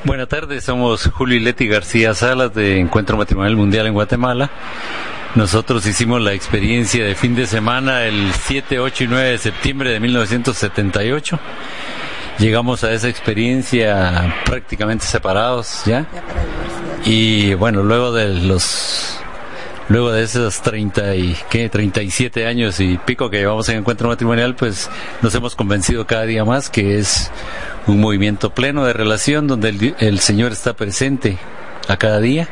Buenas 0.05 0.29
tardes, 0.29 0.65
somos 0.65 1.07
Julio 1.07 1.37
y 1.37 1.41
Leti 1.41 1.67
García 1.67 2.15
Salas 2.15 2.55
de 2.55 2.79
Encuentro 2.79 3.17
Matrimonial 3.17 3.57
Mundial 3.57 3.87
en 3.87 3.95
Guatemala. 3.95 4.51
Nosotros 5.35 5.87
hicimos 5.87 6.23
la 6.23 6.33
experiencia 6.33 7.05
de 7.05 7.15
fin 7.15 7.35
de 7.35 7.47
semana 7.47 8.05
el 8.05 8.33
7, 8.33 8.81
8 8.81 9.05
y 9.05 9.07
9 9.09 9.31
de 9.31 9.39
septiembre 9.39 9.91
de 9.91 10.01
1978. 10.01 11.39
Llegamos 12.39 12.83
a 12.83 12.93
esa 12.93 13.09
experiencia 13.09 14.35
prácticamente 14.47 15.05
separados 15.05 15.83
ya. 15.85 16.07
Y 17.05 17.55
bueno, 17.55 17.83
luego 17.83 18.13
de 18.13 18.29
los 18.29 19.19
luego 19.89 20.13
de 20.13 20.23
esos 20.23 20.61
30 20.63 21.15
y 21.17 21.37
¿qué? 21.51 21.69
37 21.69 22.47
años 22.47 22.81
y 22.81 22.99
pico 22.99 23.31
que 23.31 23.39
llevamos 23.39 23.69
en 23.69 23.79
encuentro 23.79 24.09
matrimonial, 24.09 24.55
pues 24.55 24.91
nos 25.23 25.35
hemos 25.35 25.55
convencido 25.55 26.07
cada 26.07 26.25
día 26.25 26.45
más 26.45 26.71
que 26.71 26.99
es 26.99 27.31
un 27.87 28.01
movimiento 28.01 28.51
pleno 28.51 28.85
de 28.85 28.93
relación 28.93 29.47
donde 29.47 29.69
el, 29.69 29.95
el 29.99 30.21
Señor 30.21 30.53
está 30.53 30.75
presente 30.75 31.39
a 31.87 31.97
cada 31.97 32.19
día 32.21 32.49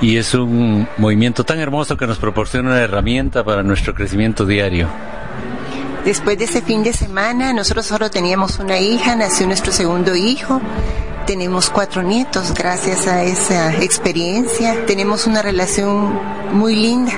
y 0.00 0.16
es 0.16 0.34
un 0.34 0.88
movimiento 0.96 1.44
tan 1.44 1.58
hermoso 1.58 1.96
que 1.96 2.06
nos 2.06 2.18
proporciona 2.18 2.70
una 2.70 2.80
herramienta 2.80 3.44
para 3.44 3.62
nuestro 3.62 3.94
crecimiento 3.94 4.46
diario. 4.46 4.88
Después 6.04 6.38
de 6.38 6.44
ese 6.44 6.62
fin 6.62 6.82
de 6.82 6.92
semana, 6.92 7.52
nosotros 7.52 7.86
solo 7.86 8.10
teníamos 8.10 8.58
una 8.58 8.78
hija, 8.78 9.16
nació 9.16 9.46
nuestro 9.46 9.72
segundo 9.72 10.14
hijo, 10.14 10.60
tenemos 11.26 11.68
cuatro 11.68 12.02
nietos 12.02 12.54
gracias 12.54 13.06
a 13.06 13.24
esa 13.24 13.74
experiencia, 13.82 14.86
tenemos 14.86 15.26
una 15.26 15.42
relación 15.42 16.18
muy 16.52 16.76
linda 16.76 17.12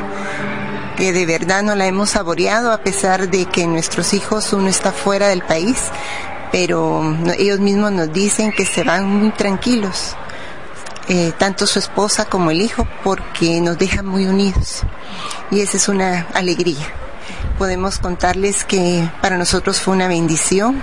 que 0.96 1.12
de 1.12 1.24
verdad 1.24 1.62
no 1.62 1.74
la 1.74 1.86
hemos 1.86 2.10
saboreado 2.10 2.72
a 2.72 2.78
pesar 2.78 3.30
de 3.30 3.46
que 3.46 3.66
nuestros 3.66 4.12
hijos 4.12 4.52
uno 4.52 4.68
está 4.68 4.92
fuera 4.92 5.28
del 5.28 5.42
país, 5.42 5.84
pero 6.50 7.16
ellos 7.38 7.60
mismos 7.60 7.92
nos 7.92 8.12
dicen 8.12 8.52
que 8.52 8.66
se 8.66 8.82
van 8.82 9.06
muy 9.06 9.30
tranquilos 9.30 10.16
eh, 11.12 11.32
tanto 11.36 11.66
su 11.66 11.80
esposa 11.80 12.26
como 12.26 12.52
el 12.52 12.60
hijo, 12.60 12.86
porque 13.02 13.60
nos 13.60 13.76
dejan 13.76 14.06
muy 14.06 14.26
unidos. 14.26 14.82
Y 15.50 15.58
esa 15.58 15.76
es 15.76 15.88
una 15.88 16.28
alegría. 16.34 16.86
Podemos 17.58 17.98
contarles 17.98 18.64
que 18.64 19.10
para 19.20 19.36
nosotros 19.36 19.80
fue 19.80 19.94
una 19.94 20.06
bendición 20.06 20.80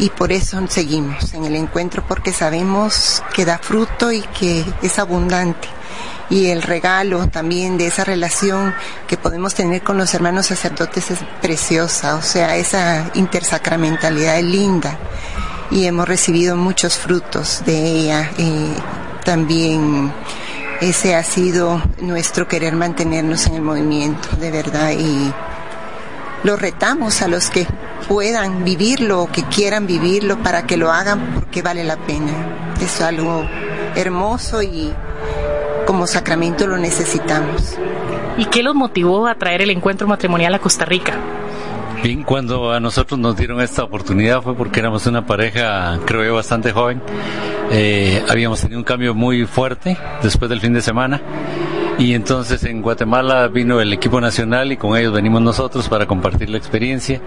y 0.00 0.10
por 0.10 0.32
eso 0.32 0.60
seguimos 0.66 1.32
en 1.32 1.44
el 1.44 1.54
encuentro, 1.54 2.04
porque 2.08 2.32
sabemos 2.32 3.22
que 3.32 3.44
da 3.44 3.58
fruto 3.58 4.10
y 4.10 4.22
que 4.22 4.64
es 4.82 4.98
abundante 4.98 5.68
y 6.28 6.46
el 6.46 6.62
regalo 6.62 7.28
también 7.28 7.78
de 7.78 7.86
esa 7.86 8.02
relación 8.02 8.74
que 9.06 9.16
podemos 9.16 9.54
tener 9.54 9.82
con 9.82 9.96
los 9.96 10.12
hermanos 10.12 10.46
sacerdotes 10.46 11.12
es 11.12 11.20
preciosa, 11.40 12.16
o 12.16 12.22
sea, 12.22 12.56
esa 12.56 13.10
intersacramentalidad 13.14 14.38
es 14.38 14.44
linda 14.44 14.98
y 15.70 15.86
hemos 15.86 16.08
recibido 16.08 16.56
muchos 16.56 16.98
frutos 16.98 17.62
de 17.64 17.78
ella. 17.78 18.30
Eh, 18.38 18.74
también 19.28 20.10
ese 20.80 21.14
ha 21.14 21.22
sido 21.22 21.82
nuestro 22.00 22.48
querer 22.48 22.74
mantenernos 22.74 23.46
en 23.46 23.56
el 23.56 23.60
movimiento, 23.60 24.26
de 24.40 24.50
verdad, 24.50 24.92
y 24.92 25.30
lo 26.44 26.56
retamos 26.56 27.20
a 27.20 27.28
los 27.28 27.50
que 27.50 27.66
puedan 28.08 28.64
vivirlo 28.64 29.20
o 29.20 29.26
que 29.30 29.42
quieran 29.42 29.86
vivirlo 29.86 30.38
para 30.38 30.66
que 30.66 30.78
lo 30.78 30.90
hagan 30.90 31.34
porque 31.34 31.60
vale 31.60 31.84
la 31.84 31.98
pena. 31.98 32.32
Es 32.80 33.02
algo 33.02 33.46
hermoso 33.96 34.62
y 34.62 34.94
como 35.86 36.06
sacramento 36.06 36.66
lo 36.66 36.78
necesitamos. 36.78 37.76
¿Y 38.38 38.46
qué 38.46 38.62
los 38.62 38.74
motivó 38.74 39.26
a 39.26 39.34
traer 39.34 39.60
el 39.60 39.68
encuentro 39.68 40.08
matrimonial 40.08 40.54
a 40.54 40.58
Costa 40.58 40.86
Rica? 40.86 41.12
Bien, 42.02 42.22
cuando 42.22 42.72
a 42.72 42.80
nosotros 42.80 43.20
nos 43.20 43.36
dieron 43.36 43.60
esta 43.60 43.84
oportunidad 43.84 44.40
fue 44.40 44.54
porque 44.54 44.80
éramos 44.80 45.06
una 45.06 45.26
pareja, 45.26 45.98
creo 46.06 46.24
yo, 46.24 46.34
bastante 46.34 46.72
joven. 46.72 47.02
Eh, 47.70 48.22
habíamos 48.28 48.60
tenido 48.60 48.78
un 48.78 48.84
cambio 48.84 49.14
muy 49.14 49.44
fuerte 49.44 49.96
después 50.22 50.48
del 50.48 50.60
fin 50.60 50.72
de 50.72 50.80
semana. 50.80 51.20
Y 51.98 52.14
entonces 52.14 52.62
en 52.64 52.80
Guatemala 52.80 53.48
vino 53.48 53.80
el 53.80 53.92
equipo 53.92 54.20
nacional 54.20 54.70
y 54.70 54.76
con 54.76 54.96
ellos 54.96 55.12
venimos 55.12 55.42
nosotros 55.42 55.88
para 55.88 56.06
compartir 56.06 56.48
la 56.48 56.58
experiencia. 56.58 57.20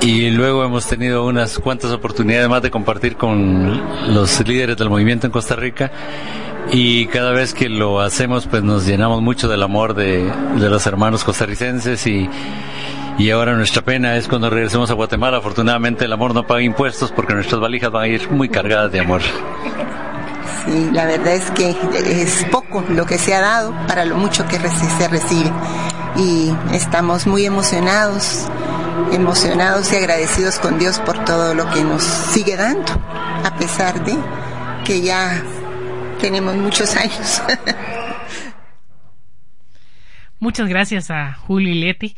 Y 0.00 0.30
luego 0.30 0.64
hemos 0.64 0.86
tenido 0.86 1.24
unas 1.24 1.58
cuantas 1.58 1.92
oportunidades 1.92 2.48
más 2.48 2.62
de 2.62 2.70
compartir 2.70 3.16
con 3.16 3.80
los 4.12 4.46
líderes 4.46 4.76
del 4.76 4.90
movimiento 4.90 5.26
en 5.26 5.32
Costa 5.32 5.56
Rica 5.56 5.90
y 6.72 7.06
cada 7.06 7.32
vez 7.32 7.54
que 7.54 7.68
lo 7.68 8.00
hacemos 8.00 8.46
pues 8.46 8.62
nos 8.62 8.86
llenamos 8.86 9.22
mucho 9.22 9.48
del 9.48 9.62
amor 9.62 9.94
de, 9.94 10.30
de 10.58 10.70
los 10.70 10.86
hermanos 10.86 11.22
costarricenses 11.22 12.06
y, 12.06 12.28
y 13.18 13.30
ahora 13.30 13.54
nuestra 13.54 13.82
pena 13.82 14.16
es 14.16 14.26
cuando 14.26 14.50
regresemos 14.50 14.90
a 14.90 14.94
Guatemala. 14.94 15.38
Afortunadamente 15.38 16.04
el 16.04 16.12
amor 16.12 16.34
no 16.34 16.46
paga 16.46 16.62
impuestos 16.62 17.12
porque 17.12 17.34
nuestras 17.34 17.60
valijas 17.60 17.90
van 17.90 18.04
a 18.04 18.08
ir 18.08 18.30
muy 18.30 18.48
cargadas 18.48 18.90
de 18.90 19.00
amor. 19.00 19.22
Sí, 20.64 20.90
la 20.92 21.04
verdad 21.04 21.34
es 21.34 21.50
que 21.52 21.76
es 22.22 22.44
poco 22.50 22.84
lo 22.88 23.06
que 23.06 23.18
se 23.18 23.34
ha 23.34 23.40
dado 23.40 23.72
para 23.86 24.04
lo 24.04 24.16
mucho 24.16 24.46
que 24.48 24.58
se 24.58 25.08
recibe. 25.08 25.52
Y 26.16 26.52
estamos 26.72 27.26
muy 27.26 27.44
emocionados, 27.44 28.48
emocionados 29.12 29.92
y 29.92 29.96
agradecidos 29.96 30.58
con 30.58 30.78
Dios 30.78 30.98
por 31.00 31.24
todo 31.24 31.54
lo 31.54 31.68
que 31.70 31.82
nos 31.82 32.02
sigue 32.02 32.56
dando, 32.56 32.92
a 33.44 33.54
pesar 33.58 34.04
de 34.04 34.14
que 34.84 35.00
ya 35.02 35.42
tenemos 36.20 36.54
muchos 36.56 36.96
años. 36.96 37.42
Muchas 40.40 40.68
gracias 40.68 41.10
a 41.10 41.32
Julio 41.34 41.70
y 41.70 41.74
Leti 41.74 42.16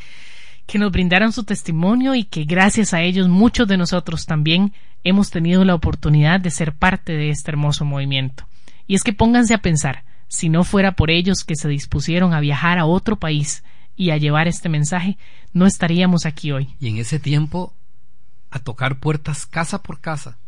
que 0.67 0.79
nos 0.79 0.93
brindaron 0.93 1.33
su 1.33 1.45
testimonio 1.45 2.15
y 2.15 2.25
que 2.25 2.45
gracias 2.45 2.93
a 2.93 3.03
ellos 3.03 3.29
muchos 3.29 3.69
de 3.69 3.77
nosotros 3.77 4.27
también 4.27 4.73
hemos 5.05 5.31
tenido 5.31 5.65
la 5.65 5.75
oportunidad 5.75 6.41
de 6.41 6.51
ser 6.51 6.75
parte 6.75 7.13
de 7.13 7.31
este 7.31 7.53
hermoso 7.53 7.85
movimiento. 7.85 8.47
Y 8.87 8.95
es 8.97 9.03
que 9.03 9.13
pónganse 9.13 9.55
a 9.55 9.63
pensar, 9.63 10.05
si 10.29 10.49
no 10.49 10.65
fuera 10.65 10.93
por 10.93 11.11
ellos 11.11 11.45
que 11.45 11.57
se 11.57 11.69
dispusieron 11.69 12.35
a 12.35 12.41
viajar 12.41 12.79
a 12.79 12.87
otro 12.87 13.17
país 13.17 13.63
y 13.97 14.11
a 14.11 14.17
llevar 14.17 14.49
este 14.49 14.69
mensaje, 14.69 15.19
no 15.53 15.67
estaríamos 15.67 16.27
aquí 16.27 16.51
hoy. 16.51 16.75
Y 16.81 16.89
en 16.89 16.99
ese 16.99 17.19
tiempo, 17.19 17.73
a 18.51 18.59
tocar 18.59 18.99
puertas 18.99 19.47
casa 19.47 19.83
por 19.83 20.01
casa. 20.01 20.39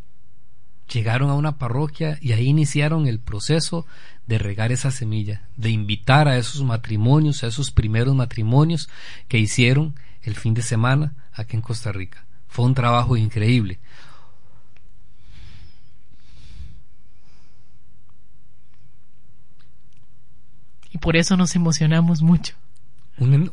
Llegaron 0.93 1.29
a 1.29 1.35
una 1.35 1.57
parroquia 1.57 2.17
y 2.21 2.33
ahí 2.33 2.47
iniciaron 2.47 3.07
el 3.07 3.19
proceso 3.19 3.85
de 4.27 4.39
regar 4.39 4.71
esa 4.71 4.91
semilla, 4.91 5.47
de 5.55 5.69
invitar 5.69 6.27
a 6.27 6.37
esos 6.37 6.63
matrimonios, 6.63 7.43
a 7.43 7.47
esos 7.47 7.71
primeros 7.71 8.15
matrimonios 8.15 8.89
que 9.27 9.37
hicieron 9.37 9.95
el 10.23 10.35
fin 10.35 10.53
de 10.53 10.61
semana 10.61 11.15
aquí 11.33 11.55
en 11.55 11.61
Costa 11.61 11.91
Rica. 11.91 12.25
Fue 12.47 12.65
un 12.65 12.73
trabajo 12.73 13.15
increíble. 13.15 13.79
Y 20.91 20.97
por 20.97 21.15
eso 21.15 21.37
nos 21.37 21.55
emocionamos 21.55 22.21
mucho. 22.21 22.55
Una, 23.17 23.51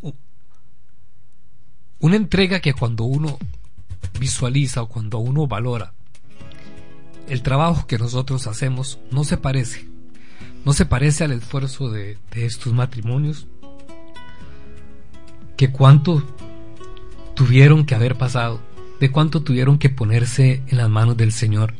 una 1.99 2.17
entrega 2.17 2.61
que 2.61 2.73
cuando 2.73 3.05
uno 3.05 3.39
visualiza 4.19 4.83
o 4.83 4.89
cuando 4.89 5.19
uno 5.19 5.47
valora 5.47 5.93
el 7.29 7.43
trabajo 7.43 7.87
que 7.87 7.99
nosotros 7.99 8.47
hacemos 8.47 8.99
no 9.11 9.25
se 9.25 9.37
parece. 9.37 9.89
No 10.65 10.73
se 10.73 10.87
parece 10.87 11.25
al 11.25 11.33
esfuerzo 11.33 11.91
de, 11.91 12.19
de 12.31 12.47
estos 12.47 12.73
matrimonios 12.73 13.47
que 15.57 15.71
cuánto 15.71 16.23
tuvieron 17.37 17.85
que 17.85 17.95
haber 17.95 18.17
pasado, 18.17 18.61
de 18.99 19.13
cuánto 19.13 19.43
tuvieron 19.43 19.79
que 19.79 19.91
ponerse 19.91 20.63
en 20.67 20.79
las 20.79 20.89
manos 20.89 21.17
del 21.17 21.31
Señor. 21.31 21.75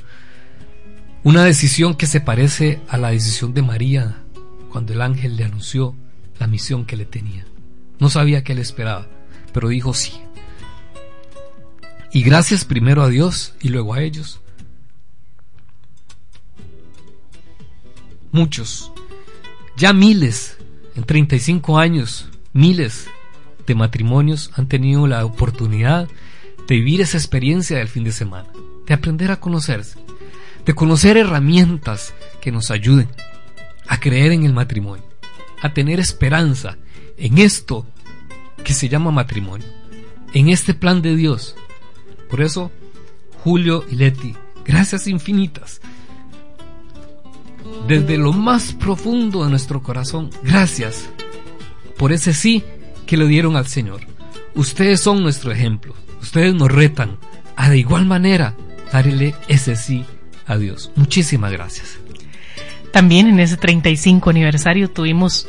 Una 1.25 1.43
decisión 1.43 1.97
que 1.97 2.07
se 2.07 2.21
parece 2.21 2.81
a 2.89 2.99
la 2.99 3.11
decisión 3.11 3.53
de 3.55 3.63
María 3.63 4.23
cuando 4.71 4.93
el 4.93 5.01
ángel 5.01 5.37
le 5.37 5.45
anunció 5.45 5.97
la 6.39 6.47
misión 6.47 6.85
que 6.85 6.97
le 6.97 7.07
tenía. 7.07 7.47
No 7.99 8.11
sabía 8.11 8.45
qué 8.45 8.55
le 8.55 8.61
esperaba, 8.61 9.09
pero 9.53 9.69
dijo 9.69 9.95
sí. 9.95 10.13
Y 12.13 12.23
gracias 12.23 12.65
primero 12.65 13.03
a 13.03 13.09
Dios 13.09 13.55
y 13.61 13.71
luego 13.71 13.95
a 13.95 14.03
ellos. 14.03 14.41
Muchos, 18.31 18.93
ya 19.79 19.95
miles, 19.95 20.59
en 20.95 21.05
35 21.05 21.79
años, 21.79 22.29
miles 22.53 23.09
de 23.67 23.75
matrimonios 23.75 24.51
han 24.55 24.69
tenido 24.69 25.07
la 25.07 25.25
oportunidad 25.25 26.09
de 26.67 26.75
vivir 26.77 27.01
esa 27.01 27.19
experiencia 27.19 27.79
del 27.79 27.89
fin 27.89 28.05
de 28.05 28.13
semana, 28.13 28.49
de 28.87 28.95
aprender 28.95 29.31
a 29.31 29.41
conocerse, 29.41 29.99
de 30.65 30.75
conocer 30.75 31.17
herramientas 31.17 32.15
que 32.41 32.53
nos 32.53 32.71
ayuden 32.71 33.09
a 33.87 34.01
creer 34.01 34.33
en 34.33 34.45
el 34.45 34.53
matrimonio, 34.53 35.05
a 35.63 35.73
tener 35.73 36.01
esperanza 36.01 36.77
en 37.17 37.39
esto 37.39 37.87
que 38.65 38.75
se 38.75 38.89
llama 38.89 39.11
matrimonio, 39.11 39.67
en 40.33 40.49
este 40.49 40.75
plan 40.75 41.03
de 41.03 41.15
Dios. 41.15 41.55
Por 42.29 42.41
eso, 42.41 42.73
Julio 43.45 43.85
y 43.91 43.97
Leti, 43.97 44.35
gracias 44.65 45.07
infinitas. 45.07 45.81
Desde 47.87 48.17
lo 48.17 48.33
más 48.33 48.73
profundo 48.73 49.45
de 49.45 49.51
nuestro 49.51 49.83
corazón, 49.83 50.31
gracias 50.43 51.09
por 51.97 52.13
ese 52.13 52.33
sí 52.33 52.65
que 53.07 53.17
le 53.17 53.27
dieron 53.27 53.57
al 53.57 53.67
Señor. 53.67 54.01
Ustedes 54.55 55.01
son 55.01 55.23
nuestro 55.23 55.53
ejemplo. 55.53 55.95
Ustedes 56.21 56.55
nos 56.55 56.71
retan 56.71 57.19
a 57.57 57.71
de 57.71 57.79
igual 57.79 58.07
manera 58.07 58.55
darle 58.93 59.35
ese 59.49 59.77
sí 59.77 60.05
a 60.47 60.57
Dios. 60.57 60.91
Muchísimas 60.97 61.53
gracias. 61.53 61.99
También 62.93 63.29
en 63.29 63.41
ese 63.41 63.57
35 63.57 64.31
aniversario 64.31 64.89
tuvimos 64.91 65.47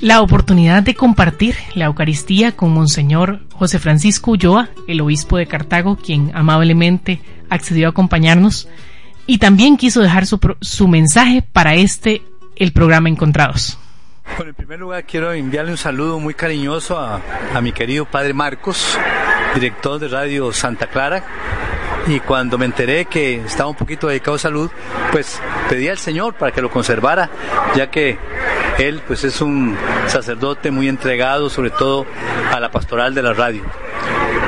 la 0.00 0.20
oportunidad 0.20 0.82
de 0.82 0.94
compartir 0.94 1.56
la 1.74 1.86
Eucaristía 1.86 2.52
con 2.52 2.72
Monseñor 2.72 3.40
José 3.52 3.78
Francisco 3.78 4.32
Ulloa, 4.32 4.68
el 4.86 5.00
obispo 5.00 5.36
de 5.36 5.46
Cartago, 5.46 5.96
quien 5.96 6.30
amablemente 6.34 7.20
accedió 7.48 7.86
a 7.86 7.90
acompañarnos 7.90 8.68
y 9.26 9.38
también 9.38 9.76
quiso 9.76 10.02
dejar 10.02 10.26
su, 10.26 10.38
su 10.60 10.88
mensaje 10.88 11.42
para 11.42 11.74
este, 11.74 12.22
el 12.56 12.72
programa 12.72 13.08
Encontrados. 13.08 13.78
Bueno, 14.36 14.50
en 14.50 14.54
primer 14.54 14.80
lugar 14.80 15.04
quiero 15.04 15.32
enviarle 15.32 15.70
un 15.70 15.76
saludo 15.76 16.18
muy 16.18 16.34
cariñoso 16.34 16.98
a, 16.98 17.20
a 17.54 17.60
mi 17.60 17.72
querido 17.72 18.04
padre 18.04 18.34
Marcos, 18.34 18.98
director 19.54 20.00
de 20.00 20.08
Radio 20.08 20.52
Santa 20.52 20.88
Clara, 20.88 21.22
y 22.08 22.18
cuando 22.18 22.58
me 22.58 22.64
enteré 22.64 23.04
que 23.04 23.36
estaba 23.36 23.70
un 23.70 23.76
poquito 23.76 24.08
dedicado 24.08 24.34
a 24.34 24.40
salud, 24.40 24.70
pues 25.12 25.40
pedí 25.68 25.88
al 25.88 25.98
Señor 25.98 26.34
para 26.34 26.50
que 26.50 26.60
lo 26.60 26.70
conservara, 26.70 27.30
ya 27.76 27.90
que 27.90 28.18
él 28.78 29.02
pues 29.06 29.22
es 29.22 29.40
un 29.40 29.76
sacerdote 30.08 30.72
muy 30.72 30.88
entregado 30.88 31.48
sobre 31.48 31.70
todo 31.70 32.04
a 32.52 32.58
la 32.58 32.70
pastoral 32.72 33.14
de 33.14 33.22
la 33.22 33.34
radio. 33.34 33.62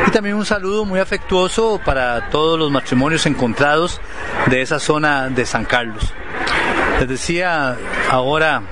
Y 0.07 0.11
también 0.11 0.35
un 0.35 0.45
saludo 0.45 0.85
muy 0.85 0.99
afectuoso 0.99 1.81
para 1.85 2.29
todos 2.31 2.59
los 2.59 2.73
matrimonios 2.73 3.25
encontrados 3.27 4.01
de 4.47 4.63
esa 4.63 4.81
zona 4.81 5.29
de 5.29 5.47
San 5.47 5.65
Carlos. 5.65 6.13
Les 6.99 7.09
decía 7.09 7.77
ahora 8.11 8.63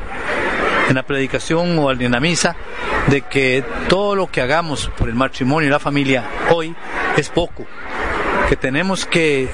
en 0.89 0.95
la 0.95 1.03
predicación 1.05 1.79
o 1.79 1.91
en 1.91 2.13
la 2.13 2.21
misa 2.21 2.57
de 3.09 3.23
que 3.23 3.65
todo 3.89 4.15
lo 4.15 4.27
que 4.27 4.41
hagamos 4.41 4.91
por 4.97 5.09
el 5.09 5.15
matrimonio 5.15 5.69
y 5.69 5.71
la 5.71 5.79
familia 5.79 6.25
hoy 6.51 6.75
es 7.17 7.29
poco, 7.29 7.67
que 8.49 8.57
tenemos 8.57 9.07
que 9.07 9.49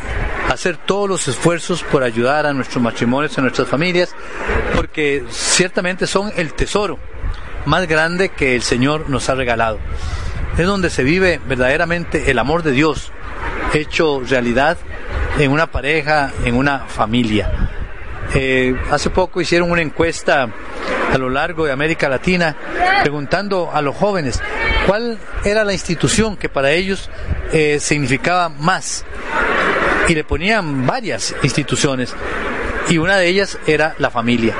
hacer 0.48 0.76
todos 0.76 1.08
los 1.08 1.28
esfuerzos 1.28 1.82
por 1.84 2.02
ayudar 2.02 2.46
a 2.46 2.52
nuestros 2.52 2.82
matrimonios, 2.82 3.38
a 3.38 3.42
nuestras 3.42 3.68
familias, 3.68 4.14
porque 4.74 5.24
ciertamente 5.28 6.06
son 6.06 6.32
el 6.36 6.54
tesoro 6.54 6.98
más 7.66 7.86
grande 7.86 8.30
que 8.30 8.54
el 8.54 8.62
Señor 8.62 9.08
nos 9.08 9.28
ha 9.28 9.34
regalado. 9.34 9.78
Es 10.58 10.66
donde 10.66 10.90
se 10.90 11.04
vive 11.04 11.40
verdaderamente 11.46 12.30
el 12.30 12.38
amor 12.38 12.62
de 12.62 12.72
Dios 12.72 13.12
hecho 13.72 14.22
realidad 14.28 14.78
en 15.38 15.52
una 15.52 15.70
pareja, 15.70 16.32
en 16.44 16.56
una 16.56 16.80
familia. 16.80 17.70
Eh, 18.34 18.76
hace 18.90 19.10
poco 19.10 19.40
hicieron 19.40 19.70
una 19.70 19.82
encuesta 19.82 20.48
a 21.12 21.18
lo 21.18 21.28
largo 21.28 21.66
de 21.66 21.72
América 21.72 22.08
Latina 22.08 22.56
preguntando 23.02 23.70
a 23.72 23.82
los 23.82 23.96
jóvenes 23.96 24.40
cuál 24.86 25.18
era 25.44 25.64
la 25.64 25.72
institución 25.72 26.36
que 26.36 26.48
para 26.48 26.72
ellos 26.72 27.10
eh, 27.52 27.78
significaba 27.80 28.48
más. 28.48 29.04
Y 30.08 30.14
le 30.14 30.24
ponían 30.24 30.86
varias 30.86 31.34
instituciones 31.42 32.14
y 32.88 32.98
una 32.98 33.16
de 33.16 33.28
ellas 33.28 33.58
era 33.66 33.94
la 33.98 34.10
familia. 34.10 34.54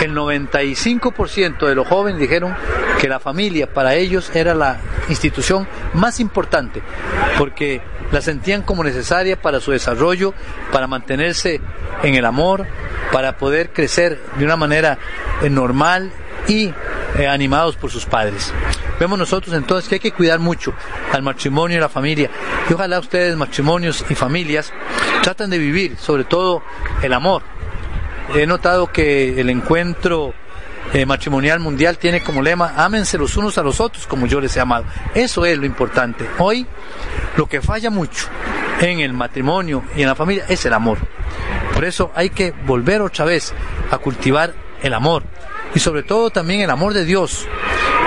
El 0.00 0.14
95% 0.14 1.66
de 1.66 1.74
los 1.74 1.86
jóvenes 1.86 2.20
dijeron 2.20 2.54
que 2.98 3.08
la 3.08 3.20
familia 3.20 3.72
para 3.72 3.94
ellos 3.94 4.30
era 4.34 4.54
la 4.54 4.78
institución 5.08 5.68
más 5.94 6.20
importante, 6.20 6.82
porque 7.36 7.82
la 8.12 8.20
sentían 8.20 8.62
como 8.62 8.82
necesaria 8.82 9.40
para 9.40 9.60
su 9.60 9.72
desarrollo, 9.72 10.34
para 10.72 10.86
mantenerse 10.86 11.60
en 12.02 12.14
el 12.14 12.24
amor, 12.24 12.66
para 13.12 13.36
poder 13.36 13.72
crecer 13.72 14.20
de 14.36 14.44
una 14.44 14.56
manera 14.56 14.98
eh, 15.42 15.50
normal 15.50 16.12
y 16.48 16.72
eh, 17.18 17.26
animados 17.28 17.76
por 17.76 17.90
sus 17.90 18.06
padres. 18.06 18.52
Vemos 18.98 19.18
nosotros 19.18 19.54
entonces 19.54 19.88
que 19.88 19.96
hay 19.96 20.00
que 20.00 20.12
cuidar 20.12 20.38
mucho 20.38 20.74
al 21.12 21.22
matrimonio 21.22 21.78
y 21.78 21.80
la 21.80 21.88
familia. 21.88 22.30
Y 22.68 22.72
ojalá 22.72 22.98
ustedes, 22.98 23.36
matrimonios 23.36 24.04
y 24.10 24.14
familias, 24.14 24.72
traten 25.22 25.50
de 25.50 25.58
vivir 25.58 25.96
sobre 25.96 26.24
todo 26.24 26.62
el 27.02 27.12
amor. 27.12 27.42
He 28.34 28.46
notado 28.46 28.86
que 28.86 29.40
el 29.40 29.50
encuentro 29.50 30.32
eh, 30.92 31.04
matrimonial 31.04 31.58
mundial 31.58 31.98
tiene 31.98 32.22
como 32.22 32.42
lema, 32.42 32.74
ámense 32.76 33.18
los 33.18 33.36
unos 33.36 33.58
a 33.58 33.62
los 33.62 33.80
otros 33.80 34.06
como 34.06 34.26
yo 34.26 34.40
les 34.40 34.56
he 34.56 34.60
amado. 34.60 34.84
Eso 35.14 35.44
es 35.44 35.58
lo 35.58 35.66
importante. 35.66 36.28
Hoy 36.38 36.66
lo 37.36 37.46
que 37.46 37.60
falla 37.60 37.90
mucho 37.90 38.28
en 38.80 39.00
el 39.00 39.12
matrimonio 39.12 39.82
y 39.96 40.02
en 40.02 40.08
la 40.08 40.14
familia 40.14 40.44
es 40.48 40.64
el 40.64 40.72
amor. 40.72 40.98
Por 41.74 41.84
eso 41.84 42.12
hay 42.14 42.30
que 42.30 42.52
volver 42.66 43.02
otra 43.02 43.24
vez 43.24 43.52
a 43.90 43.98
cultivar 43.98 44.54
el 44.82 44.94
amor 44.94 45.24
y 45.74 45.80
sobre 45.80 46.02
todo 46.02 46.30
también 46.30 46.60
el 46.60 46.70
amor 46.70 46.94
de 46.94 47.04
Dios. 47.04 47.46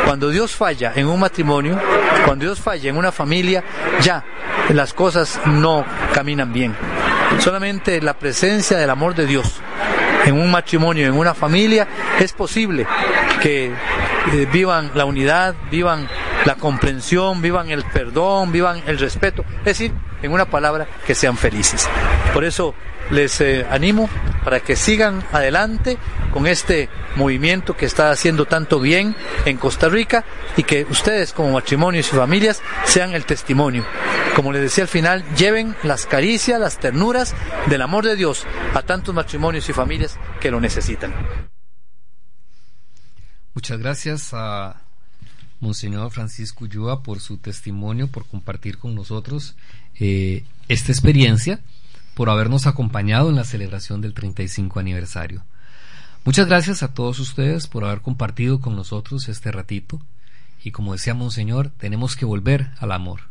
Cuando 0.05 0.29
Dios 0.29 0.55
falla 0.55 0.93
en 0.95 1.07
un 1.07 1.19
matrimonio, 1.19 1.79
cuando 2.25 2.45
Dios 2.45 2.59
falla 2.59 2.89
en 2.89 2.97
una 2.97 3.11
familia, 3.11 3.63
ya 4.01 4.23
las 4.69 4.93
cosas 4.93 5.39
no 5.45 5.85
caminan 6.13 6.51
bien. 6.53 6.75
Solamente 7.39 8.01
la 8.01 8.13
presencia 8.13 8.77
del 8.77 8.89
amor 8.89 9.15
de 9.15 9.25
Dios 9.25 9.61
en 10.25 10.39
un 10.39 10.51
matrimonio, 10.51 11.05
en 11.05 11.13
una 11.13 11.33
familia, 11.33 11.87
es 12.19 12.33
posible 12.33 12.85
que 13.41 13.67
eh, 13.67 14.47
vivan 14.51 14.91
la 14.95 15.05
unidad, 15.05 15.55
vivan 15.69 16.07
la 16.45 16.55
comprensión, 16.55 17.41
vivan 17.41 17.69
el 17.69 17.83
perdón, 17.83 18.51
vivan 18.51 18.81
el 18.87 18.99
respeto. 18.99 19.43
Es 19.59 19.65
decir, 19.65 19.91
en 20.21 20.31
una 20.31 20.45
palabra, 20.45 20.87
que 21.05 21.15
sean 21.15 21.37
felices. 21.37 21.89
Por 22.33 22.43
eso 22.43 22.73
les 23.13 23.39
eh, 23.41 23.65
animo 23.69 24.09
para 24.43 24.59
que 24.59 24.75
sigan 24.75 25.23
adelante 25.31 25.97
con 26.31 26.47
este 26.47 26.89
movimiento 27.15 27.77
que 27.77 27.85
está 27.85 28.11
haciendo 28.11 28.45
tanto 28.45 28.79
bien 28.79 29.15
en 29.45 29.57
Costa 29.57 29.87
Rica 29.87 30.25
y 30.57 30.63
que 30.63 30.85
ustedes 30.89 31.31
como 31.31 31.51
matrimonios 31.51 32.11
y 32.11 32.15
familias 32.15 32.61
sean 32.85 33.13
el 33.13 33.25
testimonio. 33.25 33.85
Como 34.35 34.51
les 34.51 34.63
decía 34.63 34.83
al 34.83 34.87
final, 34.87 35.23
lleven 35.35 35.75
las 35.83 36.05
caricias, 36.05 36.59
las 36.59 36.79
ternuras 36.79 37.35
del 37.69 37.83
amor 37.83 38.03
de 38.03 38.15
Dios 38.15 38.45
a 38.73 38.81
tantos 38.81 39.13
matrimonios 39.13 39.69
y 39.69 39.73
familias 39.73 40.17
que 40.41 40.51
lo 40.51 40.59
necesitan. 40.59 41.13
Muchas 43.53 43.77
gracias 43.77 44.31
a 44.33 44.81
Monseñor 45.59 46.11
Francisco 46.11 46.65
Yua 46.65 47.03
por 47.03 47.19
su 47.19 47.37
testimonio, 47.37 48.07
por 48.07 48.25
compartir 48.25 48.79
con 48.79 48.95
nosotros 48.95 49.55
eh, 49.99 50.43
esta 50.67 50.91
experiencia 50.91 51.59
por 52.13 52.29
habernos 52.29 52.67
acompañado 52.67 53.29
en 53.29 53.35
la 53.35 53.43
celebración 53.43 54.01
del 54.01 54.13
35 54.13 54.79
aniversario. 54.79 55.43
Muchas 56.25 56.47
gracias 56.47 56.83
a 56.83 56.93
todos 56.93 57.19
ustedes 57.19 57.67
por 57.67 57.83
haber 57.83 58.01
compartido 58.01 58.59
con 58.59 58.75
nosotros 58.75 59.27
este 59.29 59.51
ratito. 59.51 59.99
Y 60.63 60.71
como 60.71 60.93
decía 60.93 61.13
Monseñor, 61.13 61.71
tenemos 61.77 62.15
que 62.15 62.25
volver 62.25 62.71
al 62.77 62.91
amor. 62.91 63.21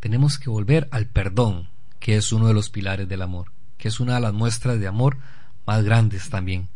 Tenemos 0.00 0.38
que 0.38 0.50
volver 0.50 0.88
al 0.90 1.06
perdón, 1.06 1.70
que 2.00 2.16
es 2.16 2.32
uno 2.32 2.48
de 2.48 2.54
los 2.54 2.68
pilares 2.68 3.08
del 3.08 3.22
amor, 3.22 3.52
que 3.78 3.88
es 3.88 4.00
una 4.00 4.16
de 4.16 4.20
las 4.20 4.34
muestras 4.34 4.78
de 4.80 4.88
amor 4.88 5.18
más 5.64 5.84
grandes 5.84 6.28
también. 6.28 6.68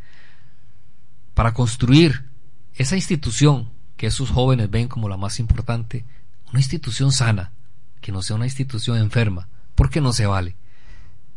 Para 1.35 1.53
construir 1.53 2.31
esa 2.75 2.97
institución 2.97 3.69
que 3.97 4.07
esos 4.07 4.31
jóvenes 4.31 4.71
ven 4.71 4.89
como 4.89 5.09
la 5.09 5.17
más 5.17 5.41
importante, 5.41 6.05
una 6.51 6.61
institución 6.61 7.13
sana, 7.13 7.53
que 8.01 8.13
no 8.13 8.23
sea 8.23 8.37
una 8.37 8.47
institución 8.47 8.99
enferma, 8.99 9.49
porque 9.75 10.01
no 10.01 10.13
se 10.13 10.27
vale 10.27 10.57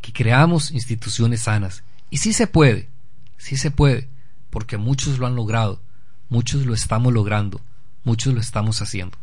que 0.10 0.24
creamos 0.24 0.72
instituciones 0.72 1.42
sanas. 1.42 1.84
Y 2.10 2.18
sí 2.18 2.34
se 2.34 2.48
puede, 2.48 2.90
sí 3.38 3.58
se 3.58 3.70
puede, 3.70 4.10
porque 4.50 4.78
muchos 4.78 5.20
lo 5.20 5.28
han 5.28 5.36
logrado, 5.36 5.82
muchos 6.30 6.66
lo 6.66 6.74
estamos 6.74 7.14
logrando, 7.14 7.62
muchos 8.04 8.34
lo 8.34 8.40
estamos 8.40 8.82
haciendo. 8.82 9.18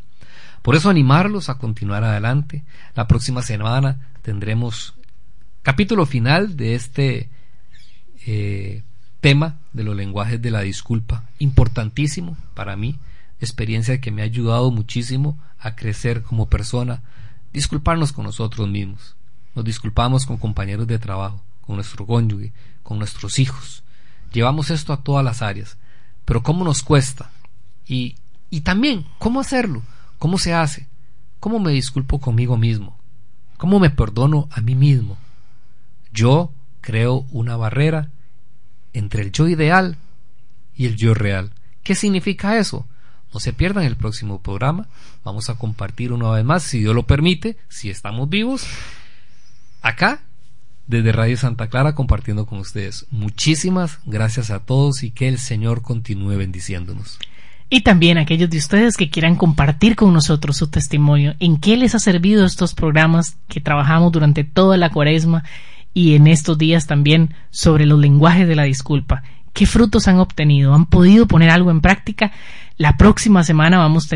Por 0.62 0.76
eso 0.76 0.88
animarlos 0.88 1.48
a 1.48 1.58
continuar 1.58 2.04
adelante. 2.04 2.64
La 2.94 3.08
próxima 3.08 3.42
semana 3.42 4.08
tendremos 4.22 4.94
capítulo 5.62 6.06
final 6.06 6.56
de 6.56 6.74
este 6.74 7.28
eh, 8.26 8.82
tema 9.20 9.58
de 9.72 9.82
los 9.82 9.96
lenguajes 9.96 10.40
de 10.40 10.50
la 10.52 10.60
disculpa, 10.60 11.24
importantísimo 11.40 12.36
para 12.54 12.76
mí, 12.76 12.98
experiencia 13.40 14.00
que 14.00 14.12
me 14.12 14.22
ha 14.22 14.26
ayudado 14.26 14.70
muchísimo 14.70 15.38
a 15.58 15.74
crecer 15.74 16.22
como 16.22 16.48
persona, 16.48 17.02
disculparnos 17.52 18.12
con 18.12 18.24
nosotros 18.24 18.68
mismos, 18.68 19.16
nos 19.56 19.64
disculpamos 19.64 20.26
con 20.26 20.36
compañeros 20.36 20.86
de 20.86 20.98
trabajo, 20.98 21.42
con 21.62 21.76
nuestro 21.76 22.06
cónyuge, 22.06 22.52
con 22.82 22.98
nuestros 22.98 23.38
hijos. 23.38 23.82
Llevamos 24.30 24.70
esto 24.70 24.92
a 24.92 25.02
todas 25.02 25.24
las 25.24 25.40
áreas. 25.40 25.78
Pero 26.26 26.42
¿cómo 26.42 26.62
nos 26.62 26.82
cuesta? 26.82 27.30
Y, 27.86 28.16
y 28.50 28.60
también, 28.60 29.06
¿cómo 29.18 29.40
hacerlo? 29.40 29.82
¿Cómo 30.18 30.36
se 30.36 30.52
hace? 30.52 30.86
¿Cómo 31.40 31.58
me 31.58 31.72
disculpo 31.72 32.20
conmigo 32.20 32.58
mismo? 32.58 32.98
¿Cómo 33.56 33.80
me 33.80 33.88
perdono 33.88 34.46
a 34.52 34.60
mí 34.60 34.74
mismo? 34.74 35.16
Yo 36.12 36.52
creo 36.82 37.24
una 37.30 37.56
barrera 37.56 38.10
entre 38.92 39.22
el 39.22 39.32
yo 39.32 39.48
ideal 39.48 39.96
y 40.76 40.84
el 40.84 40.96
yo 40.96 41.14
real. 41.14 41.52
¿Qué 41.82 41.94
significa 41.94 42.58
eso? 42.58 42.86
No 43.32 43.40
se 43.40 43.54
pierdan 43.54 43.84
el 43.84 43.96
próximo 43.96 44.42
programa. 44.42 44.88
Vamos 45.24 45.48
a 45.48 45.54
compartir 45.54 46.12
una 46.12 46.30
vez 46.30 46.44
más, 46.44 46.62
si 46.62 46.80
Dios 46.80 46.94
lo 46.94 47.06
permite, 47.06 47.56
si 47.68 47.88
estamos 47.88 48.28
vivos, 48.28 48.66
acá 49.82 50.22
desde 50.86 51.12
Radio 51.12 51.36
Santa 51.36 51.68
Clara 51.68 51.94
compartiendo 51.94 52.46
con 52.46 52.58
ustedes. 52.58 53.06
Muchísimas 53.10 53.98
gracias 54.06 54.50
a 54.50 54.60
todos 54.60 55.02
y 55.02 55.10
que 55.10 55.28
el 55.28 55.38
Señor 55.38 55.82
continúe 55.82 56.36
bendiciéndonos. 56.36 57.18
Y 57.68 57.80
también 57.80 58.16
aquellos 58.16 58.48
de 58.48 58.58
ustedes 58.58 58.96
que 58.96 59.10
quieran 59.10 59.34
compartir 59.34 59.96
con 59.96 60.12
nosotros 60.12 60.56
su 60.56 60.68
testimonio, 60.68 61.34
en 61.40 61.56
qué 61.56 61.76
les 61.76 61.96
ha 61.96 61.98
servido 61.98 62.46
estos 62.46 62.74
programas 62.74 63.38
que 63.48 63.60
trabajamos 63.60 64.12
durante 64.12 64.44
toda 64.44 64.76
la 64.76 64.90
cuaresma 64.90 65.42
y 65.92 66.14
en 66.14 66.28
estos 66.28 66.58
días 66.58 66.86
también 66.86 67.34
sobre 67.50 67.86
los 67.86 67.98
lenguajes 67.98 68.46
de 68.46 68.54
la 68.54 68.64
disculpa. 68.64 69.24
¿Qué 69.56 69.64
frutos 69.64 70.06
han 70.06 70.18
obtenido? 70.18 70.74
¿Han 70.74 70.84
podido 70.84 71.26
poner 71.26 71.48
algo 71.48 71.70
en 71.70 71.80
práctica? 71.80 72.30
La 72.76 72.98
próxima 72.98 73.42
semana 73.42 73.78
vamos 73.78 74.04
a 74.04 74.08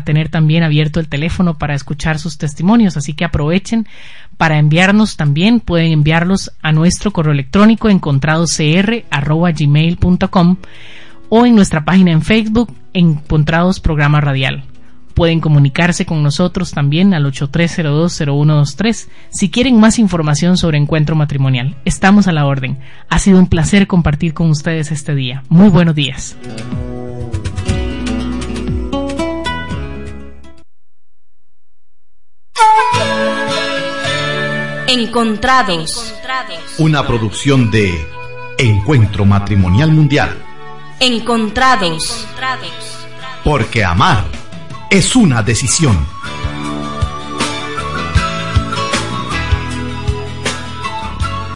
tener, 0.00 0.28
también 0.28 0.64
abierto 0.64 0.98
el 0.98 1.06
teléfono 1.06 1.56
para 1.56 1.76
escuchar 1.76 2.18
sus 2.18 2.36
testimonios, 2.36 2.96
así 2.96 3.14
que 3.14 3.24
aprovechen 3.24 3.86
para 4.36 4.58
enviarnos 4.58 5.16
también, 5.16 5.60
pueden 5.60 5.92
enviarlos 5.92 6.50
a 6.62 6.72
nuestro 6.72 7.12
correo 7.12 7.32
electrónico 7.32 7.88
encontradoscr.gmail.com 7.88 10.56
o 11.28 11.46
en 11.46 11.54
nuestra 11.54 11.84
página 11.84 12.10
en 12.10 12.22
Facebook, 12.22 12.74
Encontrados 12.92 13.78
Programa 13.78 14.20
Radial. 14.20 14.64
Pueden 15.18 15.40
comunicarse 15.40 16.06
con 16.06 16.22
nosotros 16.22 16.70
también 16.70 17.12
al 17.12 17.24
83020123 17.24 19.08
si 19.30 19.50
quieren 19.50 19.80
más 19.80 19.98
información 19.98 20.56
sobre 20.56 20.78
encuentro 20.78 21.16
matrimonial. 21.16 21.74
Estamos 21.84 22.28
a 22.28 22.32
la 22.32 22.46
orden. 22.46 22.78
Ha 23.08 23.18
sido 23.18 23.40
un 23.40 23.48
placer 23.48 23.88
compartir 23.88 24.32
con 24.32 24.48
ustedes 24.48 24.92
este 24.92 25.16
día. 25.16 25.42
Muy 25.48 25.70
buenos 25.70 25.96
días. 25.96 26.36
Encontrados. 34.86 36.14
Una 36.78 37.04
producción 37.04 37.72
de 37.72 37.92
Encuentro 38.56 39.24
Matrimonial 39.24 39.90
Mundial. 39.90 40.30
Encontrados. 41.00 42.24
Porque 43.42 43.84
amar 43.84 44.24
es 44.90 45.14
una 45.16 45.42
decisión. 45.42 46.06